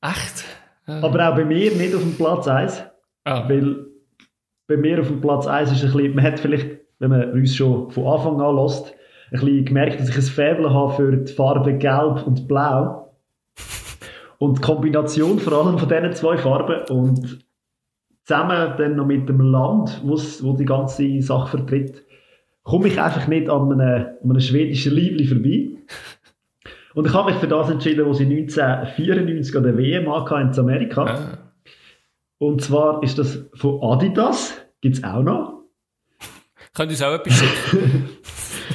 Echt? 0.01 0.45
Aber 0.85 1.29
auch 1.29 1.35
bei 1.35 1.43
mir 1.43 1.71
nicht 1.71 1.95
auf 1.95 2.01
dem 2.01 2.15
Platz 2.15 2.47
1. 2.47 2.83
Ah. 3.23 3.49
Weil 3.49 3.87
bei 4.67 4.77
mir 4.77 5.01
auf 5.01 5.07
dem 5.07 5.19
Platz 5.19 5.47
1 5.47 5.71
ist 5.71 5.83
ein 5.83 5.91
bisschen, 5.91 6.15
man 6.15 6.25
hat 6.25 6.39
vielleicht 6.39 6.76
wenn 6.99 7.09
man 7.09 7.31
uns 7.31 7.55
schon 7.55 7.91
von 7.91 8.07
Anfang 8.07 8.41
an 8.41 8.55
lässt, 8.55 8.93
ein 9.31 9.39
bisschen 9.39 9.65
gemerkt, 9.65 9.99
dass 9.99 10.09
ich 10.09 10.15
ein 10.15 10.21
Faible 10.21 10.73
habe 10.73 10.93
für 10.93 11.17
die 11.17 11.31
Farben 11.31 11.79
Gelb 11.79 12.25
und 12.25 12.47
Blau. 12.47 13.13
Und 14.39 14.59
die 14.59 14.61
Kombination 14.61 15.39
vor 15.39 15.53
allem 15.53 15.79
von 15.79 15.89
diesen 15.89 16.13
zwei 16.13 16.37
Farben 16.37 16.83
und 16.89 17.39
zusammen 18.23 18.73
dann 18.77 18.95
noch 18.95 19.05
mit 19.05 19.27
dem 19.27 19.41
Land, 19.41 20.01
wo 20.03 20.53
die 20.53 20.65
ganze 20.65 21.21
Sache 21.21 21.57
vertritt, 21.57 22.03
komme 22.63 22.87
ich 22.87 23.01
einfach 23.01 23.27
nicht 23.27 23.49
an 23.49 23.71
einem, 23.71 24.05
an 24.23 24.29
einem 24.29 24.39
schwedischen 24.39 24.93
Liebli 24.93 25.25
vorbei. 25.25 25.69
Und 26.93 27.07
ich 27.07 27.13
habe 27.13 27.31
mich 27.31 27.39
für 27.39 27.47
das 27.47 27.69
entschieden, 27.69 28.05
wo 28.05 28.13
sie 28.13 28.25
1994 28.25 29.55
an 29.55 29.63
der 29.63 29.77
WM 29.77 30.03
in 30.03 30.59
Amerika. 30.59 31.05
Ah. 31.05 31.37
Und 32.39 32.61
zwar 32.61 33.01
ist 33.03 33.17
das 33.17 33.47
von 33.53 33.81
Adidas, 33.81 34.59
gibt 34.81 34.97
es 34.97 35.03
auch 35.03 35.23
noch. 35.23 35.56
Könnt 36.77 36.91
ihr 36.91 36.93
uns 36.93 37.01
auch 37.01 37.13
etwas 37.15 37.33
schicken? 37.33 38.09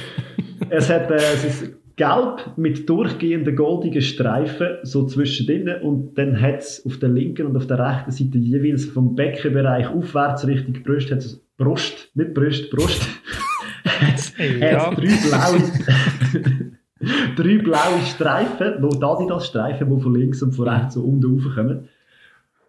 es, 0.69 0.89
hat, 0.89 1.09
äh, 1.09 1.15
es 1.15 1.45
ist 1.45 1.73
gelb 1.95 2.57
mit 2.57 2.89
durchgehenden 2.89 3.55
goldigen 3.55 4.01
Streifen 4.01 4.79
so 4.83 5.05
zwischendrin 5.05 5.81
und 5.81 6.15
dann 6.15 6.41
hat 6.41 6.59
es 6.59 6.85
auf 6.85 6.97
der 6.97 7.07
linken 7.07 7.47
und 7.47 7.55
auf 7.55 7.65
der 7.65 7.79
rechten 7.79 8.11
Seite 8.11 8.39
jeweils 8.39 8.83
vom 8.83 9.15
Beckenbereich 9.15 9.87
aufwärts 9.87 10.45
Richtung 10.45 10.83
Brust, 10.83 11.11
hat 11.11 11.19
es 11.19 11.41
Brust, 11.55 12.09
nicht 12.13 12.33
Brust, 12.33 12.69
Brust, 12.71 13.07
hat 13.85 14.33
ja. 14.59 14.93
drei 14.93 15.15
blaue, 15.29 16.75
drei 17.37 17.57
blaue 17.59 18.01
Streifen, 18.05 18.81
noch 18.81 19.01
Adidas 19.01 19.47
Streifen, 19.47 19.89
die 19.89 20.01
von 20.03 20.13
links 20.13 20.43
und 20.43 20.51
von 20.51 20.67
rechts 20.67 20.95
so 20.95 21.03
unten 21.05 21.39
raufkommen 21.39 21.87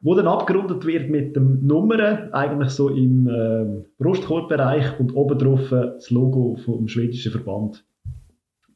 wo 0.05 0.15
dann 0.15 0.27
abgerundet 0.27 0.85
wird 0.85 1.09
mit 1.09 1.35
dem 1.35 1.67
Nummern, 1.67 2.31
eigentlich 2.33 2.69
so 2.71 2.91
im 2.91 3.27
äh, 3.27 3.85
Brustkorbbereich 3.99 5.01
und 5.01 5.17
oben 5.17 5.39
drauf 5.39 5.71
das 5.71 6.11
Logo 6.11 6.57
vom 6.63 6.87
schwedischen 6.89 7.33
Verband. 7.33 7.85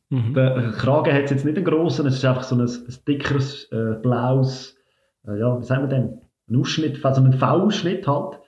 Mhm. 0.08 0.32
Der 0.32 0.72
Kragen 0.78 1.12
hat 1.12 1.30
jetzt 1.30 1.44
nicht 1.44 1.56
einen 1.56 1.66
grossen, 1.66 2.06
es 2.06 2.14
ist 2.14 2.24
einfach 2.24 2.44
so 2.44 2.56
ein, 2.56 2.62
ein 2.62 2.94
dickeres, 3.06 3.70
äh, 3.70 4.00
blaues, 4.00 4.74
äh, 5.26 5.38
ja, 5.38 5.60
wie 5.60 5.64
sagen 5.64 5.82
wir 5.82 5.88
denn, 5.88 6.18
ein 6.48 6.56
Ausschnitt, 6.56 7.04
also 7.04 7.22
ein 7.22 7.34
V-Ausschnitt 7.34 8.08
halt. 8.08 8.40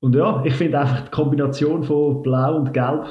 Und 0.00 0.14
ja, 0.14 0.42
ich 0.46 0.54
finde 0.54 0.78
einfach 0.78 1.00
die 1.02 1.10
Kombination 1.10 1.84
von 1.84 2.22
Blau 2.22 2.56
und 2.56 2.72
Gelb 2.72 3.04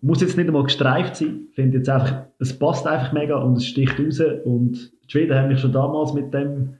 muss 0.00 0.20
jetzt 0.20 0.36
nicht 0.36 0.46
einmal 0.46 0.62
gestreift 0.62 1.16
sein. 1.16 1.48
Ich 1.50 1.56
finde 1.56 1.78
jetzt 1.78 1.88
einfach, 1.88 2.26
es 2.38 2.56
passt 2.56 2.86
einfach 2.86 3.12
mega 3.12 3.36
und 3.38 3.56
es 3.56 3.66
sticht 3.66 3.98
raus. 3.98 4.22
Und 4.44 4.92
die 5.02 5.10
Schweden 5.10 5.36
haben 5.36 5.48
mich 5.48 5.58
schon 5.58 5.72
damals 5.72 6.14
mit 6.14 6.32
dem 6.32 6.76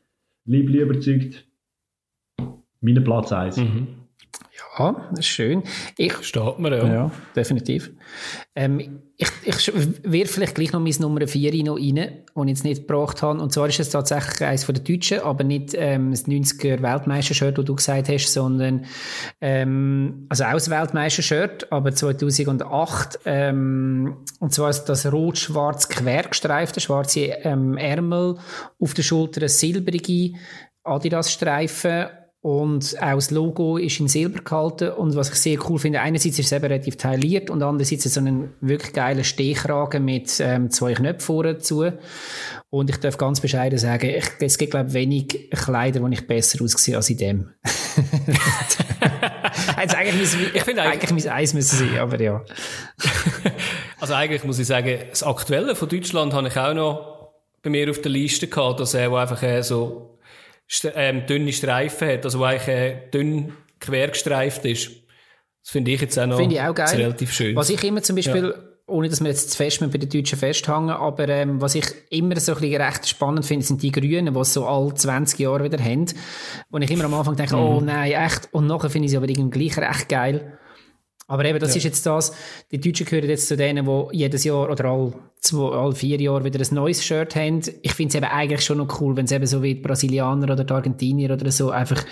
Liebli 0.47 0.81
überzeugt. 0.81 1.47
Mein 2.81 3.03
Platz 3.05 3.33
1. 3.33 3.57
Mhm. 3.59 3.89
Ja, 4.79 5.09
das 5.11 5.21
ist 5.21 5.27
schön. 5.27 5.62
Ich, 5.97 6.12
Steht 6.23 6.59
mir, 6.59 6.77
ja. 6.77 6.87
Ja, 6.87 7.11
definitiv. 7.35 7.93
Ähm, 8.55 9.01
ich, 9.17 9.29
ich 9.45 9.73
werde 10.03 10.29
vielleicht 10.29 10.55
gleich 10.55 10.73
noch 10.73 10.81
meine 10.81 10.95
Nummer 10.99 11.27
4 11.27 11.65
noch 11.65 11.77
rein, 11.77 11.95
die 11.95 12.41
ich 12.43 12.49
jetzt 12.49 12.65
nicht 12.65 12.87
gebracht 12.87 13.23
habe. 13.23 13.41
Und 13.41 13.53
zwar 13.53 13.69
ist 13.69 13.81
es 13.81 13.89
tatsächlich 13.89 14.47
eines 14.47 14.65
von 14.65 14.75
den 14.75 14.85
Deutschen, 14.85 15.21
aber 15.21 15.45
nicht 15.45 15.73
ähm, 15.75 16.11
das 16.11 16.27
90er 16.27 16.83
Weltmeistershirt, 16.83 17.57
das 17.57 17.65
du 17.65 17.75
gesagt 17.75 18.11
hast, 18.11 18.31
sondern 18.31 18.85
ähm, 19.41 20.27
also 20.29 20.45
auch 20.45 20.53
das 20.53 20.69
Weltmeistershirt, 20.69 21.73
aber 21.73 21.95
2008. 21.95 23.21
Ähm, 23.25 24.19
und 24.41 24.53
zwar 24.53 24.69
ist 24.69 24.85
das 24.85 25.11
rot-schwarz 25.11 25.89
quergestreifte, 25.89 26.81
schwarze 26.81 27.20
ähm, 27.20 27.79
Ärmel, 27.79 28.37
auf 28.79 28.93
der 28.93 29.03
Schulter 29.03 29.41
eine 29.41 29.49
silbrige 29.49 30.37
Adidas-Streifen 30.85 32.09
und 32.47 32.94
auch 33.03 33.16
das 33.16 33.32
Logo 33.32 33.76
ist 33.76 33.99
in 33.99 34.07
Silber 34.07 34.40
gehalten. 34.40 34.90
Und 34.90 35.16
was 35.16 35.30
ich 35.30 35.34
sehr 35.34 35.59
cool 35.68 35.80
finde, 35.80 36.01
einerseits 36.01 36.38
ist 36.38 36.47
es 36.47 36.53
eben 36.53 36.66
relativ 36.66 36.97
tailliert 36.97 37.51
und 37.51 37.61
andererseits 37.61 38.07
ist 38.07 38.07
es 38.07 38.14
so 38.14 38.20
ein 38.20 38.55
wirklich 38.61 38.92
geiler 38.92 39.24
Stehkragen 39.24 40.05
mit 40.05 40.38
ähm, 40.38 40.70
zwei 40.70 40.94
Knöpfen 40.94 41.26
vorne 41.26 41.55
dazu. 41.55 41.90
Und 42.70 42.88
ich 42.88 42.99
darf 42.99 43.18
ganz 43.18 43.40
bescheiden 43.40 43.80
sagen, 43.80 44.11
ich, 44.11 44.26
es 44.38 44.59
gibt, 44.59 44.70
glaube 44.70 44.90
ich, 44.90 44.94
wenig 44.94 45.51
Kleider, 45.51 45.99
die 45.99 46.14
ich 46.14 46.24
besser 46.28 46.62
aussehe 46.62 46.94
als 46.94 47.11
in 47.11 47.16
dem. 47.16 47.51
also 49.76 49.97
eigentlich 49.97 50.20
muss, 50.20 50.36
ich 50.55 50.62
finde 50.62 50.82
eigentlich, 50.82 51.11
eigentlich 51.11 51.32
Eis 51.32 51.53
müssen 51.53 51.78
sein, 51.78 51.99
aber 51.99 52.22
ja. 52.22 52.44
also 54.01 54.14
eigentlich 54.14 54.44
muss 54.44 54.61
ich 54.61 54.68
sagen, 54.68 55.01
das 55.11 55.24
Aktuelle 55.24 55.74
von 55.74 55.88
Deutschland 55.88 56.32
habe 56.32 56.47
ich 56.47 56.57
auch 56.57 56.74
noch 56.74 57.32
bei 57.64 57.70
mir 57.70 57.90
auf 57.90 58.01
der 58.03 58.12
Liste 58.12 58.47
gehabt, 58.47 58.78
dass 58.78 58.94
er 58.94 59.12
einfach 59.12 59.42
äh, 59.42 59.62
so 59.62 60.16
ähm, 60.95 61.27
dünne 61.27 61.53
Streifen 61.53 62.09
hat, 62.09 62.25
also 62.25 62.43
eigentlich 62.45 62.69
äh, 62.69 63.11
dünn 63.12 63.53
quer 63.81 64.09
gestreift 64.09 64.64
ist. 64.64 64.91
Das 65.62 65.73
finde 65.73 65.91
ich 65.91 66.01
jetzt 66.01 66.19
auch 66.19 66.27
noch 66.27 66.39
ich 66.39 66.61
auch 66.61 66.75
geil. 66.75 66.97
relativ 66.97 67.33
schön. 67.33 67.57
Was 67.57 67.71
ich 67.71 67.83
immer 67.83 68.03
zum 68.03 68.17
Beispiel, 68.17 68.55
ja. 68.57 68.62
ohne 68.87 69.09
dass 69.09 69.21
wir 69.21 69.29
jetzt 69.29 69.51
zu 69.51 69.57
fest 69.57 69.81
bei 69.81 69.99
den 69.99 70.09
Deutschen 70.09 70.39
festhängen, 70.39 70.91
aber 70.91 71.29
ähm, 71.29 71.61
was 71.61 71.75
ich 71.75 71.87
immer 72.11 72.39
so 72.39 72.55
ein 72.55 72.61
bisschen 72.61 72.81
recht 72.81 73.09
spannend 73.09 73.45
finde, 73.45 73.67
sind 73.67 73.83
die 73.83 73.91
Grünen, 73.91 74.33
die 74.33 74.41
es 74.41 74.53
so 74.53 74.67
alle 74.67 74.95
20 74.95 75.41
Jahre 75.41 75.64
wieder 75.64 75.83
haben. 75.83 76.07
Wo 76.71 76.79
ich 76.79 76.91
immer 76.91 77.05
am 77.05 77.14
Anfang 77.14 77.37
denke, 77.37 77.57
mhm. 77.57 77.62
oh 77.62 77.81
nein, 77.81 78.12
echt. 78.12 78.49
Und 78.53 78.67
nachher 78.67 78.91
finde 78.91 79.07
ich 79.07 79.11
sie 79.11 79.17
aber 79.17 79.29
irgendwie 79.29 79.69
gleich 79.69 79.79
recht 79.79 80.09
geil. 80.09 80.59
Aber 81.29 81.45
eben, 81.45 81.59
das 81.59 81.70
ja. 81.70 81.79
ist 81.79 81.85
jetzt 81.85 82.07
das, 82.07 82.37
die 82.70 82.81
Deutschen 82.81 83.07
gehören 83.07 83.29
jetzt 83.29 83.49
zu 83.49 83.57
denen, 83.57 83.85
die 83.85 84.16
jedes 84.16 84.45
Jahr 84.45 84.70
oder 84.70 84.85
all, 84.85 85.12
zwei, 85.41 85.77
all 85.77 85.93
vier 85.93 86.20
Jahre 86.20 86.45
wieder 86.45 86.61
ein 86.61 86.74
neues 86.74 87.05
Shirt 87.05 87.35
haben. 87.35 87.62
Ich 87.83 87.95
finde 87.95 88.11
es 88.11 88.14
eben 88.14 88.33
eigentlich 88.33 88.62
schon 88.62 88.79
noch 88.79 89.01
cool, 89.01 89.16
wenn 89.16 89.24
es 89.24 89.33
eben 89.33 89.47
so 89.47 89.62
wie 89.62 89.74
die 89.74 89.81
Brasilianer 89.81 90.53
oder 90.53 90.64
die 90.64 90.72
Argentinier 90.72 91.33
oder 91.33 91.51
so 91.51 91.70
einfach 91.70 92.05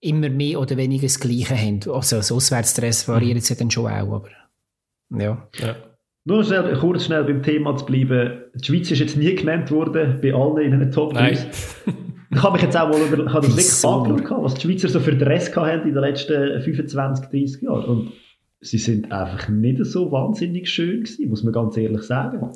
immer 0.00 0.28
mehr 0.28 0.60
oder 0.60 0.76
weniger 0.76 1.04
das 1.04 1.20
Gleiche 1.20 1.56
haben. 1.56 1.80
Also 1.88 2.16
das 2.16 2.32
Auswärtsstress 2.32 3.06
variiert 3.06 3.36
mhm. 3.36 3.44
ja 3.44 3.54
dann 3.54 3.70
schon 3.70 3.86
auch, 3.86 4.12
aber 4.12 4.28
ja. 5.10 5.48
ja. 5.58 5.76
Nur 6.24 6.44
schnell, 6.44 6.76
kurz 6.78 7.06
schnell 7.06 7.24
beim 7.24 7.42
Thema 7.42 7.76
zu 7.76 7.84
bleiben. 7.84 8.42
Die 8.54 8.64
Schweiz 8.64 8.90
ist 8.90 9.00
jetzt 9.00 9.16
nie 9.16 9.34
genannt 9.34 9.70
worden, 9.70 10.18
bei 10.20 10.32
allen 10.32 10.58
in 10.58 10.78
den 10.78 10.90
Top 10.90 11.14
3. 11.14 11.50
Ich 12.34 12.42
habe 12.42 12.54
mich 12.54 12.62
jetzt 12.62 12.76
auch 12.76 12.88
mal 12.88 13.00
über, 13.00 13.26
ich 13.26 13.32
habe 13.32 13.46
das 13.46 13.56
wirklich 13.56 13.72
so. 13.72 13.88
angeschaut, 13.88 14.42
was 14.42 14.54
die 14.54 14.62
Schweizer 14.62 14.88
so 14.88 15.00
für 15.00 15.14
Dress 15.14 15.54
haben 15.54 15.82
in 15.86 15.94
den 15.94 16.02
letzten 16.02 16.62
25, 16.62 17.26
30 17.26 17.62
Jahren. 17.62 17.84
Und 17.84 18.12
sie 18.62 18.78
sind 18.78 19.12
einfach 19.12 19.48
nicht 19.48 19.84
so 19.84 20.10
wahnsinnig 20.10 20.70
schön 20.70 21.02
gewesen, 21.02 21.28
muss 21.28 21.42
man 21.42 21.52
ganz 21.52 21.76
ehrlich 21.76 22.02
sagen. 22.02 22.52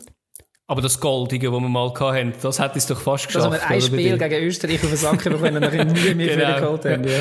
Aber 0.68 0.82
das 0.82 0.98
Goldige, 0.98 1.50
das 1.50 1.60
wir 1.60 1.68
mal 1.68 1.92
hatten, 1.94 2.32
das 2.42 2.58
hat 2.58 2.76
es 2.76 2.86
doch 2.86 3.00
fast 3.00 3.28
geschafft. 3.28 3.52
Dass 3.52 3.60
wir 3.60 3.70
ein 3.70 3.80
Spiel 3.80 4.18
gegen 4.18 4.44
Österreich 4.44 4.82
auf 4.82 4.88
den 4.88 4.96
Sack 4.96 5.22
bekommen 5.22 5.54
und 5.54 5.60
nachher 5.60 5.84
nie 5.84 6.14
mehr 6.14 6.36
genau. 6.36 6.60
geholt 6.60 6.84
haben. 6.84 7.04
Ja. 7.04 7.18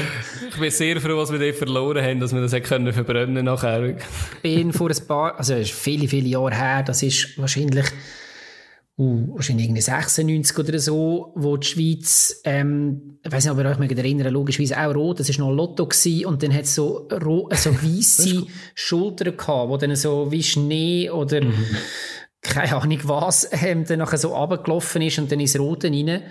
Ich 0.50 0.60
bin 0.60 0.72
sehr 0.72 1.00
froh, 1.00 1.18
dass 1.18 1.32
wir 1.32 1.38
den 1.38 1.54
verloren 1.54 2.04
haben, 2.04 2.20
dass 2.20 2.34
wir 2.34 2.42
das 2.42 2.54
können 2.64 2.92
verbrennen 2.92 3.46
nachher. 3.46 3.84
Ich 3.84 4.42
bin 4.42 4.74
vor 4.74 4.90
ein 4.90 5.08
paar, 5.08 5.38
also 5.38 5.54
es 5.54 5.70
ist 5.70 5.74
viele, 5.74 6.08
viele 6.08 6.28
Jahre 6.28 6.56
her, 6.56 6.84
das 6.84 7.04
ist 7.04 7.38
wahrscheinlich, 7.38 7.86
uh, 8.98 9.36
wahrscheinlich 9.36 9.66
irgendwie 9.66 9.82
96 9.82 10.58
oder 10.58 10.80
so, 10.80 11.34
wo 11.36 11.58
die 11.58 11.68
Schweiz, 11.68 12.42
ähm, 12.44 13.20
ich 13.24 13.32
weiß 13.32 13.46
nicht, 13.46 13.54
ob 13.54 13.60
ihr 13.60 13.66
euch 13.66 13.78
mal 13.78 13.92
erinnern, 13.92 14.34
logischerweise 14.34 14.80
auch 14.80 14.96
rot, 14.96 15.20
das 15.20 15.30
war 15.38 15.48
noch 15.48 15.56
Lotto 15.56 15.86
gewesen, 15.86 16.26
und 16.26 16.44
dann 16.44 16.54
hat 16.54 16.64
es 16.64 16.76
so, 16.76 17.08
so 17.10 17.18
weisse 17.82 18.46
Schultern 18.74 19.38
gehabt, 19.38 19.70
wo 19.70 19.78
dann 19.78 19.96
so 19.96 20.32
wie 20.32 20.44
Schnee 20.44 21.10
oder, 21.10 21.44
mhm 21.44 21.66
keine 22.46 22.76
Ahnung 22.76 23.00
was, 23.04 23.50
ähm, 23.52 23.86
dann 23.86 24.00
nachher 24.00 24.18
so 24.18 24.36
runtergelaufen 24.36 25.02
ist 25.02 25.20
und 25.20 25.32
dann 25.32 25.40
ins 25.40 25.58
Rote 25.58 25.88
rein. 25.88 26.22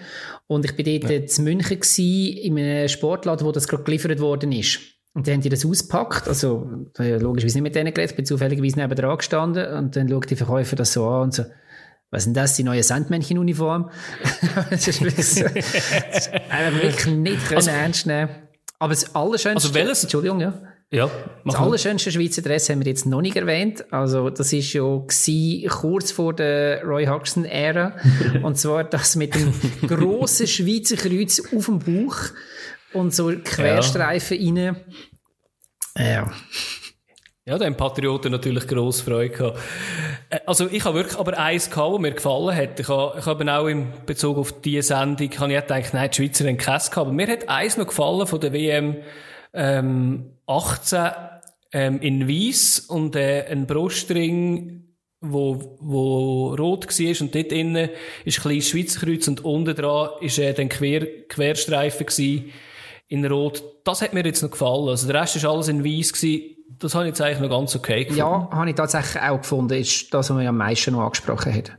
Und 0.47 0.65
ich 0.65 0.77
bin 0.77 1.01
dort 1.01 1.11
ja. 1.11 1.19
in 1.19 1.45
München 1.45 1.81
gewesen, 1.81 2.37
in 2.37 2.59
einem 2.59 2.89
Sportladen, 2.89 3.47
wo 3.47 3.53
das 3.53 3.69
gerade 3.69 3.85
geliefert 3.85 4.21
worden 4.21 4.53
ist. 4.53 4.81
Und 5.15 5.27
dann 5.27 5.35
haben 5.35 5.41
die 5.43 5.49
das 5.49 5.65
ausgepackt, 5.65 6.27
also 6.27 6.69
logischerweise 6.99 7.59
nicht 7.59 7.63
mit 7.63 7.75
denen 7.77 7.95
geredet, 7.95 8.13
ich 8.13 8.17
bin 8.17 8.27
zufälligerweise 8.27 8.81
neben 8.81 8.97
dran 8.97 9.17
gestanden 9.17 9.73
und 9.75 9.95
dann 9.95 10.09
schaut 10.09 10.29
die 10.29 10.37
Verkäufer 10.37 10.75
das 10.75 10.93
so 10.93 11.07
an 11.07 11.23
und 11.23 11.35
so, 11.35 11.45
was 12.15 12.23
ist 12.23 12.27
denn 12.27 12.35
das, 12.35 12.55
die 12.55 12.63
neue 12.63 12.85
Sandmännchen-Uniform? 12.85 13.91
das 14.71 14.87
ist 14.87 15.03
wirklich, 15.03 17.07
nicht 17.07 17.53
also, 17.53 17.71
ernst 17.71 18.07
nehmen. 18.07 18.29
Aber 18.79 18.95
das 18.95 19.17
Allerschönste... 19.17 19.67
Also 19.67 19.75
welches? 19.75 20.05
Entschuldigung, 20.05 20.41
ja. 20.41 20.55
Ja, 20.93 21.11
das 21.45 21.57
allerschönste 21.57 22.13
Schweizer 22.13 22.41
Dress 22.41 22.71
haben 22.71 22.79
wir 22.79 22.87
jetzt 22.87 23.05
noch 23.05 23.21
nicht 23.21 23.35
erwähnt. 23.35 23.93
Also, 23.93 24.31
das 24.31 24.53
ist 24.53 24.73
ja 24.75 24.83
gewesen, 24.83 25.69
kurz 25.69 26.13
vor 26.13 26.35
der 26.35 26.85
Roy 26.85 27.07
Hodgson-Ära. 27.07 27.97
und 28.45 28.59
zwar 28.59 28.85
das 28.85 29.17
mit 29.17 29.35
dem 29.35 29.53
grossen 29.89 30.47
Schweizer 30.47 30.95
Kreuz 30.95 31.43
auf 31.53 31.67
dem 31.67 31.81
Bauch 31.81 32.17
und 32.93 33.13
so 33.13 33.33
Querstreifen 33.43 34.41
ja. 34.41 34.67
rein. 34.67 34.77
Ja. 35.99 36.31
Ja, 37.47 37.61
haben 37.61 37.77
Patrioten 37.77 38.33
natürlich 38.33 38.67
grosse 38.67 39.05
Freude 39.05 39.29
gehabt. 39.29 39.59
Äh, 40.31 40.39
also, 40.47 40.67
ich 40.71 40.83
habe 40.87 40.97
wirklich 40.97 41.19
aber 41.19 41.39
eins 41.39 41.69
gehabt, 41.69 41.93
das 41.93 42.01
mir 42.01 42.13
gefallen 42.13 42.57
hat. 42.57 42.81
Ich 42.81 42.89
habe, 42.89 43.19
ich 43.19 43.27
habe 43.27 43.55
auch 43.55 43.67
in 43.67 43.89
Bezug 44.07 44.39
auf 44.39 44.63
diese 44.63 44.83
Sendung, 44.83 45.31
habe 45.39 45.53
ich 45.53 45.61
gedacht, 45.61 45.93
nein, 45.93 46.11
die 46.11 46.17
Schweizer 46.17 46.47
haben 46.47 46.57
keins 46.57 46.91
gehabt. 46.91 47.07
Aber 47.07 47.13
mir 47.13 47.27
hat 47.27 47.49
eins 47.51 47.77
noch 47.77 47.87
gefallen 47.87 48.27
von 48.27 48.41
der 48.41 48.55
WM, 48.55 48.97
ähm, 49.53 50.31
18 50.47 51.11
ähm, 51.73 52.01
in 52.01 52.29
Weiss 52.29 52.81
und 52.81 53.15
äh, 53.15 53.45
ein 53.51 53.67
Brustring 53.67 54.81
wo, 55.21 55.79
wo 55.81 56.55
rot 56.55 56.87
war 56.87 57.21
und 57.23 57.35
dort 57.35 57.53
innen 57.53 57.89
ist 58.25 58.39
ein 58.39 58.43
kleines 58.43 58.69
Schweizer 58.69 59.01
Kreuz 59.01 59.27
und 59.27 59.45
unten 59.45 59.75
dran 59.75 60.11
ist 60.21 60.39
äh, 60.39 60.53
dann 60.53 60.69
Quer, 60.69 61.07
Querstreifen 61.29 62.07
gewesen, 62.07 62.53
in 63.09 63.25
rot. 63.27 63.63
Das 63.85 64.03
hat 64.03 64.15
mir 64.15 64.25
jetzt 64.25 64.43
noch 64.43 64.51
gefallen. 64.51 64.89
Also 64.89 65.07
der 65.11 65.21
Rest 65.21 65.37
ist 65.37 65.45
alles 65.45 65.69
in 65.69 65.85
weiß 65.85 66.13
gewesen. 66.13 66.57
Das 66.79 66.95
habe 66.95 67.05
ich 67.05 67.11
jetzt 67.11 67.21
eigentlich 67.21 67.41
noch 67.41 67.51
ganz 67.51 67.77
okay 67.77 68.05
gefunden. 68.05 68.19
Ja, 68.19 68.49
habe 68.51 68.69
ich 68.69 68.75
tatsächlich 68.75 69.23
auch 69.23 69.39
gefunden. 69.39 69.75
Ist 69.75 70.13
das, 70.13 70.31
was 70.31 70.37
man 70.37 70.47
am 70.47 70.57
meisten 70.57 70.93
noch 70.93 71.03
angesprochen 71.03 71.55
hat. 71.55 71.73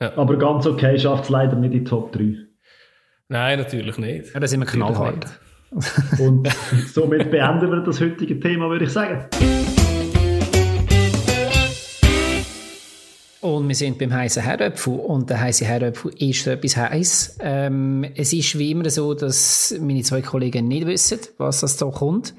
Ja. 0.00 0.16
Aber 0.16 0.36
ganz 0.36 0.66
okay 0.66 0.98
schafft 0.98 1.24
es 1.24 1.30
leider 1.30 1.56
nicht 1.56 1.72
in 1.72 1.84
die 1.84 1.84
Top 1.84 2.12
3. 2.12 2.36
Nein, 3.28 3.58
natürlich 3.58 3.96
nicht. 3.96 4.34
Ja, 4.34 4.40
da 4.40 4.46
sind 4.46 4.60
wir 4.60 4.66
knallhart. 4.66 5.26
Und 6.18 6.48
somit 6.92 7.30
beenden 7.30 7.70
wir 7.70 7.80
das 7.80 8.00
heutige 8.00 8.38
Thema, 8.38 8.68
würde 8.68 8.84
ich 8.84 8.92
sagen. 8.92 9.26
Und 13.44 13.68
wir 13.68 13.74
sind 13.74 13.98
beim 13.98 14.10
heißen 14.10 14.42
Herdöpfel 14.42 14.94
und 14.94 15.28
der 15.28 15.38
heiße 15.38 15.66
Herdöpfel 15.66 16.14
ist 16.18 16.46
etwas 16.46 16.78
heiß. 16.78 17.36
Ähm, 17.40 18.02
es 18.16 18.32
ist 18.32 18.58
wie 18.58 18.70
immer 18.70 18.88
so, 18.88 19.12
dass 19.12 19.74
meine 19.78 20.02
zwei 20.02 20.22
Kollegen 20.22 20.66
nicht 20.66 20.86
wissen, 20.86 21.18
was 21.36 21.60
das 21.60 21.76
da 21.76 21.90
kommt. 21.90 22.32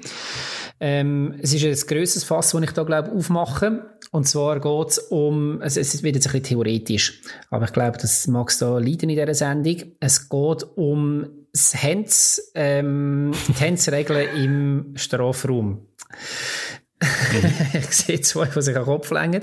Ähm, 0.80 1.36
es 1.40 1.54
ist 1.54 1.64
ein 1.64 1.86
grösseres 1.86 2.24
Fass, 2.24 2.50
das 2.50 2.60
ich 2.60 2.72
da 2.72 2.82
glaube 2.82 3.12
aufmache. 3.12 3.88
Und 4.10 4.26
zwar 4.26 4.58
geht 4.58 4.88
es 4.88 4.98
um, 4.98 5.62
also 5.62 5.78
es 5.78 6.02
wird 6.02 6.16
jetzt 6.16 6.26
ein 6.26 6.32
bisschen 6.32 6.58
theoretisch, 6.58 7.22
aber 7.50 7.66
ich 7.66 7.72
glaube, 7.72 7.98
das 7.98 8.26
mag 8.26 8.50
es 8.50 8.58
da 8.58 8.76
leiden 8.76 9.08
in 9.08 9.16
dieser 9.16 9.32
Sendung. 9.32 9.92
Es 10.00 10.28
geht 10.28 10.66
um 10.74 11.24
das 11.52 11.80
Hands, 11.80 12.50
ähm, 12.56 13.30
die 13.46 13.64
Handsregeln 13.64 14.36
im 14.36 14.96
Strafraum. 14.96 15.86
ich 17.74 17.90
sehe 17.90 18.20
zwei, 18.20 18.46
die 18.46 18.62
sich 18.62 18.76
an 18.76 18.82
den 18.82 18.86
Kopf 18.86 19.10
längen. 19.10 19.42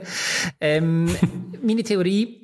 Ähm, 0.59 1.15
meine 1.61 1.83
Theorie, 1.83 2.43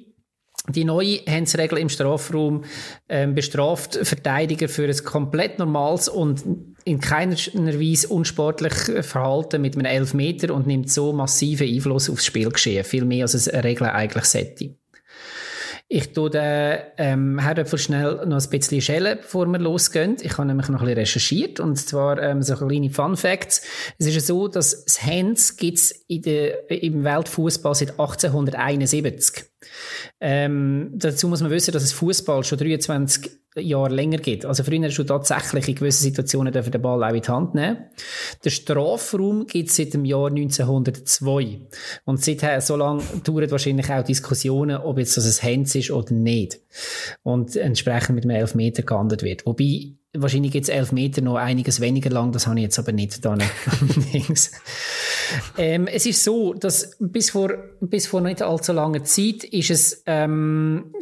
die 0.68 0.86
neue 0.86 1.20
Handsregel 1.28 1.80
im 1.80 1.90
Strafraum 1.90 2.64
ähm, 3.08 3.34
bestraft 3.34 3.96
Verteidiger 4.04 4.70
für 4.70 4.86
ein 4.86 5.04
komplett 5.04 5.58
normales 5.58 6.10
und 6.10 6.44
in 6.86 7.00
keiner 7.00 7.36
Weise 7.36 8.08
unsportliches 8.10 9.06
Verhalten 9.06 9.62
mit 9.62 9.76
einem 9.76 9.86
Elfmeter 9.86 10.54
und 10.54 10.68
nimmt 10.68 10.92
so 10.92 11.14
massiven 11.14 11.68
Einfluss 11.68 12.10
aufs 12.10 12.26
Spielgeschehen. 12.26 12.84
Viel 12.84 13.06
mehr 13.06 13.24
als 13.24 13.34
es 13.34 13.48
eine 13.48 13.64
Regel 13.64 13.88
eigentlich 13.88 14.26
sollte. 14.26 14.79
Ich 15.92 16.14
tue 16.14 16.30
den 16.30 16.82
ähm, 16.98 17.40
Herdöpfel 17.40 17.80
schnell 17.80 18.24
noch 18.28 18.40
ein 18.40 18.50
bisschen 18.52 18.80
schälen, 18.80 19.18
bevor 19.20 19.48
wir 19.48 19.58
losgehen. 19.58 20.18
Ich 20.22 20.38
habe 20.38 20.48
nämlich 20.48 20.70
noch 20.70 20.82
ein 20.82 20.86
bisschen 20.86 21.00
recherchiert 21.00 21.60
und 21.60 21.78
zwar 21.78 22.22
ähm, 22.22 22.44
so 22.44 22.56
kleine 22.56 22.92
Fun 22.92 23.18
Facts. 23.18 23.64
Es 23.98 24.06
ist 24.06 24.14
ja 24.14 24.22
so, 24.22 24.48
dass 24.48 24.86
das 24.86 25.04
Hands 25.04 25.58
gibt's 25.58 25.90
in 26.08 26.22
der, 26.22 26.70
im 26.70 27.04
Weltfußball 27.04 27.74
seit 27.74 27.90
1871. 27.90 29.49
Ähm, 30.20 30.92
dazu 30.94 31.28
muss 31.28 31.42
man 31.42 31.52
wissen, 31.52 31.72
dass 31.72 31.84
es 31.84 31.94
Fußball 31.94 32.44
schon 32.44 32.58
23 32.58 33.32
Jahre 33.56 33.94
länger 33.94 34.18
gibt. 34.18 34.46
Also 34.46 34.64
früher 34.64 34.90
du 34.90 35.04
tatsächlich 35.04 35.68
in 35.68 35.76
gewissen 35.76 36.04
Situationen 36.04 36.54
dürfen 36.54 36.72
den 36.72 36.82
Ball 36.82 37.04
auch 37.04 37.14
in 37.14 37.22
die 37.22 37.28
Hand 37.28 37.56
nehmen. 37.56 37.86
Der 38.44 38.50
Strafraum 38.50 39.48
gibt 39.48 39.70
es 39.70 39.76
seit 39.76 39.94
dem 39.94 40.06
Jahr 40.06 40.28
1902. 40.28 41.62
Und 42.06 42.24
seither, 42.24 42.62
so 42.62 42.76
lange 42.76 43.04
dauern 43.24 43.50
wahrscheinlich 43.50 43.90
auch 43.90 44.04
Diskussionen, 44.04 44.78
ob 44.78 45.00
jetzt 45.00 45.18
das 45.18 45.42
ein 45.42 45.52
Hands 45.52 45.76
ist 45.76 45.92
oder 45.92 46.14
nicht. 46.14 46.60
Und 47.24 47.56
entsprechend 47.56 48.16
mit 48.16 48.26
einem 48.26 48.36
Elfmeter 48.36 48.84
gehandelt 48.84 49.24
wird. 49.24 49.46
Wobei, 49.46 49.94
wahrscheinlich 50.14 50.56
es 50.56 50.70
elf 50.70 50.92
Meter 50.92 51.22
noch 51.22 51.36
einiges 51.36 51.82
weniger 51.82 52.10
lang, 52.10 52.32
das 52.32 52.48
habe 52.48 52.60
ich 52.60 52.64
jetzt 52.64 52.80
aber 52.80 52.92
nicht 52.92 53.24
da 53.24 53.36
ähm, 55.58 55.88
Es 55.88 56.06
ist 56.06 56.24
so, 56.24 56.54
dass 56.54 56.98
bis 57.00 57.30
vor, 57.30 57.54
bis 57.80 58.08
vor 58.08 58.22
nicht 58.22 58.42
allzu 58.42 58.74
langer 58.74 59.04
Zeit 59.04 59.44
ist 59.44 59.70
es 59.70 60.04
ähm, 60.06 60.94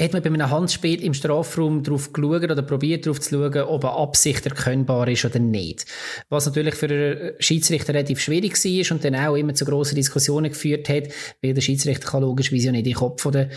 hat 0.00 0.12
man 0.12 0.22
bei 0.22 0.30
einem 0.30 0.50
Handspiel 0.50 1.02
im 1.04 1.14
Strafraum 1.14 1.82
darauf 1.82 2.12
geschaut 2.12 2.44
oder 2.44 2.62
probiert 2.62 3.06
darauf 3.06 3.20
zu 3.20 3.30
schauen, 3.30 3.62
ob 3.62 3.84
eine 3.84 3.94
Absicht 3.94 4.46
erkennbar 4.46 5.06
ist 5.08 5.24
oder 5.24 5.38
nicht. 5.38 5.84
Was 6.28 6.46
natürlich 6.46 6.74
für 6.74 6.86
einen 6.86 7.32
Schiedsrichter 7.38 7.92
relativ 7.92 8.20
schwierig 8.20 8.54
war 8.56 8.94
und 8.94 9.04
dann 9.04 9.14
auch 9.14 9.36
immer 9.36 9.54
zu 9.54 9.64
grossen 9.64 9.96
Diskussionen 9.96 10.50
geführt 10.50 10.88
hat, 10.88 11.08
weil 11.42 11.54
der 11.54 11.60
Schiedsrichter 11.60 12.08
kann 12.08 12.22
logischerweise 12.22 12.72
nicht 12.72 12.80
in 12.80 12.84
den 12.84 12.94
Kopf 12.94 13.30
der 13.30 13.50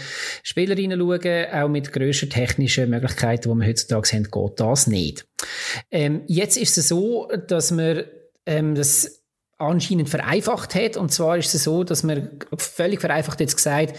Spielerinnen 0.43 0.99
schauen, 0.99 1.45
auch 1.53 1.69
mit 1.69 1.93
grösser 1.93 2.27
technischen 2.27 2.89
Möglichkeiten, 2.89 3.49
die 3.49 3.55
wir 3.55 3.67
heutzutage 3.67 4.11
haben, 4.11 4.23
geht 4.23 4.59
das 4.59 4.87
nicht. 4.87 5.25
Ähm, 5.91 6.23
jetzt 6.27 6.57
ist 6.57 6.77
es 6.77 6.89
so, 6.89 7.29
dass 7.47 7.71
man 7.71 8.03
ähm, 8.45 8.75
das 8.75 9.23
anscheinend 9.57 10.09
vereinfacht 10.09 10.75
hat. 10.75 10.97
Und 10.97 11.11
zwar 11.11 11.37
ist 11.37 11.53
es 11.53 11.63
so, 11.63 11.83
dass 11.83 12.03
man 12.03 12.29
völlig 12.57 13.01
vereinfacht 13.01 13.39
jetzt 13.39 13.55
gesagt, 13.55 13.97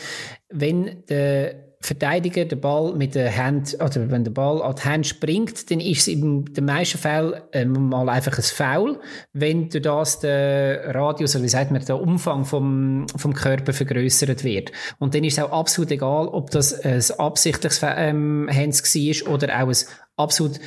wenn 0.51 1.05
der 1.09 1.64
Verteidiger 1.85 2.47
den 2.47 2.61
Ball 2.61 2.95
mit 2.95 3.14
der 3.14 3.37
Hand, 3.37 3.74
oder 3.74 4.11
wenn 4.11 4.24
der 4.24 4.30
Ball 4.30 4.62
an 4.62 4.74
die 4.74 4.85
Hand 4.85 5.07
springt, 5.07 5.70
dann 5.70 5.80
ist 5.80 6.01
es 6.01 6.09
in 6.09 6.47
den 6.47 6.64
meisten 6.64 6.97
Fällen 6.97 7.35
ähm, 7.53 7.91
mal 7.91 8.09
einfach 8.09 8.39
ein 8.39 8.43
Foul, 8.43 9.01
wenn 9.35 9.68
durch 9.68 9.82
das 9.82 10.20
der 10.20 10.95
Radius, 10.95 11.37
oder 11.37 11.45
wie 11.45 11.49
sagt 11.49 11.70
man, 11.70 11.85
der 11.85 12.01
Umfang 12.01 12.47
vom, 12.47 13.07
vom 13.14 13.35
Körper 13.35 13.74
vergrößert 13.74 14.45
wird. 14.45 14.72
Und 14.99 15.14
dann 15.14 15.24
ist 15.24 15.37
es 15.37 15.45
auch 15.45 15.53
absolut 15.53 15.91
egal, 15.91 16.28
ob 16.28 16.51
das 16.53 16.72
ein 16.72 17.03
absichtliches 17.18 17.82
ähm, 17.85 18.49
Hands 18.51 18.82
war 18.82 19.35
oder 19.35 19.62
auch 19.62 19.68
ein 19.68 19.76
absolut, 20.17 20.61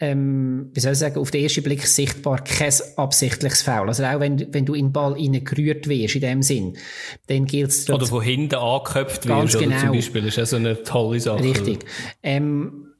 ähm, 0.00 0.70
wie 0.72 0.80
soll 0.80 0.92
ich 0.92 0.98
sagen, 0.98 1.18
auf 1.18 1.30
den 1.30 1.42
ersten 1.42 1.62
Blick 1.62 1.86
sichtbar 1.86 2.42
kein 2.42 2.72
absichtliches 2.96 3.62
Foul. 3.62 3.88
Also 3.88 4.04
auch 4.04 4.20
wenn, 4.20 4.52
wenn 4.52 4.64
du 4.64 4.74
in 4.74 4.86
den 4.86 4.92
Ball 4.92 5.12
reingerührt 5.12 5.88
wirst, 5.88 6.14
in 6.14 6.20
dem 6.22 6.42
Sinn, 6.42 6.76
dann 7.26 7.46
gilt 7.46 7.70
es... 7.70 7.90
Oder 7.90 8.06
von 8.06 8.22
hinten 8.22 8.56
angeköpft 8.56 9.26
wirst, 9.26 9.58
genau. 9.58 9.76
oder 9.76 9.80
zum 9.80 9.92
Beispiel, 9.92 10.22
das 10.22 10.30
ist 10.30 10.36
ja 10.36 10.46
so 10.46 10.56
eine 10.56 10.82
tolle 10.82 11.20
Sache. 11.20 11.42
Richtig. 11.42 11.84
Ähm, 12.22 12.93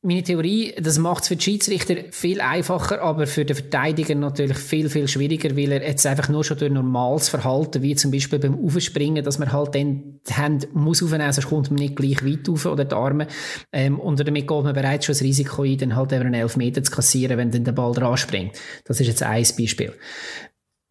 meine 0.00 0.22
Theorie, 0.22 0.74
das 0.80 0.98
macht 0.98 1.22
es 1.22 1.28
für 1.28 1.36
die 1.36 1.42
Schiedsrichter 1.42 1.96
viel 2.12 2.40
einfacher, 2.40 3.02
aber 3.02 3.26
für 3.26 3.44
den 3.44 3.56
Verteidiger 3.56 4.14
natürlich 4.14 4.58
viel, 4.58 4.88
viel 4.88 5.08
schwieriger, 5.08 5.56
weil 5.56 5.72
er 5.72 5.82
jetzt 5.82 6.06
einfach 6.06 6.28
nur 6.28 6.44
schon 6.44 6.56
durch 6.56 6.70
normales 6.70 7.28
Verhalten, 7.28 7.82
wie 7.82 7.96
zum 7.96 8.12
Beispiel 8.12 8.38
beim 8.38 8.64
Aufspringen, 8.64 9.24
dass 9.24 9.40
man 9.40 9.52
halt 9.52 9.74
dann 9.74 10.20
die 10.26 10.32
Hände 10.32 10.68
muss 10.72 11.02
aufnehmen, 11.02 11.32
sonst 11.32 11.48
kommt 11.48 11.70
man 11.70 11.80
nicht 11.80 11.96
gleich 11.96 12.24
weit 12.24 12.48
auf 12.48 12.64
oder 12.66 12.84
die 12.84 12.94
Arme. 12.94 13.26
Ähm, 13.72 13.98
und 13.98 14.20
damit 14.20 14.46
geht 14.46 14.62
man 14.62 14.72
bereits 14.72 15.06
schon 15.06 15.14
das 15.14 15.22
Risiko 15.22 15.62
ein, 15.62 15.78
dann 15.78 15.96
halt 15.96 16.12
einen 16.12 16.34
Elfmeter 16.34 16.84
zu 16.84 16.92
kassieren, 16.92 17.36
wenn 17.36 17.50
dann 17.50 17.64
der 17.64 17.72
Ball 17.72 17.92
dran 17.92 18.16
springt. 18.16 18.56
Das 18.84 19.00
ist 19.00 19.08
jetzt 19.08 19.24
ein 19.24 19.44
Beispiel. 19.58 19.94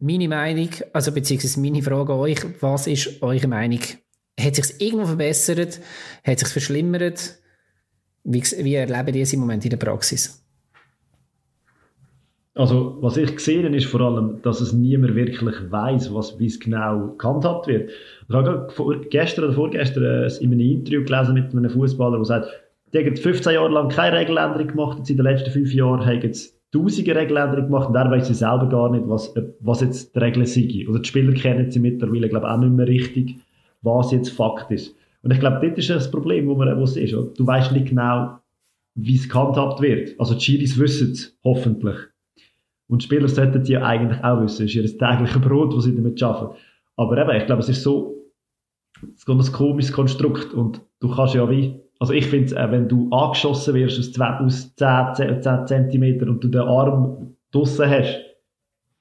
Meine 0.00 0.28
Meinung, 0.28 0.68
also 0.92 1.12
beziehungsweise 1.12 1.58
meine 1.60 1.82
Frage 1.82 2.12
an 2.12 2.18
euch, 2.20 2.40
was 2.60 2.86
ist 2.86 3.22
eure 3.22 3.48
Meinung? 3.48 3.80
Hat 4.38 4.54
sich 4.54 4.80
irgendwo 4.80 5.06
verbessert? 5.06 5.80
Hat 6.24 6.38
sich 6.38 6.48
verschlimmert? 6.48 7.37
Wie, 8.30 8.42
wie 8.42 8.74
erleben 8.74 9.12
die 9.12 9.22
es 9.22 9.32
im 9.32 9.40
Moment 9.40 9.64
in 9.64 9.70
der 9.70 9.78
Praxis? 9.78 10.44
Also, 12.54 12.98
was 13.00 13.16
ich 13.16 13.34
gesehen 13.34 13.72
ist 13.72 13.86
vor 13.86 14.02
allem, 14.02 14.42
dass 14.42 14.60
es 14.60 14.74
niemand 14.74 15.14
wirklich 15.14 15.40
weiß, 15.70 16.12
was, 16.12 16.38
wie 16.38 16.46
es 16.46 16.60
genau 16.60 17.14
gehandhabt 17.16 17.68
wird. 17.68 17.90
Ich 18.28 18.34
habe 18.34 18.68
gestern 19.08 19.44
oder 19.44 19.54
vorgestern 19.54 20.02
äh, 20.02 20.26
in 20.40 20.52
einem 20.52 20.60
Interview 20.60 21.04
gelesen 21.04 21.34
mit 21.34 21.54
einem 21.54 21.70
Fußballer, 21.70 22.16
der 22.16 22.24
sagt, 22.26 22.48
die 22.92 22.98
haben 22.98 23.16
15 23.16 23.54
Jahre 23.54 23.70
lang 23.70 23.88
keine 23.88 24.18
Regeländerung 24.18 24.66
gemacht, 24.66 24.98
jetzt 24.98 25.08
in 25.08 25.16
den 25.16 25.24
letzten 25.24 25.50
fünf 25.50 25.72
Jahren 25.72 26.04
haben 26.04 26.32
sie 26.34 26.50
tausende 26.70 27.14
Regeländerungen 27.14 27.66
gemacht 27.70 27.88
und 27.88 27.94
er 27.94 28.10
weiß 28.10 28.26
sie 28.26 28.34
selber 28.34 28.68
gar 28.68 28.90
nicht, 28.90 29.08
was, 29.08 29.32
was 29.60 29.80
jetzt 29.80 30.14
die 30.14 30.18
Regeln 30.18 30.44
sind. 30.44 30.88
Oder 30.88 30.98
die 30.98 31.08
Spieler 31.08 31.32
kennen 31.32 31.70
sie 31.70 31.78
mittlerweile, 31.78 32.28
glaube 32.28 32.46
ich, 32.46 32.52
auch 32.52 32.58
nicht 32.58 32.72
mehr 32.72 32.88
richtig, 32.88 33.36
was 33.80 34.12
jetzt 34.12 34.30
Fakt 34.30 34.70
ist. 34.70 34.94
Und 35.22 35.32
ich 35.32 35.40
glaube, 35.40 35.58
dort 35.60 35.78
ist 35.78 35.90
das 35.90 36.10
Problem, 36.10 36.46
wo 36.48 36.54
man 36.54 36.68
es 36.80 36.96
ist. 36.96 37.12
Du 37.12 37.46
weißt 37.46 37.72
nicht 37.72 37.88
genau, 37.88 38.38
wie 38.94 39.16
es 39.16 39.28
gehandhabt 39.28 39.80
wird. 39.80 40.18
Also 40.18 40.34
die 40.34 40.40
Schiris 40.40 40.78
wissen 40.78 41.12
es, 41.12 41.38
hoffentlich. 41.44 41.96
Und 42.88 43.02
die 43.02 43.06
Spieler 43.06 43.28
sollten 43.28 43.64
ja 43.64 43.82
eigentlich 43.82 44.22
auch 44.24 44.42
wissen. 44.42 44.64
Das 44.66 44.74
ist 44.74 44.76
ihr 44.76 44.98
tägliches 44.98 45.40
Brot, 45.40 45.74
das 45.74 45.84
sie 45.84 45.94
damit 45.94 46.22
arbeiten. 46.22 46.56
Aber 46.96 47.18
eben, 47.18 47.40
ich 47.40 47.46
glaube, 47.46 47.60
es 47.60 47.68
ist 47.68 47.82
so 47.82 48.18
es 49.02 49.22
ist 49.22 49.28
ein 49.28 49.52
komisches 49.52 49.92
Konstrukt. 49.92 50.54
Und 50.54 50.80
du 51.00 51.08
kannst 51.14 51.34
ja 51.34 51.48
wie, 51.50 51.80
also 51.98 52.12
ich 52.12 52.26
finde, 52.26 52.56
äh, 52.56 52.70
wenn 52.70 52.88
du 52.88 53.10
angeschossen 53.10 53.74
wirst 53.74 53.98
aus, 53.98 54.20
aus 54.20 54.74
10, 54.76 55.14
10, 55.14 55.42
10 55.42 55.90
cm 55.90 56.28
und 56.28 56.42
du 56.42 56.48
den 56.48 56.62
Arm 56.62 57.36
draussen 57.52 57.88
hast, 57.88 58.20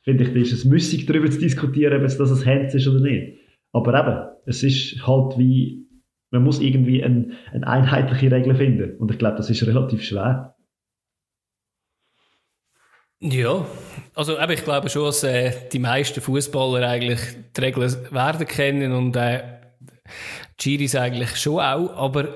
finde 0.01 0.24
ich, 0.24 0.34
da 0.34 0.39
ist 0.39 0.53
es 0.53 0.65
müßig 0.65 1.05
darüber 1.05 1.30
zu 1.30 1.39
diskutieren, 1.39 1.99
ob 1.99 2.05
es 2.05 2.18
das 2.18 2.32
ein 2.32 2.45
Hands 2.45 2.74
ist 2.74 2.88
oder 2.88 2.99
nicht. 2.99 3.39
Aber 3.74 3.99
eben, 3.99 4.30
es 4.45 4.63
ist 4.63 5.05
halt 5.05 5.38
wie 5.38 5.87
man 6.32 6.43
muss 6.43 6.59
irgendwie 6.59 7.03
ein, 7.03 7.34
eine 7.51 7.67
einheitliche 7.67 8.32
Regel 8.32 8.55
finden. 8.55 8.97
Und 8.97 9.11
ich 9.11 9.17
glaube, 9.17 9.38
das 9.38 9.49
ist 9.49 9.65
relativ 9.65 10.03
schwer. 10.03 10.55
Ja, 13.19 13.65
also 14.13 14.38
aber 14.38 14.53
ich 14.53 14.63
glaube 14.63 14.89
schon, 14.89 15.05
dass 15.05 15.23
äh, 15.23 15.51
die 15.71 15.80
meisten 15.80 16.21
Fußballer 16.21 16.88
eigentlich 16.88 17.19
die 17.55 17.61
Regeln 17.61 17.91
werden 18.11 18.47
kennen 18.47 18.91
und 18.91 19.15
äh, 19.15 19.41
Giris 20.57 20.95
eigentlich 20.95 21.36
schon 21.38 21.59
auch, 21.59 21.95
aber 21.95 22.36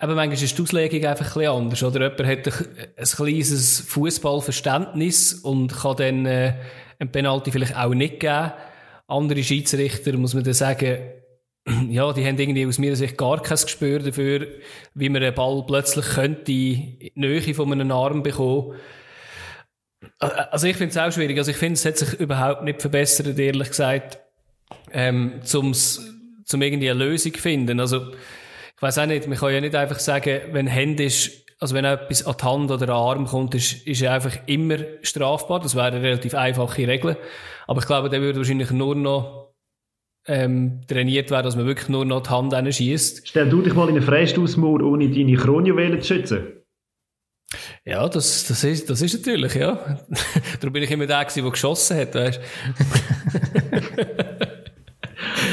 eben 0.00 0.14
manchmal 0.14 0.32
ist 0.32 0.56
die 0.56 0.62
Auslegung 0.62 1.04
einfach 1.04 1.26
ein 1.26 1.32
bisschen 1.34 1.52
anders, 1.52 1.82
oder? 1.82 2.00
Jemand 2.00 2.26
hat 2.26 2.46
ein, 2.46 2.66
ein 2.96 3.04
kleines 3.04 3.80
Fußballverständnis 3.80 5.34
und 5.34 5.76
kann 5.76 5.96
dann 5.96 6.26
äh, 6.26 6.54
ein 6.98 7.12
Penalty 7.12 7.50
vielleicht 7.50 7.76
auch 7.76 7.92
nicht 7.92 8.20
geben. 8.20 8.52
Andere 9.08 9.42
Schiedsrichter, 9.42 10.16
muss 10.16 10.34
man 10.34 10.44
dann 10.44 10.54
sagen, 10.54 10.98
ja, 11.88 12.12
die 12.12 12.26
haben 12.26 12.38
irgendwie 12.38 12.66
aus 12.66 12.78
meiner 12.78 12.96
Sicht 12.96 13.16
gar 13.16 13.42
kein 13.42 13.58
Gespür 13.58 13.98
dafür, 13.98 14.46
wie 14.94 15.08
man 15.08 15.22
einen 15.22 15.34
Ball 15.34 15.64
plötzlich 15.66 16.06
könnte 16.06 16.52
in 16.52 16.94
die 16.96 17.12
Nähe 17.14 17.54
von 17.54 17.72
einem 17.72 17.90
Arm 17.90 18.22
bekommen. 18.22 18.74
Also 20.18 20.66
ich 20.66 20.76
finde 20.76 20.90
es 20.90 20.96
auch 20.96 21.12
schwierig. 21.12 21.36
Also 21.38 21.50
ich 21.50 21.56
finde, 21.56 21.74
es 21.74 21.84
hat 21.84 21.98
sich 21.98 22.14
überhaupt 22.14 22.62
nicht 22.62 22.80
verbessert, 22.80 23.38
ehrlich 23.38 23.68
gesagt, 23.68 24.18
ähm, 24.92 25.40
zum, 25.42 25.74
zum 25.74 26.62
irgendwie 26.62 26.90
eine 26.90 27.04
Lösung 27.04 27.32
finden. 27.34 27.80
Also 27.80 28.12
ich 28.12 28.82
weiß 28.82 28.98
auch 28.98 29.06
nicht, 29.06 29.26
man 29.26 29.38
kann 29.38 29.52
ja 29.52 29.60
nicht 29.60 29.74
einfach 29.74 29.98
sagen, 29.98 30.40
wenn 30.52 30.66
händisch, 30.66 31.44
also 31.58 31.74
wenn 31.74 31.84
etwas 31.84 32.24
an 32.24 32.36
die 32.40 32.44
Hand 32.44 32.70
oder 32.70 32.82
an 32.82 32.86
den 32.86 32.90
Arm 32.90 33.26
kommt, 33.26 33.54
ist, 33.54 33.86
ist 33.86 34.04
einfach 34.04 34.36
immer 34.46 34.78
strafbar. 35.02 35.60
Das 35.60 35.74
wäre 35.74 35.86
eine 35.86 36.02
relativ 36.02 36.34
einfache 36.34 36.86
Regel. 36.86 37.16
Aber 37.66 37.80
ich 37.80 37.86
glaube, 37.86 38.08
der 38.08 38.20
würde 38.20 38.38
wahrscheinlich 38.38 38.70
nur 38.70 38.94
noch 38.94 39.47
ähm, 40.28 40.80
trainiert 40.86 41.30
werden, 41.30 41.44
dass 41.44 41.56
man 41.56 41.66
wirklich 41.66 41.88
nur 41.88 42.04
noch 42.04 42.22
die 42.22 42.30
Hand 42.30 42.74
schießt. 42.74 43.26
Stell 43.26 43.48
du 43.48 43.62
dich 43.62 43.74
mal 43.74 43.88
in 43.88 43.96
eine 43.96 44.02
Freistoßmauer, 44.02 44.82
ohne 44.82 45.10
deine 45.10 45.34
Kronjuwelen 45.36 46.00
zu 46.00 46.14
schützen. 46.14 46.46
Ja, 47.84 48.06
das, 48.08 48.46
das, 48.46 48.62
ist, 48.62 48.90
das 48.90 49.00
ist 49.00 49.14
natürlich, 49.14 49.54
ja. 49.54 49.98
Darum 50.60 50.72
bin 50.72 50.82
ich 50.82 50.90
immer 50.90 51.06
der, 51.06 51.24
der 51.24 51.50
geschossen 51.50 51.96
hat, 51.96 52.14
weißt 52.14 52.40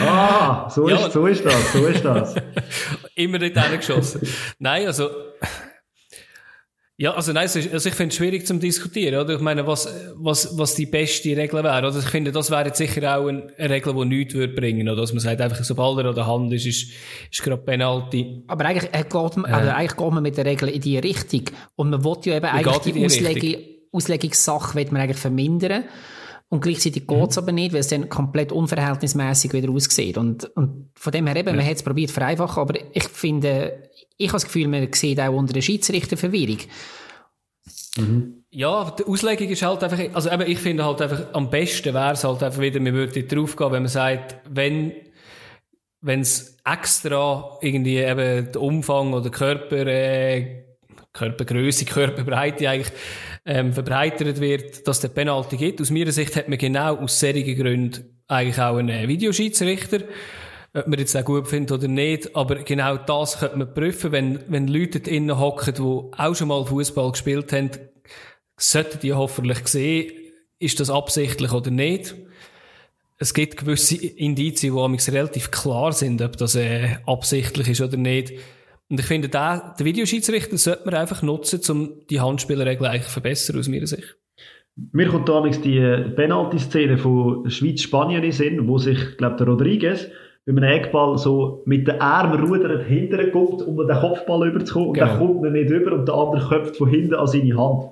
Ah, 0.01 0.69
so, 0.69 0.87
ja. 0.89 0.97
ist, 0.97 1.13
so 1.13 1.25
ist 1.25 1.45
das, 1.45 1.73
so 1.73 1.85
ist 1.87 2.05
das. 2.05 2.35
immer 3.15 3.39
nicht 3.39 3.55
geschossen. 3.55 4.27
Nein, 4.59 4.85
also, 4.87 5.09
ja, 6.97 7.13
also 7.13 7.33
nein, 7.33 7.43
also 7.43 7.59
ich 7.59 7.93
finde 7.93 8.11
es 8.11 8.15
schwierig 8.15 8.47
zum 8.47 8.61
diskutieren, 8.61 9.19
oder? 9.19 9.35
Ich 9.35 9.41
meine, 9.41 9.67
was, 9.67 9.93
was, 10.15 10.57
was 10.57 10.75
die 10.75 10.85
beste 10.85 11.35
Regel 11.35 11.61
wäre, 11.61 11.85
oder? 11.85 11.99
Ich 11.99 12.05
finde, 12.05 12.31
das 12.31 12.49
wäre 12.49 12.67
jetzt 12.67 12.77
sicher 12.77 13.17
auch 13.17 13.27
eine, 13.27 13.51
Regel, 13.59 13.93
die 13.93 14.05
nichts 14.05 14.33
würde 14.33 14.53
bringen, 14.53 14.87
oder? 14.87 15.01
Dass 15.01 15.11
man 15.11 15.19
sagt, 15.19 15.41
einfach, 15.41 15.61
sobald 15.61 15.99
er 15.99 16.05
an 16.05 16.15
der 16.15 16.25
Hand 16.25 16.53
ist, 16.53 16.65
ist, 16.65 16.91
ist 17.29 17.43
gerade 17.43 17.61
Penalty. 17.61 18.43
Aber 18.47 18.63
eigentlich, 18.63 18.93
äh, 18.93 19.03
geht 19.03 19.37
man, 19.37 19.45
also 19.45 19.71
eigentlich 19.71 19.97
geht 19.97 20.11
man 20.11 20.23
mit 20.23 20.37
der 20.37 20.45
Regel 20.45 20.69
in 20.69 20.79
die 20.79 20.97
Richtung. 20.97 21.43
Und 21.75 21.89
man 21.89 22.05
will 22.05 22.15
ja 22.23 22.37
eben 22.37 22.45
eigentlich 22.45 22.77
die, 22.77 22.91
die 22.93 23.05
Auslegung, 23.05 23.61
Auslegungssache 23.91 24.75
will 24.75 24.87
man 24.91 25.01
eigentlich 25.01 25.17
vermindern. 25.17 25.83
Und 26.55 26.61
gleichzeitig 26.61 27.05
geht 27.05 27.29
es 27.29 27.35
mhm. 27.35 27.43
aber 27.43 27.51
nicht, 27.51 27.73
weil 27.73 27.81
es 27.81 27.89
dann 27.89 28.07
komplett 28.07 28.53
unverhältnismäßig 28.53 29.51
wieder 29.51 29.69
aussieht. 29.69 30.17
Und, 30.17 30.45
und 30.55 30.89
von 30.95 31.11
dem 31.11 31.27
her 31.27 31.35
eben, 31.35 31.49
ja. 31.49 31.55
man 31.55 31.65
hat 31.65 31.75
es 31.75 31.83
probiert 31.83 32.11
vereinfachen, 32.11 32.61
aber 32.61 32.79
ich 32.93 33.03
finde, 33.09 33.89
ich 34.15 34.29
habe 34.29 34.37
das 34.37 34.45
Gefühl, 34.45 34.69
man 34.69 34.87
sieht 34.93 35.19
auch 35.19 35.33
unter 35.33 35.51
der 35.51 35.61
Schiedsrichter 35.61 36.15
Verwirrung. 36.15 36.59
Mhm. 37.97 38.45
Ja, 38.51 38.89
die 38.91 39.03
Auslegung 39.03 39.49
ist 39.49 39.63
halt 39.63 39.83
einfach, 39.83 39.99
also 40.13 40.31
eben, 40.31 40.49
ich 40.49 40.59
finde 40.59 40.85
halt 40.85 41.01
einfach, 41.01 41.33
am 41.33 41.49
besten 41.49 41.93
wäre 41.93 42.13
es 42.13 42.23
halt 42.23 42.41
einfach 42.41 42.61
wieder, 42.61 42.79
man 42.79 42.93
würde 42.93 43.25
drauf 43.25 43.57
gehen, 43.57 43.71
wenn 43.73 43.83
man 43.83 43.89
sagt, 43.89 44.37
wenn, 44.49 44.93
wenn 45.99 46.21
es 46.21 46.57
extra 46.63 47.57
irgendwie 47.59 47.97
eben 47.97 48.49
der 48.49 48.61
Umfang 48.61 49.11
oder 49.11 49.29
Körper, 49.29 49.87
äh, 49.87 50.63
Körpergröße, 51.11 51.83
Körperbreite 51.85 52.69
eigentlich, 52.69 52.93
ähm, 53.45 53.73
verbreitert 53.73 54.39
wird, 54.39 54.87
dass 54.87 54.99
der 54.99 55.09
Penalty 55.09 55.57
gibt. 55.57 55.81
Aus 55.81 55.91
meiner 55.91 56.11
Sicht 56.11 56.35
hat 56.35 56.49
man 56.49 56.57
genau 56.57 56.97
aus 56.97 57.19
solchen 57.19 57.55
Gründen 57.55 58.19
eigentlich 58.27 58.59
auch 58.59 58.77
einen 58.77 59.07
Videoschiedsrichter 59.07 59.99
ob 60.75 60.87
man 60.87 60.99
jetzt 60.99 61.15
auch 61.15 61.23
gut 61.23 61.47
findet 61.47 61.71
oder 61.71 61.87
nicht. 61.87 62.35
Aber 62.35 62.55
genau 62.55 62.97
das 62.97 63.39
könnte 63.39 63.57
man 63.57 63.73
prüfen, 63.73 64.11
wenn, 64.11 64.39
wenn 64.47 64.67
Leute 64.67 64.99
drinnen 64.99 65.39
hocken, 65.39 65.73
die 65.73 65.81
auch 65.81 66.35
schon 66.35 66.49
mal 66.49 66.65
Fußball 66.65 67.11
gespielt 67.11 67.53
haben, 67.53 67.71
sollten 68.57 68.99
die 68.99 69.13
hoffentlich 69.13 69.67
sehen, 69.67 70.11
ist 70.59 70.79
das 70.79 70.89
absichtlich 70.89 71.51
oder 71.51 71.71
nicht. 71.71 72.15
Es 73.17 73.33
gibt 73.33 73.57
gewisse 73.57 73.95
Indizien, 73.95 74.75
die 74.75 75.11
relativ 75.11 75.49
klar 75.49 75.93
sind, 75.93 76.21
ob 76.21 76.35
das 76.37 76.55
äh, 76.55 76.97
absichtlich 77.05 77.69
ist 77.69 77.81
oder 77.81 77.97
nicht. 77.97 78.33
Und 78.89 78.99
ich 78.99 79.05
finde, 79.05 79.29
den, 79.29 79.61
den 79.79 79.85
Videoschiedsrichter 79.85 80.57
sollte 80.57 80.85
man 80.85 80.93
einfach 80.93 81.23
nutzen, 81.23 81.61
um 81.69 82.05
die 82.09 82.21
Handspielregel 82.21 82.85
eigentlich 82.85 83.11
verbessern, 83.11 83.59
aus 83.59 83.67
meiner 83.67 83.87
Sicht. 83.87 84.17
Mir 84.91 85.07
kommt 85.07 85.29
damals 85.29 85.61
die 85.61 85.79
Penalty-Szene 86.15 86.97
von 86.97 87.49
Schweiz-Spanien 87.49 88.23
in 88.23 88.31
Sinn, 88.31 88.67
wo 88.67 88.77
sich, 88.77 89.17
glaube 89.17 89.37
der 89.37 89.47
Rodriguez 89.47 90.07
bei 90.45 90.51
einem 90.51 90.63
Eckball 90.63 91.17
so 91.17 91.63
mit 91.65 91.87
den 91.87 91.99
Armen 91.99 92.45
rudern 92.45 92.85
hinterher 92.85 93.31
kommt, 93.31 93.63
um 93.63 93.77
den 93.77 93.97
Kopfball 93.97 94.47
überzukommen. 94.47 94.89
Und 94.89 94.93
genau. 94.93 95.07
dann 95.07 95.17
kommt 95.19 95.45
er 95.45 95.51
nicht 95.51 95.71
über 95.71 95.93
und 95.93 96.07
der 96.07 96.15
andere 96.15 96.47
köpft 96.47 96.75
von 96.75 96.89
hinten 96.89 97.15
an 97.15 97.27
seine 97.27 97.57
Hand. 97.57 97.89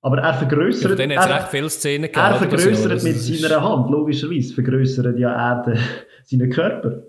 Aber 0.00 0.18
er 0.18 0.34
vergrößert, 0.34 0.98
ja, 0.98 1.04
er, 1.04 1.36
recht 1.36 1.48
viele 1.48 1.70
Szenen 1.70 2.10
er 2.12 2.34
vergrößert 2.34 3.04
mit 3.04 3.18
seiner 3.18 3.62
Hand, 3.62 3.90
logischerweise, 3.90 4.54
vergrößert 4.54 5.18
ja 5.18 5.30
er 5.32 5.62
den, 5.62 5.78
seinen 6.24 6.50
Körper. 6.50 7.02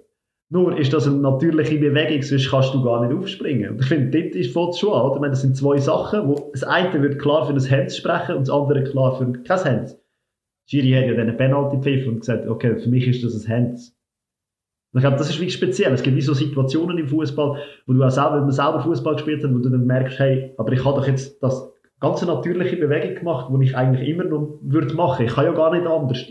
Nur 0.53 0.77
ist 0.77 0.93
das 0.93 1.07
eine 1.07 1.15
natürliche 1.15 1.79
Bewegung, 1.79 2.21
sonst 2.21 2.51
kannst 2.51 2.75
du 2.75 2.83
gar 2.83 3.03
nicht 3.03 3.17
aufspringen. 3.17 3.71
Und 3.71 3.81
ich 3.81 3.87
finde, 3.87 4.21
dort 4.21 4.35
ist 4.35 4.55
es 4.55 4.79
schon 4.79 4.93
an. 4.93 5.09
Oder? 5.09 5.29
Das 5.29 5.41
sind 5.41 5.57
zwei 5.57 5.79
Sachen, 5.79 6.27
wo 6.27 6.51
das 6.51 6.63
eine 6.63 7.01
wird 7.01 7.17
klar 7.17 7.47
für 7.47 7.53
ein 7.53 7.71
Hands 7.71 7.97
sprechen 7.97 8.35
und 8.35 8.47
das 8.47 8.53
andere 8.53 8.83
klar 8.83 9.17
für 9.17 9.33
kein 9.33 9.63
Hands. 9.63 9.99
Schiri 10.67 10.91
hat 10.91 11.07
ja 11.07 11.15
dann 11.15 11.35
Penalty 11.37 11.77
pfiff 11.81 12.07
und 12.07 12.19
gesagt, 12.19 12.47
okay, 12.47 12.75
für 12.75 12.87
mich 12.87 13.07
ist 13.07 13.23
das 13.23 13.33
ein 13.33 13.51
Hands. 13.51 13.97
Und 14.91 14.99
ich 14.99 15.01
glaube, 15.01 15.17
das 15.17 15.31
ist 15.31 15.39
wirklich 15.39 15.55
speziell. 15.55 15.91
Es 15.91 16.03
gibt 16.03 16.15
wie 16.15 16.21
so 16.21 16.35
Situationen 16.35 16.99
im 16.99 17.07
Fußball, 17.07 17.57
wo 17.87 17.93
du 17.93 18.03
auch 18.03 18.11
selber, 18.11 18.35
wenn 18.35 18.41
man 18.41 18.51
selber 18.51 18.79
Fußball 18.83 19.15
gespielt 19.15 19.43
hat, 19.43 19.51
wo 19.51 19.57
du 19.57 19.69
dann 19.69 19.87
merkst, 19.87 20.19
hey, 20.19 20.53
aber 20.59 20.71
ich 20.71 20.85
habe 20.85 20.99
doch 20.99 21.07
jetzt 21.07 21.41
das 21.41 21.67
ganz 21.99 22.23
natürliche 22.23 22.77
Bewegung 22.77 23.15
gemacht, 23.15 23.51
die 23.51 23.65
ich 23.65 23.75
eigentlich 23.75 24.07
immer 24.07 24.25
noch 24.25 24.59
würde 24.61 24.93
machen. 24.93 25.25
Ich 25.25 25.33
kann 25.33 25.45
ja 25.45 25.51
gar 25.53 25.73
nicht 25.73 25.87
anders 25.87 26.23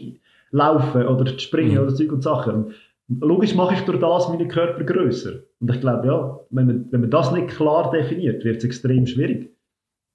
laufen 0.52 1.08
oder 1.08 1.26
springen 1.40 1.72
mhm. 1.72 1.80
oder 1.80 1.94
Zeug 1.96 2.12
und 2.12 2.22
Sachen. 2.22 2.74
Logisch 3.08 3.54
mache 3.54 3.74
ich 3.74 3.80
durch 3.80 4.00
das 4.00 4.28
meinen 4.28 4.48
Körper 4.48 4.84
größer. 4.84 5.40
Und 5.60 5.70
ich 5.70 5.80
glaube, 5.80 6.06
ja, 6.06 6.40
wenn 6.50 6.66
man, 6.66 6.86
wenn 6.90 7.00
man 7.00 7.10
das 7.10 7.32
nicht 7.32 7.48
klar 7.48 7.90
definiert, 7.90 8.44
wird 8.44 8.58
es 8.58 8.64
extrem 8.64 9.06
schwierig. 9.06 9.50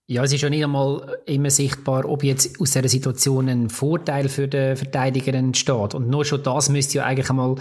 Ja, 0.09 0.23
es 0.23 0.31
ist 0.31 0.41
ja 0.41 0.49
nicht 0.49 0.63
einmal 0.63 1.19
immer 1.25 1.49
sichtbar, 1.49 2.05
ob 2.05 2.23
jetzt 2.23 2.61
aus 2.61 2.71
dieser 2.71 2.87
Situation 2.87 3.49
ein 3.49 3.69
Vorteil 3.69 4.29
für 4.29 4.47
den 4.47 4.77
Verteidiger 4.77 5.33
entsteht. 5.33 5.95
Und 5.95 6.09
nur 6.09 6.23
schon 6.23 6.43
das 6.43 6.69
müsste 6.69 6.99
ja 6.99 7.03
eigentlich 7.03 7.29
einmal, 7.29 7.55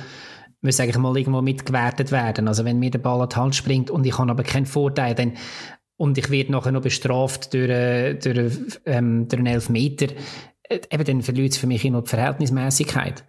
müsste 0.61 0.85
eigentlich 0.85 0.99
mal 0.99 1.17
irgendwo 1.17 1.43
mitgewertet 1.43 2.13
werden. 2.13 2.47
Also 2.47 2.65
wenn 2.65 2.79
mir 2.79 2.91
der 2.91 3.01
Ball 3.01 3.21
an 3.21 3.29
die 3.29 3.37
Hand 3.37 3.57
springt 3.57 3.91
und 3.91 4.07
ich 4.07 4.17
habe 4.17 4.31
aber 4.31 4.45
keinen 4.45 4.67
Vorteil, 4.67 5.17
dann 5.17 5.33
und 5.97 6.19
ich 6.19 6.31
werde 6.31 6.53
nachher 6.53 6.73
noch 6.73 6.83
bestraft 6.83 7.55
durch, 7.55 8.19
durch, 8.21 8.53
ähm, 8.85 9.29
durch 9.29 9.39
einen 9.39 9.47
Elfmeter, 9.47 10.15
äh, 10.69 10.81
eben 10.91 11.05
dann 11.05 11.23
verliert 11.23 11.53
es 11.53 11.59
für 11.59 11.67
mich 11.67 11.85
immer 11.85 12.03
die 12.03 12.11
Verhältnismäßigkeit. 12.11 13.25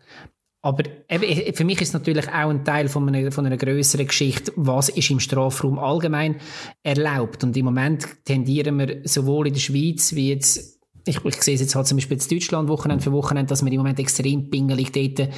Aber 0.61 0.83
eben, 1.09 1.53
für 1.53 1.63
mich 1.63 1.81
ist 1.81 1.89
es 1.89 1.93
natürlich 1.93 2.27
auch 2.29 2.49
ein 2.49 2.65
Teil 2.65 2.89
von 2.89 3.07
einer, 3.07 3.31
von 3.31 3.45
einer 3.45 3.57
größeren 3.57 4.07
Geschichte, 4.07 4.51
was 4.55 4.89
ist 4.89 5.09
im 5.11 5.19
Strafraum 5.19 5.79
allgemein 5.79 6.37
erlaubt. 6.83 7.43
Und 7.43 7.55
im 7.55 7.65
Moment 7.65 8.25
tendieren 8.25 8.79
wir 8.79 9.01
sowohl 9.03 9.47
in 9.47 9.53
der 9.53 9.61
Schweiz 9.61 10.13
wie 10.15 10.29
jetzt 10.29 10.77
ich, 11.07 11.23
ich 11.23 11.41
sehe 11.41 11.55
es 11.55 11.61
jetzt 11.61 11.75
halt 11.75 11.87
zum 11.87 11.97
Beispiel 11.97 12.17
in 12.17 12.27
Deutschland 12.27 12.69
Wochenende 12.69 13.03
für 13.03 13.11
Wochenende, 13.11 13.49
dass 13.49 13.63
wir 13.63 13.71
im 13.71 13.77
Moment 13.77 13.99
extrem 13.99 14.49
pingelig 14.49 14.91
dort 14.91 15.29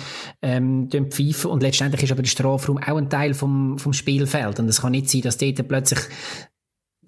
ähm, 0.41 0.89
pfeifen 0.89 1.51
und 1.51 1.61
letztendlich 1.61 2.03
ist 2.03 2.11
aber 2.11 2.23
der 2.23 2.29
Strafraum 2.29 2.79
auch 2.79 2.97
ein 2.97 3.09
Teil 3.09 3.33
vom, 3.33 3.77
vom 3.77 3.93
Spielfeld 3.93 4.59
und 4.59 4.67
es 4.67 4.81
kann 4.81 4.91
nicht 4.91 5.09
sein, 5.09 5.21
dass 5.21 5.37
dort 5.37 5.67
plötzlich 5.67 5.99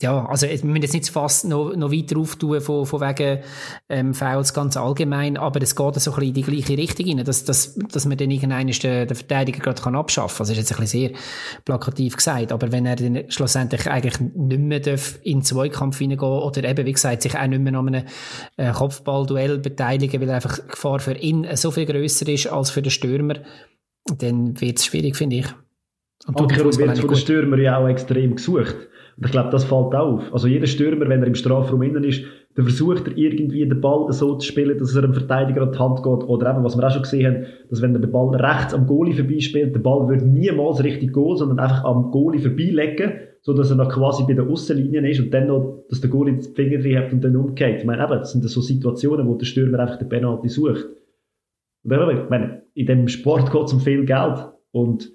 ja, 0.02 0.26
also 0.26 0.48
wir 0.48 0.64
müssen 0.64 0.82
jetzt 0.82 0.94
nicht 0.94 1.10
fast 1.10 1.46
noch, 1.46 1.76
noch 1.76 1.92
weiter 1.92 2.18
auftun 2.18 2.60
von, 2.62 2.86
von 2.86 3.02
wegen 3.02 3.40
ähm, 3.90 4.14
Fouls 4.14 4.54
ganz 4.54 4.76
allgemein, 4.76 5.38
aber 5.38 5.62
es 5.62 5.76
geht 5.76 5.96
so 5.96 6.12
ein 6.12 6.16
bisschen 6.16 6.24
in 6.24 6.34
die 6.34 6.42
gleiche 6.42 6.78
Richtung 6.78 7.08
rein, 7.08 7.26
dass, 7.26 7.46
dass, 7.46 7.76
dass 7.76 8.06
man 8.06 8.18
dann 8.18 8.32
irgendeinen 8.32 8.72
den, 8.72 9.08
den 9.08 9.16
Verteidiger 9.16 9.60
gerade 9.60 9.82
kann 9.82 9.96
abschaffen 9.96 10.38
kann. 10.38 10.42
Also 10.44 10.54
das 10.54 10.64
ist 10.64 10.70
jetzt 10.70 10.80
ein 10.80 10.84
bisschen 10.84 11.10
sehr 11.10 11.20
plakativ 11.66 12.18
gesagt, 12.18 12.52
aber 12.52 12.72
wenn 12.72 12.86
er 12.86 12.96
dann 12.96 13.30
schlussendlich 13.30 13.88
eigentlich 13.90 14.20
nicht 14.20 14.60
mehr 14.60 14.80
darf 14.80 15.20
in 15.24 15.40
den 15.40 15.44
Zweikampf 15.44 16.00
hineingehen 16.00 16.32
oder 16.32 16.64
eben, 16.64 16.86
wie 16.86 16.94
gesagt, 16.94 17.22
sich 17.22 17.38
auch 17.38 17.48
nicht 17.48 17.62
mehr 17.62 17.76
an 17.76 17.88
einem 17.88 18.06
äh, 18.58 18.72
Kopfballduell 18.72 19.60
beteiligen, 19.60 20.22
weil 20.22 20.30
einfach 20.30 20.60
die 20.60 20.68
Gefahr 20.68 21.00
für 21.00 21.16
ihn 21.16 21.48
so 21.56 21.72
viel 21.72 21.86
grösser 21.86 22.28
ist 22.28 22.48
als 22.48 22.72
für 22.72 22.82
den 22.82 22.92
Stürmer, 22.92 23.36
dann 24.06 24.60
wird 24.60 24.80
es 24.80 24.86
schwierig, 24.86 25.16
finde 25.16 25.38
ich. 25.38 25.48
Und 26.28 26.40
Umgekehrt 26.40 26.78
wird 26.78 27.00
von 27.00 27.08
den 27.08 27.18
Stürmer 27.18 27.58
ja 27.58 27.78
auch 27.78 27.88
extrem 27.88 28.36
gesucht. 28.36 28.76
Und 29.22 29.28
ich 29.28 29.34
glaube, 29.34 29.52
das 29.52 29.66
fällt 29.66 29.94
auf. 29.94 30.34
Also 30.34 30.48
jeder 30.48 30.66
Stürmer, 30.66 31.08
wenn 31.08 31.22
er 31.22 31.28
im 31.28 31.36
Strafraum 31.36 31.84
innen 31.84 32.04
ist, 32.04 32.24
dann 32.56 32.66
versucht 32.66 33.08
er 33.08 33.16
irgendwie 33.16 33.70
den 33.70 33.80
Ball 33.80 34.12
so 34.12 34.34
zu 34.34 34.48
spielen, 34.48 34.80
dass 34.80 34.96
er 34.96 35.04
einem 35.04 35.14
Verteidiger 35.14 35.62
an 35.62 35.72
die 35.72 35.78
Hand 35.78 35.98
geht. 35.98 36.28
Oder 36.28 36.50
eben, 36.50 36.64
was 36.64 36.76
wir 36.76 36.88
auch 36.88 36.90
schon 36.90 37.04
gesehen 37.04 37.28
haben, 37.28 37.46
dass 37.70 37.84
wenn 37.84 37.94
er 37.94 38.00
den 38.00 38.12
Ball 38.12 38.36
rechts 38.36 38.74
am 38.74 38.88
Goalie 38.88 39.14
vorbeispielt, 39.14 39.76
der 39.76 39.80
Ball 39.80 40.10
wird 40.10 40.26
niemals 40.26 40.84
richtig 40.84 41.14
gehen, 41.14 41.38
sondern 41.38 41.60
einfach 41.60 41.84
am 41.84 42.10
Goalie 42.10 42.40
vorbeilegen, 42.40 43.12
so 43.44 43.54
dass 43.54 43.70
er 43.70 43.76
noch 43.76 43.90
quasi 43.90 44.24
bei 44.24 44.34
der 44.34 44.48
Aussenlinie 44.48 45.08
ist 45.08 45.20
und 45.20 45.32
dann 45.32 45.46
noch, 45.46 45.84
dass 45.88 46.02
der 46.02 46.10
Goalie 46.10 46.40
die 46.40 46.50
Finger 46.56 46.80
drin 46.80 46.98
hat 46.98 47.14
und 47.14 47.24
dann 47.24 47.36
umgeht. 47.36 47.78
Ich 47.78 47.86
meine, 47.86 48.04
eben, 48.04 48.14
das 48.14 48.32
sind 48.32 48.44
so 48.44 48.60
Situationen, 48.60 49.28
wo 49.28 49.36
der 49.36 49.46
Stürmer 49.46 49.82
einfach 49.82 50.00
den 50.00 50.10
Penalty 50.10 50.50
sucht. 50.50 50.88
Und 51.84 51.92
ich 51.92 52.30
meine, 52.32 52.64
in 52.74 52.88
dem 52.88 53.08
Sport 53.08 53.52
geht 53.52 53.66
es 53.66 53.74
um 53.74 53.82
viel 53.82 54.04
Geld. 54.04 54.48
Und 54.72 55.12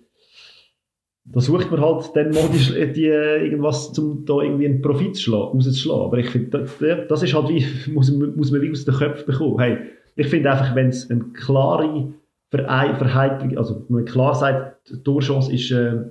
da 1.29 1.41
sucht 1.41 1.71
man 1.71 1.81
halt 1.81 2.11
dann 2.15 2.31
mal 2.31 2.49
die, 2.53 2.93
die, 2.93 3.07
irgendwas, 3.07 3.99
um 3.99 4.25
da 4.25 4.41
irgendwie 4.41 4.67
einen 4.67 4.81
Profit 4.81 5.17
zu 5.17 5.23
schlagen, 5.23 5.59
rauszuschlagen. 5.59 6.05
Aber 6.05 6.19
ich 6.19 6.31
finde, 6.31 6.51
das, 6.51 6.79
das 7.09 7.23
ist 7.23 7.35
halt 7.35 7.49
wie, 7.49 7.67
muss, 7.93 8.11
muss 8.13 8.51
man 8.53 8.63
wie 8.63 8.71
aus 8.71 8.85
den 8.85 8.95
Köpfen 8.95 9.27
bekommen. 9.27 9.59
Hey, 9.59 9.79
ich 10.15 10.29
finde 10.29 10.53
einfach, 10.53 10.75
wenn 10.75 10.89
es 10.89 11.11
eine 11.11 11.25
klare 11.33 12.13
Verheiterung, 12.51 13.59
also 13.59 13.85
wenn 13.89 13.97
man 13.97 14.05
klar 14.05 14.35
sagt, 14.35 14.89
die 14.89 15.03
Torchance 15.03 15.53
ist, 15.53 15.71
äh, 15.73 16.05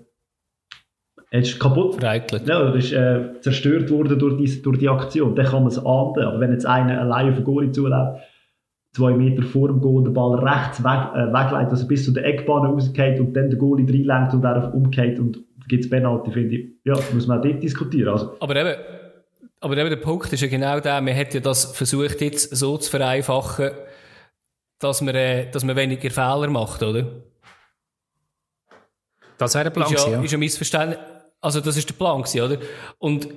ist 1.32 1.59
kaputt. 1.59 1.95
Vereitelt. 1.95 2.47
Ja, 2.47 2.61
oder 2.61 2.76
ist 2.76 2.91
äh, 2.91 3.39
zerstört 3.41 3.89
worden 3.89 4.20
durch 4.20 4.38
die, 4.38 4.61
durch 4.61 4.80
die 4.80 4.89
Aktion. 4.89 5.36
Dann 5.36 5.45
kann 5.45 5.63
man 5.63 5.72
es 5.72 5.80
ahnden. 5.80 6.24
Aber 6.24 6.39
wenn 6.39 6.51
jetzt 6.51 6.66
einer 6.66 7.01
allein 7.01 7.30
auf 7.30 7.36
den 7.36 7.43
Goalie 7.43 7.72
zuläuft, 7.72 8.22
zwei 8.95 9.11
Meter 9.13 9.43
vor 9.43 9.67
dem 9.67 9.81
Goal 9.81 10.05
den 10.05 10.13
Ball 10.13 10.39
rechts 10.39 10.81
weg, 10.81 11.09
äh, 11.13 11.27
wegleitet, 11.27 11.71
also 11.71 11.87
bis 11.87 12.05
zu 12.05 12.11
der 12.11 12.25
Eckbahn 12.25 12.65
rausgeht 12.65 13.19
und 13.19 13.33
dann 13.33 13.49
der 13.49 13.59
Goalie 13.59 13.85
reinlenkt 13.85 14.33
und 14.33 14.41
darauf 14.41 14.73
umgeht 14.73 15.19
und 15.19 15.43
gibt 15.67 15.83
es 15.83 15.89
Penalty, 15.89 16.31
finde 16.31 16.55
ich. 16.55 16.69
Ja, 16.85 16.97
muss 17.13 17.27
man 17.27 17.39
auch 17.39 17.43
dort 17.43 17.61
diskutieren. 17.61 18.13
Also. 18.13 18.37
Aber 18.39 18.55
eben, 18.55 18.75
aber 19.59 19.77
eben 19.77 19.89
der 19.89 19.97
Punkt 19.97 20.31
ist 20.31 20.41
ja 20.41 20.47
genau 20.47 20.79
der, 20.79 21.01
man 21.01 21.13
hat 21.13 21.33
ja 21.33 21.41
das 21.41 21.75
versucht 21.75 22.21
jetzt 22.21 22.55
so 22.55 22.77
zu 22.77 22.89
vereinfachen, 22.89 23.71
dass 24.79 25.01
man, 25.01 25.15
äh, 25.15 25.51
dass 25.51 25.65
man 25.65 25.75
weniger 25.75 26.09
Fehler 26.09 26.47
macht, 26.49 26.81
oder? 26.81 27.05
Das 29.37 29.55
wäre 29.55 29.65
der 29.65 29.71
Plan, 29.71 29.93
ist 29.93 30.07
ja. 30.07 30.21
Ist 30.21 30.33
ein 30.33 30.39
Missverständnis. 30.39 30.99
Also 31.41 31.59
das 31.59 31.75
ist 31.75 31.89
der 31.89 31.95
Plan, 31.95 32.21
oder? 32.21 32.57
Und 32.97 33.27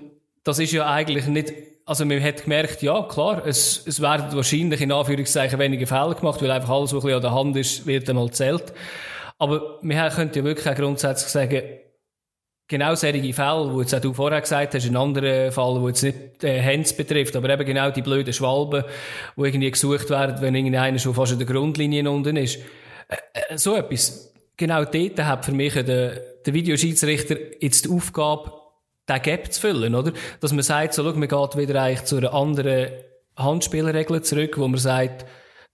das 0.44 0.60
ist 0.60 0.72
ja 0.72 0.88
eigentlich 0.88 1.26
nicht 1.26 1.52
also 1.88 2.04
man 2.04 2.22
hat 2.22 2.42
gemerkt, 2.42 2.82
ja 2.82 3.02
klar, 3.02 3.46
es, 3.46 3.82
es 3.86 4.02
werden 4.02 4.26
wahrscheinlich 4.36 4.82
in 4.82 4.92
Anführungszeichen 4.92 5.58
weniger 5.58 5.86
Fälle 5.86 6.14
gemacht, 6.14 6.42
weil 6.42 6.50
einfach 6.50 6.68
alles, 6.68 6.92
was 6.92 7.02
ein 7.02 7.06
bisschen 7.06 7.16
an 7.16 7.22
der 7.22 7.32
Hand 7.32 7.56
ist, 7.56 7.86
wird 7.86 8.10
einmal 8.10 8.30
zählt. 8.30 8.74
Aber 9.38 9.78
wir 9.80 10.10
können 10.10 10.30
ja 10.34 10.44
wirklich 10.44 10.68
auch 10.68 10.74
grundsätzlich 10.74 11.30
sagen, 11.30 11.62
genau 12.68 12.94
solche 12.94 13.32
Fälle, 13.32 13.72
wo 13.72 13.80
jetzt 13.80 13.94
auch 13.94 14.00
du 14.00 14.12
vorher 14.12 14.42
gesagt 14.42 14.74
hast, 14.74 14.86
ein 14.86 14.96
anderer 14.96 15.50
Fall, 15.50 15.80
wo 15.80 15.88
jetzt 15.88 16.02
nicht 16.02 16.44
äh, 16.44 16.60
Hens 16.60 16.92
betrifft, 16.92 17.34
aber 17.36 17.48
eben 17.48 17.64
genau 17.64 17.90
die 17.90 18.02
blöden 18.02 18.34
Schwalben, 18.34 18.84
wo 19.34 19.46
irgendwie 19.46 19.70
gesucht 19.70 20.10
werden, 20.10 20.42
wenn 20.42 20.54
irgendeiner 20.54 20.98
schon 20.98 21.14
fast 21.14 21.32
an 21.32 21.38
der 21.38 21.46
Grundlinie 21.46 22.10
unten 22.10 22.36
ist. 22.36 22.58
Äh, 23.08 23.16
äh, 23.32 23.56
so 23.56 23.74
etwas. 23.74 24.34
Genau 24.58 24.84
dort 24.84 25.24
hat 25.24 25.46
für 25.46 25.52
mich 25.52 25.72
der, 25.72 26.20
der 26.44 26.52
Videoschiedsrichter 26.52 27.36
jetzt 27.60 27.86
die 27.86 27.90
Aufgabe, 27.90 28.57
den 29.08 29.22
Gap 29.22 29.52
zu 29.52 29.60
füllen, 29.60 29.94
oder? 29.94 30.12
Dass 30.40 30.52
man 30.52 30.62
sagt, 30.62 30.94
so, 30.94 31.02
schau, 31.02 31.18
man 31.18 31.28
geht 31.28 31.56
wieder 31.56 31.82
eigentlich 31.82 32.04
zu 32.04 32.16
einer 32.16 32.34
anderen 32.34 32.88
Handspielregel 33.36 34.22
zurück, 34.22 34.58
wo 34.58 34.68
man 34.68 34.78
sagt, 34.78 35.24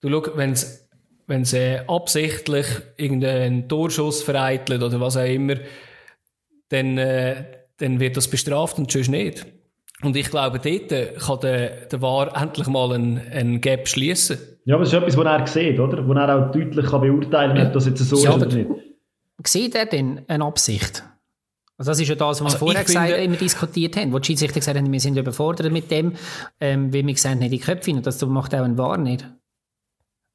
du 0.00 0.10
schau, 0.10 0.36
wenn's, 0.36 0.88
wenn's 1.26 1.52
äh, 1.52 1.80
absichtlich 1.86 2.66
irgendeinen 2.96 3.68
Torschuss 3.68 4.22
vereitelt 4.22 4.82
oder 4.82 5.00
was 5.00 5.16
auch 5.16 5.24
immer, 5.24 5.56
dann, 6.68 6.98
äh, 6.98 7.44
dann 7.78 8.00
wird 8.00 8.16
das 8.16 8.28
bestraft 8.28 8.78
und 8.78 8.90
sonst 8.90 9.08
nicht. 9.08 9.46
Und 10.02 10.16
ich 10.16 10.30
glaube, 10.30 10.58
dort 10.58 11.18
kann 11.18 11.40
der, 11.40 11.86
der 11.86 12.02
War 12.02 12.36
endlich 12.40 12.66
mal 12.66 12.92
einen, 12.92 13.20
einen 13.32 13.60
Gap 13.60 13.88
schließen. 13.88 14.38
Ja, 14.66 14.74
aber 14.74 14.84
das 14.84 14.92
ist 14.92 14.98
etwas, 14.98 15.16
was 15.16 15.26
er 15.26 15.46
sieht, 15.46 15.78
oder? 15.78 16.06
Wo 16.06 16.12
er 16.12 16.46
auch 16.46 16.52
deutlich 16.52 16.86
kann 16.86 17.00
beurteilen 17.00 17.56
kann, 17.56 17.66
ob 17.68 17.72
das 17.72 17.86
jetzt 17.86 18.00
so 18.00 18.16
ja, 18.22 18.30
ist 18.30 18.36
oder 18.36 18.46
nicht. 18.46 18.70
Sieht 19.46 19.74
er 19.74 19.86
denn 19.86 20.22
eine 20.28 20.44
Absicht? 20.44 21.04
Also 21.76 21.90
das 21.90 22.00
ist 22.00 22.08
ja 22.08 22.14
das, 22.14 22.40
was 22.40 22.54
also 22.54 22.54
wir 22.54 22.58
vorher 22.58 22.84
gesagt, 22.84 23.06
finde, 23.10 23.24
immer 23.24 23.36
diskutiert 23.36 23.96
haben, 23.96 24.12
wo 24.12 24.18
die 24.20 24.26
Schiedsrichter 24.26 24.60
gesagt 24.60 24.78
haben, 24.78 24.92
wir 24.92 25.00
sind 25.00 25.16
überfordert 25.16 25.72
mit 25.72 25.90
dem, 25.90 26.12
ähm, 26.60 26.94
weil 26.94 27.06
wir 27.06 27.16
sehen 27.16 27.40
nicht 27.40 27.52
die 27.52 27.58
Köpfe 27.58 27.90
und 27.90 28.06
das 28.06 28.24
macht 28.24 28.54
auch 28.54 28.62
ein 28.62 28.78
Wahr 28.78 28.96
nicht. 28.96 29.26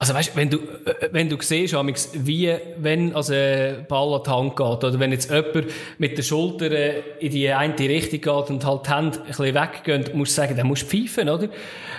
Also 0.01 0.13
weißt, 0.13 0.35
wenn 0.37 0.49
du, 0.49 0.59
äh, 0.85 1.09
wenn 1.11 1.27
du 1.27 1.37
siehst, 1.41 1.75
wie, 2.13 2.55
wenn 2.77 3.13
also 3.13 3.33
ein 3.33 3.85
Ball 3.89 4.13
an 4.13 4.23
die 4.25 4.29
Hand 4.29 4.55
geht, 4.55 4.65
oder 4.65 4.99
wenn 4.99 5.11
jetzt 5.11 5.29
jemand 5.29 5.67
mit 5.97 6.17
der 6.17 6.23
Schulter 6.23 6.71
äh, 6.71 7.03
in 7.19 7.31
die 7.31 7.49
eine 7.49 7.77
Richtung 7.77 8.21
geht 8.21 8.49
und 8.49 8.65
halt 8.65 8.85
die 8.85 8.91
Hände 8.91 9.19
ein 9.19 9.27
bisschen 9.27 9.55
weggehen, 9.55 10.17
musst 10.17 10.31
du 10.31 10.41
sagen, 10.41 10.55
dann 10.55 10.67
musst 10.67 10.83
du 10.83 10.87
pfeifen, 10.87 11.27
oder? 11.27 11.49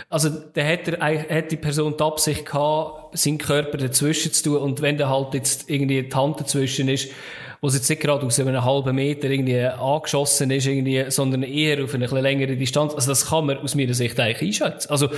Also, 0.09 0.31
dann 0.31 0.67
hat 0.67 0.89
er, 0.89 1.29
hat 1.29 1.53
die 1.53 1.57
Person 1.57 1.95
die 1.97 2.03
Absicht 2.03 2.47
gehabt, 2.47 3.19
seinen 3.19 3.37
Körper 3.37 3.77
dazwischen 3.77 4.33
zu 4.33 4.45
tun, 4.45 4.57
und 4.57 4.81
wenn 4.81 4.97
da 4.97 5.11
halt 5.11 5.35
jetzt 5.35 5.69
irgendwie 5.69 6.03
die 6.03 6.15
Hand 6.15 6.41
dazwischen 6.41 6.89
ist, 6.89 7.11
wo 7.61 7.69
es 7.69 7.75
jetzt 7.75 7.89
nicht 7.91 8.01
gerade 8.01 8.25
aus 8.25 8.41
einem 8.41 8.65
halben 8.65 8.95
Meter 8.95 9.29
irgendwie 9.29 9.61
angeschossen 9.61 10.51
ist, 10.51 10.67
irgendwie, 10.67 11.11
sondern 11.11 11.43
eher 11.43 11.85
auf 11.85 11.95
eine 11.95 12.07
etwas 12.07 12.23
längere 12.23 12.57
Distanz. 12.57 12.95
Also 12.95 13.11
das 13.11 13.27
kann 13.27 13.47
man 13.47 13.59
aus 13.59 13.75
meiner 13.75 13.95
Sicht 13.95 14.19
eigentlich 14.19 14.63
einschätzen. 14.63 14.91
Also, 14.91 15.11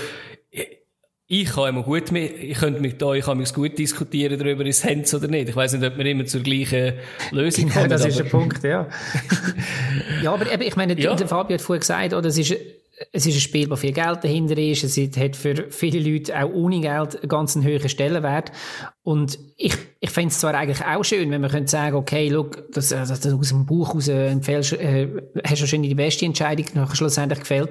ich 1.35 1.49
kann 1.49 1.71
immer 1.71 1.83
gut 1.83 2.13
mit, 2.13 2.37
ich 2.43 2.59
könnte 2.59 2.81
mit 2.81 3.01
da, 3.01 3.15
ich 3.15 3.25
kann 3.25 3.39
mich 3.39 3.55
gut 3.55 3.79
diskutieren 3.79 4.39
darüber, 4.39 4.67
ist 4.67 4.85
es 4.85 5.15
oder 5.15 5.29
nicht. 5.29 5.49
Ich 5.49 5.57
weiß 5.57 5.73
nicht, 5.73 5.87
ob 5.87 5.97
wir 5.97 6.05
immer 6.05 6.27
zur 6.27 6.43
gleichen 6.43 6.95
Lösung 7.31 7.65
genau, 7.65 7.77
kommen. 7.77 7.89
das 7.89 8.05
ist 8.05 8.19
der 8.19 8.25
Punkt, 8.25 8.63
ja. 8.63 8.87
ja, 10.23 10.31
aber 10.31 10.53
eben, 10.53 10.63
ich 10.63 10.77
meine, 10.77 10.99
ja. 11.01 11.15
der 11.15 11.29
Fabio 11.29 11.55
hat 11.55 11.63
vorhin 11.63 11.81
gesagt, 11.81 12.13
oder 12.13 12.29
es 12.29 12.37
ist, 12.37 12.55
es 13.13 13.27
ist 13.27 13.35
ein 13.35 13.41
Spiel, 13.41 13.71
wo 13.71 13.77
viel 13.77 13.93
Geld 13.93 14.23
dahinter 14.23 14.57
ist. 14.59 14.85
Es 14.85 15.17
hat 15.17 15.37
für 15.37 15.71
viele 15.71 15.99
Leute 15.99 16.39
auch 16.39 16.51
ohne 16.53 16.81
Geld 16.81 17.17
einen 17.17 17.29
ganz 17.29 17.57
hohen 17.57 17.89
Stellenwert. 17.89 18.53
Und 19.03 19.39
ich, 19.57 19.75
ich 20.01 20.11
fände 20.11 20.29
es 20.29 20.41
zwar 20.41 20.55
eigentlich 20.55 20.85
auch 20.85 21.03
schön, 21.03 21.31
wenn 21.31 21.41
man 21.41 21.51
könnte 21.51 21.71
sagen, 21.71 21.97
okay, 21.97 22.29
look, 22.29 22.71
das, 22.73 22.91
das, 22.91 23.09
das 23.09 23.33
aus 23.33 23.49
dem 23.49 23.67
Buch 23.67 23.95
raus 23.95 24.09
empfehlst, 24.09 24.75
äh, 24.75 25.09
hast 25.45 25.57
du 25.57 25.63
wahrscheinlich 25.63 25.91
die 25.91 25.97
beste 25.97 26.27
Entscheidung 26.27 26.67
nachher 26.75 26.97
schlussendlich 26.97 27.41
gefällt. 27.41 27.71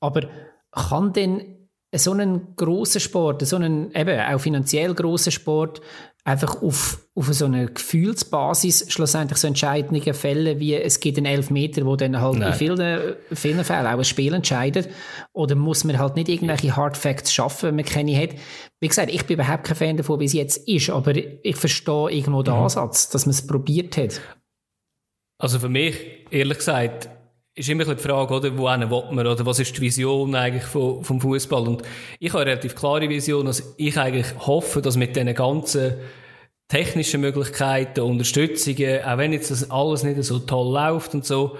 Aber 0.00 0.28
kann 0.70 1.12
denn 1.12 1.68
so 1.94 2.12
einen 2.12 2.54
grossen 2.56 3.00
Sport, 3.00 3.46
so 3.46 3.56
einen 3.56 3.90
eben 3.94 4.20
auch 4.20 4.38
finanziell 4.38 4.94
grossen 4.94 5.32
Sport, 5.32 5.80
einfach 6.26 6.60
auf, 6.60 7.06
auf 7.14 7.32
so 7.32 7.44
einer 7.44 7.66
Gefühlsbasis 7.66 8.86
schlussendlich 8.88 9.38
so 9.38 9.46
entscheidende 9.46 10.12
Fälle 10.12 10.58
wie 10.58 10.74
es 10.74 10.98
gibt 10.98 11.18
einen 11.18 11.26
Elfmeter, 11.26 11.86
wo 11.86 11.94
dann 11.94 12.20
halt 12.20 12.38
Nein. 12.38 12.52
in 12.52 12.58
vielen, 12.58 13.16
vielen 13.32 13.64
Fällen 13.64 13.86
auch 13.86 13.98
ein 13.98 14.04
Spiel 14.04 14.34
entscheidet. 14.34 14.88
Oder 15.32 15.54
muss 15.54 15.84
man 15.84 16.00
halt 16.00 16.16
nicht 16.16 16.28
irgendwelche 16.28 16.74
Hard 16.74 16.96
Facts 16.96 17.32
schaffen, 17.32 17.68
wenn 17.68 17.76
man 17.76 17.84
keine 17.84 18.20
hat. 18.20 18.30
Wie 18.80 18.88
gesagt, 18.88 19.12
ich 19.12 19.24
bin 19.24 19.34
überhaupt 19.34 19.64
kein 19.64 19.76
Fan 19.76 19.96
davon, 19.96 20.18
wie 20.18 20.24
es 20.24 20.32
jetzt 20.32 20.68
ist, 20.68 20.90
aber 20.90 21.14
ich 21.14 21.56
verstehe 21.56 22.10
irgendwo 22.10 22.42
den 22.42 22.54
mhm. 22.54 22.62
Ansatz, 22.64 23.08
dass 23.08 23.24
man 23.24 23.30
es 23.30 23.46
probiert 23.46 23.96
hat. 23.96 24.20
Also 25.38 25.60
für 25.60 25.68
mich, 25.68 25.96
ehrlich 26.30 26.58
gesagt, 26.58 27.08
ist 27.56 27.70
immer 27.70 27.84
die 27.84 28.02
Frage, 28.02 28.34
oder, 28.34 28.56
wo 28.56 28.64
will 28.64 29.14
man, 29.14 29.26
oder 29.26 29.46
was 29.46 29.58
ist 29.58 29.76
die 29.76 29.80
Vision 29.80 30.34
eigentlich 30.34 30.64
vom, 30.64 31.02
vom 31.02 31.20
Fußball? 31.20 31.66
Und 31.66 31.82
ich 32.20 32.30
habe 32.32 32.42
eine 32.42 32.50
relativ 32.50 32.74
klare 32.74 33.08
Vision, 33.08 33.46
dass 33.46 33.74
ich 33.78 33.98
eigentlich 33.98 34.26
hoffe, 34.46 34.82
dass 34.82 34.96
mit 34.96 35.16
diesen 35.16 35.34
ganzen 35.34 35.94
technischen 36.68 37.22
Möglichkeiten, 37.22 38.00
Unterstützungen, 38.00 39.02
auch 39.04 39.18
wenn 39.18 39.32
jetzt 39.32 39.50
das 39.50 39.70
alles 39.70 40.02
nicht 40.02 40.22
so 40.22 40.38
toll 40.40 40.74
läuft 40.74 41.14
und 41.14 41.24
so, 41.24 41.56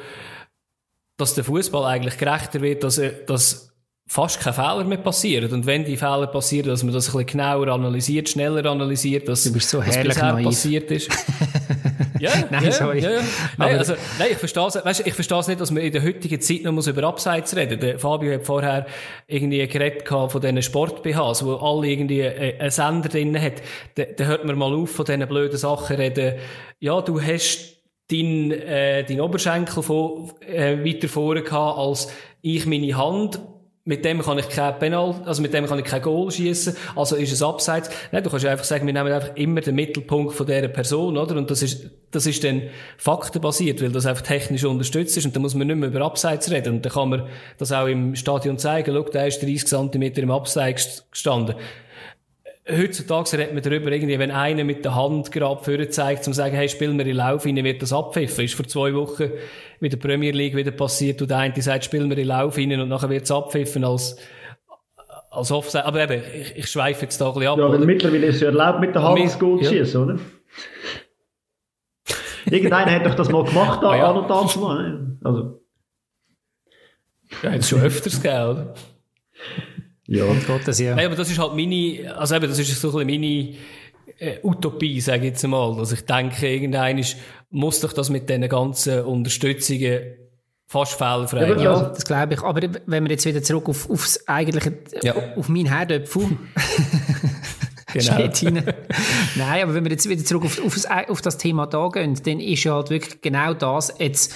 dass 1.17 1.35
der 1.35 1.45
Fußball 1.45 1.85
eigentlich 1.85 2.19
gerechter 2.19 2.61
wird, 2.61 2.85
dass, 2.85 3.01
dass 3.27 3.73
fast 4.07 4.41
keine 4.41 4.55
Fehler 4.55 4.85
mehr 4.85 4.99
passieren. 4.99 5.51
Und 5.51 5.65
wenn 5.65 5.85
die 5.85 5.97
Fehler 5.97 6.27
passieren, 6.27 6.69
dass 6.69 6.83
man 6.83 6.93
das 6.93 7.09
ein 7.09 7.13
bisschen 7.13 7.27
genauer 7.27 7.69
analysiert, 7.69 8.29
schneller 8.29 8.71
analysiert, 8.71 9.29
dass 9.29 9.45
so 9.45 9.55
was 9.55 9.97
bisher 9.97 10.33
naiv. 10.33 10.45
passiert 10.45 10.91
ist. 10.91 11.11
ja, 12.19 12.31
nein, 12.51 12.65
ja, 12.65 12.73
sorry. 12.73 13.01
Ja, 13.01 13.11
ja. 13.11 13.21
Nein, 13.57 13.79
also, 13.79 13.95
nein, 14.19 14.29
ich 14.33 14.39
verstehe 14.39 14.67
es, 14.67 14.75
weißt, 14.77 15.07
ich 15.07 15.15
verstehe 15.15 15.39
es 15.39 15.49
nicht, 15.49 15.61
dass 15.61 15.71
man 15.71 15.83
in 15.83 15.93
der 15.93 16.03
heutigen 16.03 16.41
Zeit 16.41 16.63
noch 16.63 16.73
muss 16.73 16.87
über 16.87 17.03
Abseits 17.05 17.57
reden. 17.57 17.81
Der 17.81 17.99
Fabio 17.99 18.35
hat 18.35 18.45
vorher 18.45 18.87
irgendwie 19.27 19.67
geredet 19.67 20.09
von 20.09 20.41
diesen 20.41 20.63
Sport-BHs, 20.63 21.45
wo 21.45 21.55
alle 21.57 21.89
irgendwie 21.89 22.27
einen 22.27 22.71
Sender 22.71 23.09
drin 23.09 23.41
hat. 23.41 23.63
Da, 23.95 24.05
da 24.05 24.25
hört 24.25 24.45
man 24.45 24.57
mal 24.57 24.75
auf 24.75 24.91
von 24.91 25.05
diesen 25.05 25.27
blöden 25.27 25.59
Sachen 25.59 25.97
reden. 25.97 26.35
Ja, 26.79 27.01
du 27.01 27.21
hast 27.21 27.77
dein, 28.11 28.51
äh, 28.53 29.05
dein 29.05 29.21
Oberschenkel 29.21 29.83
von, 29.83 30.33
äh, 30.41 30.85
weiter 30.85 31.09
vorne 31.09 31.43
gehabt 31.43 31.79
als 31.79 32.09
ich 32.43 32.67
meine 32.67 32.97
Hand 32.97 33.41
mit 33.87 34.05
dem 34.05 34.21
kann 34.21 34.37
ich 34.37 34.49
kein 34.49 34.79
Penal, 34.81 35.15
also 35.25 35.41
mit 35.41 35.55
dem 35.55 35.65
kann 35.67 35.79
ich 35.79 35.85
kein 35.85 36.03
Goal 36.03 36.29
schießen, 36.31 36.77
also 36.97 37.15
ist 37.15 37.33
es 37.33 37.41
abseits. 37.41 37.89
Nein, 38.11 38.25
du 38.25 38.31
kannst 38.31 38.45
einfach 38.45 38.65
sagen, 38.65 38.85
wir 38.85 38.93
nehmen 38.93 39.13
einfach 39.13 39.37
immer 39.37 39.61
den 39.61 39.77
Mittelpunkt 39.77 40.35
von 40.35 40.45
dieser 40.45 40.67
Person, 40.67 41.17
oder? 41.17 41.37
Und 41.37 41.53
das 41.53 41.63
ist, 41.63 41.89
das 42.11 42.27
ist 42.27 42.43
dann 42.43 42.63
faktenbasiert, 42.99 43.81
weil 43.81 43.93
das 43.93 44.05
einfach 44.05 44.23
technisch 44.23 44.65
unterstützt 44.65 45.17
ist 45.17 45.25
und 45.25 45.37
da 45.37 45.41
muss 45.41 45.55
man 45.55 45.69
nicht 45.69 45.77
mehr 45.77 45.89
über 45.89 46.01
Abseits 46.01 46.51
reden. 46.51 46.75
Und 46.75 46.85
dann 46.85 46.93
kann 46.93 47.09
man 47.09 47.29
das 47.59 47.71
auch 47.71 47.87
im 47.87 48.17
Stadion 48.17 48.59
zeigen, 48.59 48.93
schau, 48.93 49.09
der 49.09 49.29
ist 49.29 49.41
30 49.41 49.67
cm 49.67 50.03
im 50.03 50.31
Abseits 50.33 51.07
gestanden 51.11 51.55
heutzutage 52.69 53.39
redet 53.39 53.55
man 53.55 53.63
darüber, 53.63 53.93
irgendwie, 53.93 54.19
wenn 54.19 54.31
einer 54.31 54.65
mit 54.65 54.85
der 54.85 54.95
Hand 54.95 55.31
gerade 55.31 55.63
vorne 55.63 55.89
zeigt, 55.89 56.25
zum 56.25 56.33
sagen, 56.33 56.55
hey, 56.55 56.69
spielen 56.69 56.99
wir 56.99 57.07
in 57.07 57.17
Lauf 57.17 57.47
rein, 57.47 57.57
wird 57.63 57.83
das 57.83 57.93
abpfiffen. 57.93 58.45
Ist 58.45 58.55
vor 58.55 58.67
zwei 58.67 58.95
Wochen 58.95 59.31
mit 59.81 59.93
der 59.93 59.99
Premier 59.99 60.33
League 60.33 60.57
wieder 60.57 60.73
passiert, 60.73 61.23
und 61.23 61.31
der 61.31 61.39
eine 61.39 61.63
sagt, 61.63 61.85
spielen 61.85 62.11
wir 62.11 62.19
in 62.19 62.29
Lauf 62.29 62.57
rein, 62.57 62.79
und 62.81 62.89
nachher 62.89 63.11
wird 63.11 63.25
es 63.25 63.31
abpfiffen 63.31 63.85
als, 63.85 64.17
als 65.31 65.53
Offside. 65.53 65.85
Aber 65.85 66.03
eben, 66.03 66.23
ich, 66.35 66.57
ich 66.57 66.69
schweife 66.69 67.03
jetzt 67.03 67.21
da 67.21 67.29
ein 67.29 67.35
bisschen 67.35 67.49
ab. 67.49 67.59
Ja, 67.59 67.67
aber 67.67 67.79
mittlerweile 67.79 68.27
ist 68.27 68.37
es 68.37 68.41
ja 68.41 68.49
erlaubt, 68.49 68.81
mit 68.81 68.95
der 68.95 69.03
Hand 69.03 69.21
ins 69.21 69.39
Goal 69.39 69.63
zu 69.63 69.71
schießen, 69.71 70.03
oder? 70.03 70.19
Irgendeiner 72.49 72.93
hat 72.93 73.07
doch 73.07 73.15
das 73.15 73.29
mal 73.29 73.45
gemacht, 73.45 73.83
da, 73.83 73.91
ah, 73.91 73.97
ja. 73.97 74.11
und 74.11 74.29
dann 74.29 74.61
mal. 74.61 75.17
Also. 75.25 75.61
Ja, 77.43 77.51
hat 77.51 77.59
es 77.59 77.69
schon 77.69 77.81
öfters 77.81 78.23
gegeben, 78.23 78.51
oder? 78.51 78.75
Ja. 80.07 80.25
Und 80.25 80.47
Gottes, 80.47 80.79
ja. 80.79 80.95
Nein, 80.95 81.07
aber 81.07 81.17
das 81.17 81.31
ist 81.31 81.39
halt 81.39 81.55
meine, 81.55 82.15
also 82.17 82.37
eben, 82.37 82.49
das 82.49 82.59
ist 82.59 82.81
so 82.81 82.99
ein 82.99 83.07
bisschen 83.07 83.21
meine 83.21 83.55
äh, 84.19 84.39
Utopie, 84.43 85.01
sage 85.01 85.19
ich 85.19 85.33
jetzt 85.33 85.47
mal. 85.47 85.77
Also 85.79 85.95
ich 85.95 86.05
denke, 86.05 86.49
irgendein 86.49 87.05
muss 87.51 87.81
doch 87.81 87.93
das 87.93 88.11
mit 88.11 88.29
diesen 88.29 88.49
ganzen 88.49 89.05
Unterstützungen 89.05 90.01
fast 90.67 90.95
fehlerfrei. 90.95 91.49
Ja, 91.49 91.61
ja, 91.61 91.83
das 91.89 92.05
glaube 92.05 92.35
ich. 92.35 92.43
Aber 92.43 92.61
wenn 92.87 93.05
wir 93.05 93.11
jetzt 93.11 93.25
wieder 93.27 93.43
zurück 93.43 93.69
auf, 93.69 93.89
aufs 93.89 94.27
eigentliche, 94.27 94.79
ja. 95.03 95.15
auf 95.37 95.49
meinen 95.49 95.67
Herdöpfel 95.67 96.37
genau. 97.93 98.63
Nein, 99.37 99.63
aber 99.63 99.75
wenn 99.75 99.85
wir 99.85 99.93
jetzt 99.93 100.09
wieder 100.09 100.25
zurück 100.25 100.45
auf, 100.45 100.65
auf, 100.65 100.75
das, 100.75 100.87
auf 100.87 101.21
das 101.21 101.39
Thema 101.39 101.67
da 101.67 101.89
gehen, 101.89 102.19
dann 102.25 102.41
ist 102.41 102.65
ja 102.65 102.75
halt 102.75 102.91
wirklich 102.91 103.21
genau 103.21 103.55
das 103.55 103.95
jetzt 103.99 104.35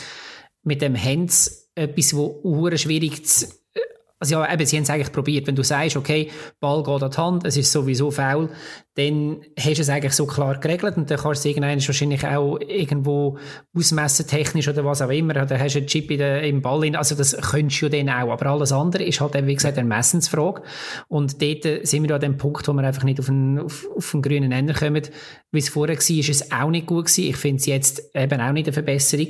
mit 0.63 0.83
dem 0.83 1.03
Hands 1.03 1.71
etwas, 1.75 2.15
wo 2.15 2.71
schwierig 2.77 3.27
zu 3.27 3.47
also 4.21 4.35
ja, 4.35 4.53
eben, 4.53 4.67
sie 4.67 4.77
haben 4.77 4.83
es 4.83 4.91
eigentlich 4.91 5.13
probiert. 5.13 5.47
Wenn 5.47 5.57
du 5.57 5.65
sagst, 5.65 5.97
okay, 5.97 6.31
Ball 6.61 6.83
geht 6.83 7.03
an 7.03 7.11
die 7.11 7.17
Hand, 7.17 7.47
es 7.47 7.57
ist 7.57 7.73
sowieso 7.73 8.11
faul, 8.11 8.51
dann 8.95 9.41
hast 9.59 9.79
du 9.79 9.83
es 9.83 9.89
eigentlich 9.89 10.13
so 10.13 10.27
klar 10.27 10.59
geregelt 10.59 10.99
und 10.99 11.11
dann 11.11 11.19
kannst 11.19 11.43
du 11.43 11.49
es 11.49 11.57
irgendwann 11.57 11.81
wahrscheinlich 11.81 12.27
auch 12.27 12.59
irgendwo 12.59 13.39
ausmessen, 13.75 14.27
technisch 14.27 14.69
oder 14.69 14.85
was 14.85 15.01
auch 15.01 15.09
immer. 15.09 15.33
Dann 15.33 15.59
hast 15.59 15.75
du 15.75 15.79
einen 15.79 15.87
Chip 15.87 16.11
in 16.11 16.19
der, 16.19 16.43
im 16.43 16.61
Ball 16.61 16.85
in, 16.85 16.97
also 16.97 17.15
das 17.15 17.35
könntest 17.35 17.81
du 17.81 17.89
dann 17.89 18.11
auch. 18.11 18.31
Aber 18.31 18.47
alles 18.47 18.73
andere 18.73 19.05
ist 19.05 19.23
halt 19.23 19.35
eben, 19.37 19.47
wie 19.47 19.55
gesagt, 19.55 19.79
eine 19.79 19.89
Messensfrage. 19.89 20.63
Und 21.09 21.41
dort 21.41 21.87
sind 21.87 22.07
wir 22.07 22.15
an 22.15 22.21
dem 22.21 22.37
Punkt, 22.37 22.69
wo 22.69 22.75
wir 22.75 22.83
einfach 22.83 23.05
nicht 23.05 23.21
auf 23.21 23.31
einen, 23.31 23.59
auf, 23.59 23.89
auf 23.97 24.13
einen 24.13 24.23
grünen 24.23 24.51
Nenner 24.51 24.75
kommen. 24.75 25.03
Wie 25.51 25.59
es 25.59 25.71
vorher 25.71 25.97
war, 25.97 26.17
ist 26.17 26.29
es 26.29 26.53
auch 26.53 26.71
nicht 26.71 26.87
gut 26.87 27.07
gewesen. 27.07 27.25
Ich 27.31 27.37
finde 27.37 27.61
es 27.61 27.67
jetzt 27.67 28.15
eben 28.15 28.41
auch 28.41 28.53
nicht 28.53 28.67
eine 28.67 28.75
Verbesserung. 28.75 29.29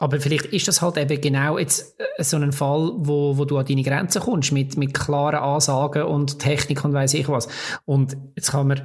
Aber 0.00 0.18
vielleicht 0.18 0.46
ist 0.46 0.66
das 0.66 0.80
halt 0.80 0.96
eben 0.96 1.20
genau 1.20 1.58
jetzt 1.58 2.00
äh, 2.00 2.24
so 2.24 2.38
ein 2.38 2.52
Fall, 2.52 2.92
wo, 2.96 3.36
wo 3.36 3.44
du 3.44 3.58
an 3.58 3.66
deine 3.66 3.82
Grenzen 3.82 4.22
kommst, 4.22 4.50
mit, 4.50 4.76
mit 4.78 4.94
klaren 4.94 5.38
Ansagen 5.38 6.04
und 6.04 6.38
Technik 6.38 6.84
und 6.84 6.94
weiss 6.94 7.12
ich 7.12 7.28
was. 7.28 7.48
Und 7.84 8.16
jetzt 8.34 8.52
kann 8.52 8.68
man, 8.68 8.80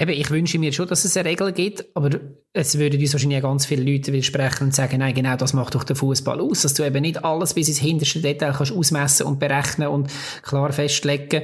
eben, 0.00 0.12
ich 0.12 0.30
wünsche 0.30 0.60
mir 0.60 0.72
schon, 0.72 0.86
dass 0.86 1.04
es 1.04 1.16
eine 1.16 1.28
Regel 1.28 1.52
gibt, 1.52 1.84
aber 1.96 2.10
es 2.52 2.78
würden 2.78 3.00
uns 3.00 3.12
wahrscheinlich 3.12 3.42
ganz 3.42 3.66
viele 3.66 3.82
Leute 3.82 4.12
widersprechen 4.12 4.64
und 4.64 4.74
sagen, 4.74 5.00
nein, 5.00 5.12
genau 5.12 5.34
das 5.36 5.54
macht 5.54 5.74
doch 5.74 5.82
der 5.82 5.96
Fußball 5.96 6.40
aus, 6.40 6.62
dass 6.62 6.74
du 6.74 6.84
eben 6.86 7.02
nicht 7.02 7.24
alles 7.24 7.54
bis 7.54 7.66
ins 7.66 7.78
hinterste 7.78 8.20
Detail 8.20 8.52
kannst 8.52 8.72
ausmessen 8.72 9.26
und 9.26 9.40
berechnen 9.40 9.88
und 9.88 10.08
klar 10.42 10.72
festlegen. 10.72 11.42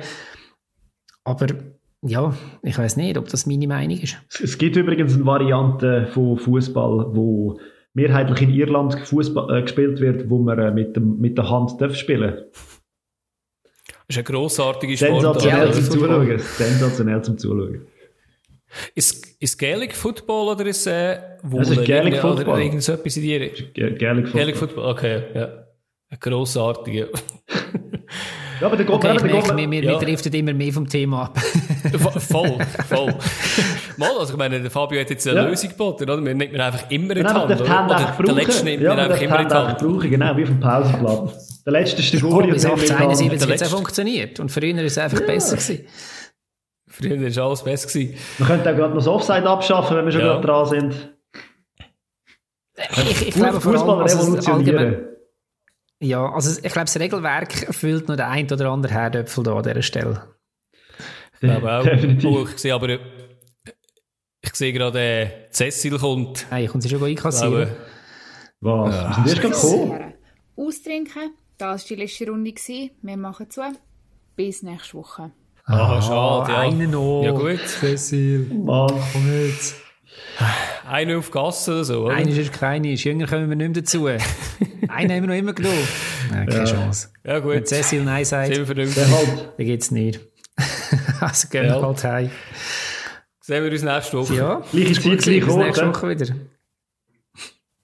Aber 1.24 1.48
ja, 2.02 2.32
ich 2.62 2.78
weiß 2.78 2.96
nicht, 2.96 3.18
ob 3.18 3.28
das 3.28 3.44
meine 3.44 3.66
Meinung 3.66 3.98
ist. 3.98 4.18
Es 4.40 4.56
gibt 4.56 4.76
übrigens 4.76 5.14
eine 5.14 5.26
Variante 5.26 6.10
von 6.14 6.38
Fußball, 6.38 7.16
wo 7.16 7.58
mehrheitlich 7.98 8.42
in 8.42 8.54
Irland 8.54 8.94
Fußball 8.94 9.58
äh, 9.58 9.62
gespielt 9.62 10.00
wird, 10.00 10.30
wo 10.30 10.38
man 10.38 10.58
äh, 10.58 10.70
mit, 10.70 10.94
dem, 10.96 11.18
mit 11.18 11.36
der 11.36 11.50
Hand 11.50 11.80
darf 11.80 11.94
spielen 11.96 12.44
Das 13.86 13.92
ist 14.08 14.16
eine 14.16 14.24
grossartige 14.24 14.96
Sportart. 14.96 15.40
Sensationell 15.40 15.72
zum 15.72 15.84
Zuschauen. 15.84 16.38
Sensationell 16.38 17.22
zum 17.22 17.38
Zuschauen. 17.38 17.86
Ist, 18.94 19.26
ist 19.40 19.58
Gaelic 19.58 19.96
Football 19.96 20.48
oder 20.48 20.66
ist 20.66 20.86
äh, 20.86 21.18
Wohle? 21.42 21.64
Das 21.64 21.70
ist 21.70 21.84
Gaelic 21.84 22.18
Football. 22.18 22.48
Oder 22.48 22.62
irgend 22.62 22.82
so 22.82 22.92
etwas 22.92 23.16
in 23.16 23.42
Richtung? 23.42 23.68
Gaelic 23.74 23.98
Football. 23.98 24.32
Gaelic 24.32 24.56
Football, 24.56 24.84
okay, 24.90 25.22
ja. 25.34 25.64
Ein 26.10 26.18
grossartiger. 26.20 27.08
Ja, 28.60 28.66
aber 28.66 28.76
der 28.76 28.90
okay, 28.90 29.14
ich 29.16 29.22
merke, 29.22 29.56
wir, 29.56 29.70
wir, 29.70 29.84
ja. 29.84 29.90
wir 29.92 29.98
driften 29.98 30.32
immer 30.32 30.52
mehr 30.52 30.72
vom 30.72 30.88
Thema 30.88 31.24
ab. 31.24 31.38
voll, 31.38 32.58
voll. 32.88 33.14
Mal, 33.98 34.16
also 34.16 34.32
ich 34.32 34.38
meine, 34.38 34.60
der 34.60 34.70
Fabio 34.70 35.00
hat 35.00 35.10
jetzt 35.10 35.26
eine 35.26 35.40
ja. 35.40 35.46
Lösung 35.46 35.70
geboten, 35.70 36.04
oder? 36.04 36.24
Wir 36.24 36.34
nehmen 36.34 36.60
einfach 36.60 36.88
immer 36.88 37.16
in 37.16 37.26
die 37.26 37.28
Hand, 37.28 37.60
oder? 37.60 38.14
oder 38.18 38.26
der 38.26 38.34
letzte 38.34 38.64
nimmt 38.64 38.82
ja, 38.82 38.94
einfach 38.94 39.20
immer 39.20 39.40
in 39.40 39.48
die 39.48 39.54
Hand. 39.54 39.78
brauchen, 39.78 40.10
genau, 40.10 40.36
wie 40.36 40.42
auf 40.44 40.48
dem 40.48 40.60
Pausenplatz. 40.60 41.64
Der 41.64 41.72
letzte 41.72 42.00
ist 42.00 42.12
der 42.12 42.20
Goalie. 42.20 42.52
Bis 42.52 42.64
1871 42.64 43.50
hat 43.50 43.60
es 43.60 43.62
auch 43.72 43.76
funktioniert. 43.76 44.40
Und 44.40 44.50
früher 44.50 44.76
war 44.76 44.84
es 44.84 44.98
einfach 44.98 45.20
ja. 45.20 45.26
besser 45.26 45.56
gewesen. 45.56 45.84
Früher 46.88 47.36
war 47.36 47.44
alles 47.44 47.62
besser 47.62 47.88
gewesen. 47.88 48.14
Man 48.38 48.48
könnte 48.48 48.70
auch 48.70 48.76
gerade 48.76 48.90
noch 48.90 48.98
das 48.98 49.08
Offside 49.08 49.48
abschaffen, 49.48 49.96
wenn 49.96 50.04
wir 50.04 50.12
schon 50.12 50.20
ja. 50.20 50.26
gerade 50.28 50.46
dran 50.46 50.66
sind. 50.66 51.14
Ich, 53.10 53.28
ich 53.28 53.34
glaube, 53.34 53.60
Fußball 53.60 54.02
also 54.02 54.18
revolutionieren. 54.18 55.08
Ja, 56.00 56.32
also 56.32 56.50
ich 56.50 56.72
glaube, 56.72 56.86
das 56.86 56.98
Regelwerk 57.00 57.64
erfüllt 57.64 58.08
noch 58.08 58.14
der 58.14 58.28
ein 58.28 58.50
oder 58.50 58.70
andere 58.70 58.94
Herdöpfel 58.94 59.42
da 59.42 59.56
an 59.56 59.64
dieser 59.64 59.82
Stelle. 59.82 60.22
Ich 61.34 61.40
glaube 61.40 61.72
auch. 61.72 61.84
Oh, 62.24 62.46
ich 62.50 62.58
sehe 62.58 62.74
aber, 62.74 62.98
sehe 64.58 64.72
gerade, 64.72 65.00
äh, 65.00 65.28
Cecil 65.50 65.98
kommt. 65.98 66.46
Nein, 66.50 66.66
kommt 66.66 66.82
sie 66.82 66.88
schon 66.88 67.02
einkassieren. 67.02 67.68
Was? 68.60 68.94
Ja. 68.94 69.24
Ist 69.24 69.44
das 69.44 69.62
gekommen? 69.62 70.14
Austrinken. 70.56 71.30
Das 71.56 71.82
war 71.82 71.88
die 71.88 72.02
letzte 72.02 72.28
Runde. 72.28 72.52
Wir 73.02 73.16
machen 73.16 73.50
zu. 73.50 73.62
Bis 74.36 74.62
nächste 74.62 74.94
Woche. 74.94 75.30
Ah, 75.64 75.96
ah 75.96 76.02
schade. 76.02 76.52
Ja. 76.52 76.60
Einen 76.60 76.90
noch. 76.90 77.22
Ja, 77.24 77.32
gut. 77.32 77.60
Cecil. 77.66 78.50
Mann, 78.52 78.92
komm 79.12 79.46
jetzt. 79.46 79.76
Eine 80.88 81.18
auf 81.18 81.30
Gasse 81.30 81.72
oder 81.72 81.84
so, 81.84 82.04
oder? 82.06 82.14
Eine 82.14 82.30
ist 82.30 82.52
keine, 82.52 82.92
ist 82.92 83.04
jünger 83.04 83.26
kommen 83.26 83.48
wir 83.48 83.56
nicht 83.56 83.68
mehr 83.68 83.82
dazu. 83.82 84.06
Einen 84.88 85.12
haben 85.12 85.22
wir 85.22 85.26
noch 85.26 85.34
immer 85.34 85.52
genommen. 85.52 85.88
Nein, 86.30 86.46
keine 86.48 86.60
ja. 86.60 86.64
Chance. 86.64 87.08
Ja, 87.24 87.38
gut. 87.40 87.52
Wenn 87.52 87.66
Cecil 87.66 88.02
Nein 88.04 88.24
sagt, 88.24 88.56
dann 88.56 89.46
geht's 89.58 89.90
nicht. 89.90 90.20
also 91.20 91.48
gehen 91.48 91.64
wir 91.64 91.82
halt 91.82 92.04
heim. 92.04 92.30
Sehen 93.48 93.64
wir 93.64 93.72
uns 93.72 93.82
nächste 93.82 94.18
Woche. 94.18 94.34
Ja, 94.34 94.62
gleiche 94.70 94.92
Zeit, 94.92 95.22
gleiche 95.22 95.46
Woche. 95.46 95.58
nächste 95.60 95.88
Woche 95.88 96.08
wieder. 96.10 96.34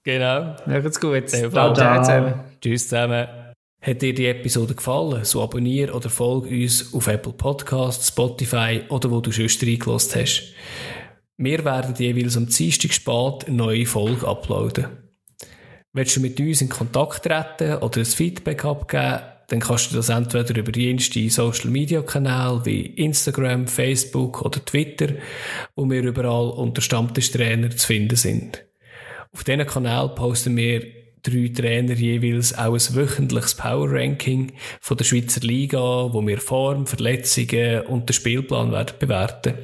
Genau. 0.03 0.55
Macht's 0.67 1.01
gut. 1.01 1.27
Ciao, 1.27 1.73
ciao 1.73 2.03
zusammen. 2.03 2.33
Tschüss 2.61 2.83
zusammen. 2.83 3.27
Hat 3.81 3.99
dir 3.99 4.13
die 4.13 4.27
Episode 4.27 4.75
gefallen, 4.75 5.25
so 5.25 5.41
abonniere 5.41 5.91
oder 5.93 6.11
folge 6.11 6.49
uns 6.49 6.93
auf 6.93 7.07
Apple 7.07 7.33
Podcasts, 7.33 8.09
Spotify 8.09 8.83
oder 8.89 9.09
wo 9.09 9.21
du 9.21 9.31
sonst 9.31 9.63
reingelassen 9.63 10.21
hast. 10.21 10.53
Wir 11.37 11.65
werden 11.65 11.95
jeweils 11.97 12.37
am 12.37 12.45
Dienstag 12.45 12.93
spät 12.93 13.47
eine 13.47 13.55
neue 13.55 13.87
Folge 13.87 14.27
uploaden. 14.27 14.85
Willst 15.93 16.15
du 16.15 16.19
mit 16.19 16.39
uns 16.39 16.61
in 16.61 16.69
Kontakt 16.69 17.23
treten 17.23 17.77
oder 17.77 18.01
ein 18.01 18.05
Feedback 18.05 18.63
abgeben, 18.65 19.19
dann 19.47 19.59
kannst 19.59 19.91
du 19.91 19.95
das 19.95 20.09
entweder 20.09 20.57
über 20.57 20.77
jenste 20.77 21.29
Social 21.29 21.69
Media 21.69 22.01
Kanäle 22.01 22.65
wie 22.65 22.81
Instagram, 22.81 23.67
Facebook 23.67 24.41
oder 24.41 24.63
Twitter, 24.63 25.15
wo 25.75 25.89
wir 25.89 26.01
überall 26.03 26.49
unter 26.51 26.81
Stammtischtrainer 26.81 27.69
zu 27.71 27.87
finden 27.87 28.15
sind. 28.15 28.63
Auf 29.31 29.43
diesen 29.43 29.65
Kanal 29.65 30.09
posten 30.15 30.55
wir 30.55 30.85
drei 31.21 31.51
Trainer 31.53 31.93
jeweils 31.93 32.57
auch 32.57 32.73
ein 32.73 32.95
wöchentliches 32.95 33.55
Power 33.55 33.91
Ranking 33.91 34.53
von 34.79 34.97
der 34.97 35.05
Schweizer 35.05 35.41
Liga, 35.41 36.13
wo 36.13 36.25
wir 36.25 36.37
Form, 36.37 36.87
Verletzungen 36.87 37.81
und 37.81 38.09
den 38.09 38.13
Spielplan 38.13 38.71
werden 38.71 38.95
bewerten. 38.99 39.55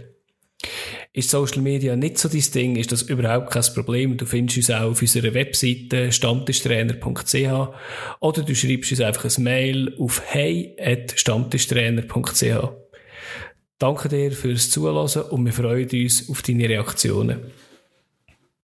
Ist 1.13 1.29
Social 1.29 1.61
Media 1.61 1.97
nicht 1.97 2.17
so 2.17 2.29
dein 2.29 2.45
Ding, 2.55 2.77
ist 2.77 2.93
das 2.93 3.01
überhaupt 3.01 3.51
kein 3.51 3.65
Problem. 3.73 4.15
Du 4.15 4.25
findest 4.25 4.57
uns 4.57 4.71
auch 4.71 4.91
auf 4.91 5.01
unserer 5.01 5.33
Webseite 5.33 6.09
stammtischtrainer.ch 6.09 7.35
oder 8.21 8.43
du 8.43 8.55
schreibst 8.55 8.91
uns 8.91 9.01
einfach 9.01 9.25
ein 9.25 9.43
Mail 9.43 9.93
auf 9.99 10.21
hey.stammtischtrainer.ch. 10.25 12.69
Danke 13.77 14.07
dir 14.07 14.31
fürs 14.31 14.69
Zuhören 14.69 15.23
und 15.31 15.45
wir 15.45 15.51
freuen 15.51 15.89
uns 15.89 16.29
auf 16.29 16.41
deine 16.43 16.69
Reaktionen. 16.69 17.41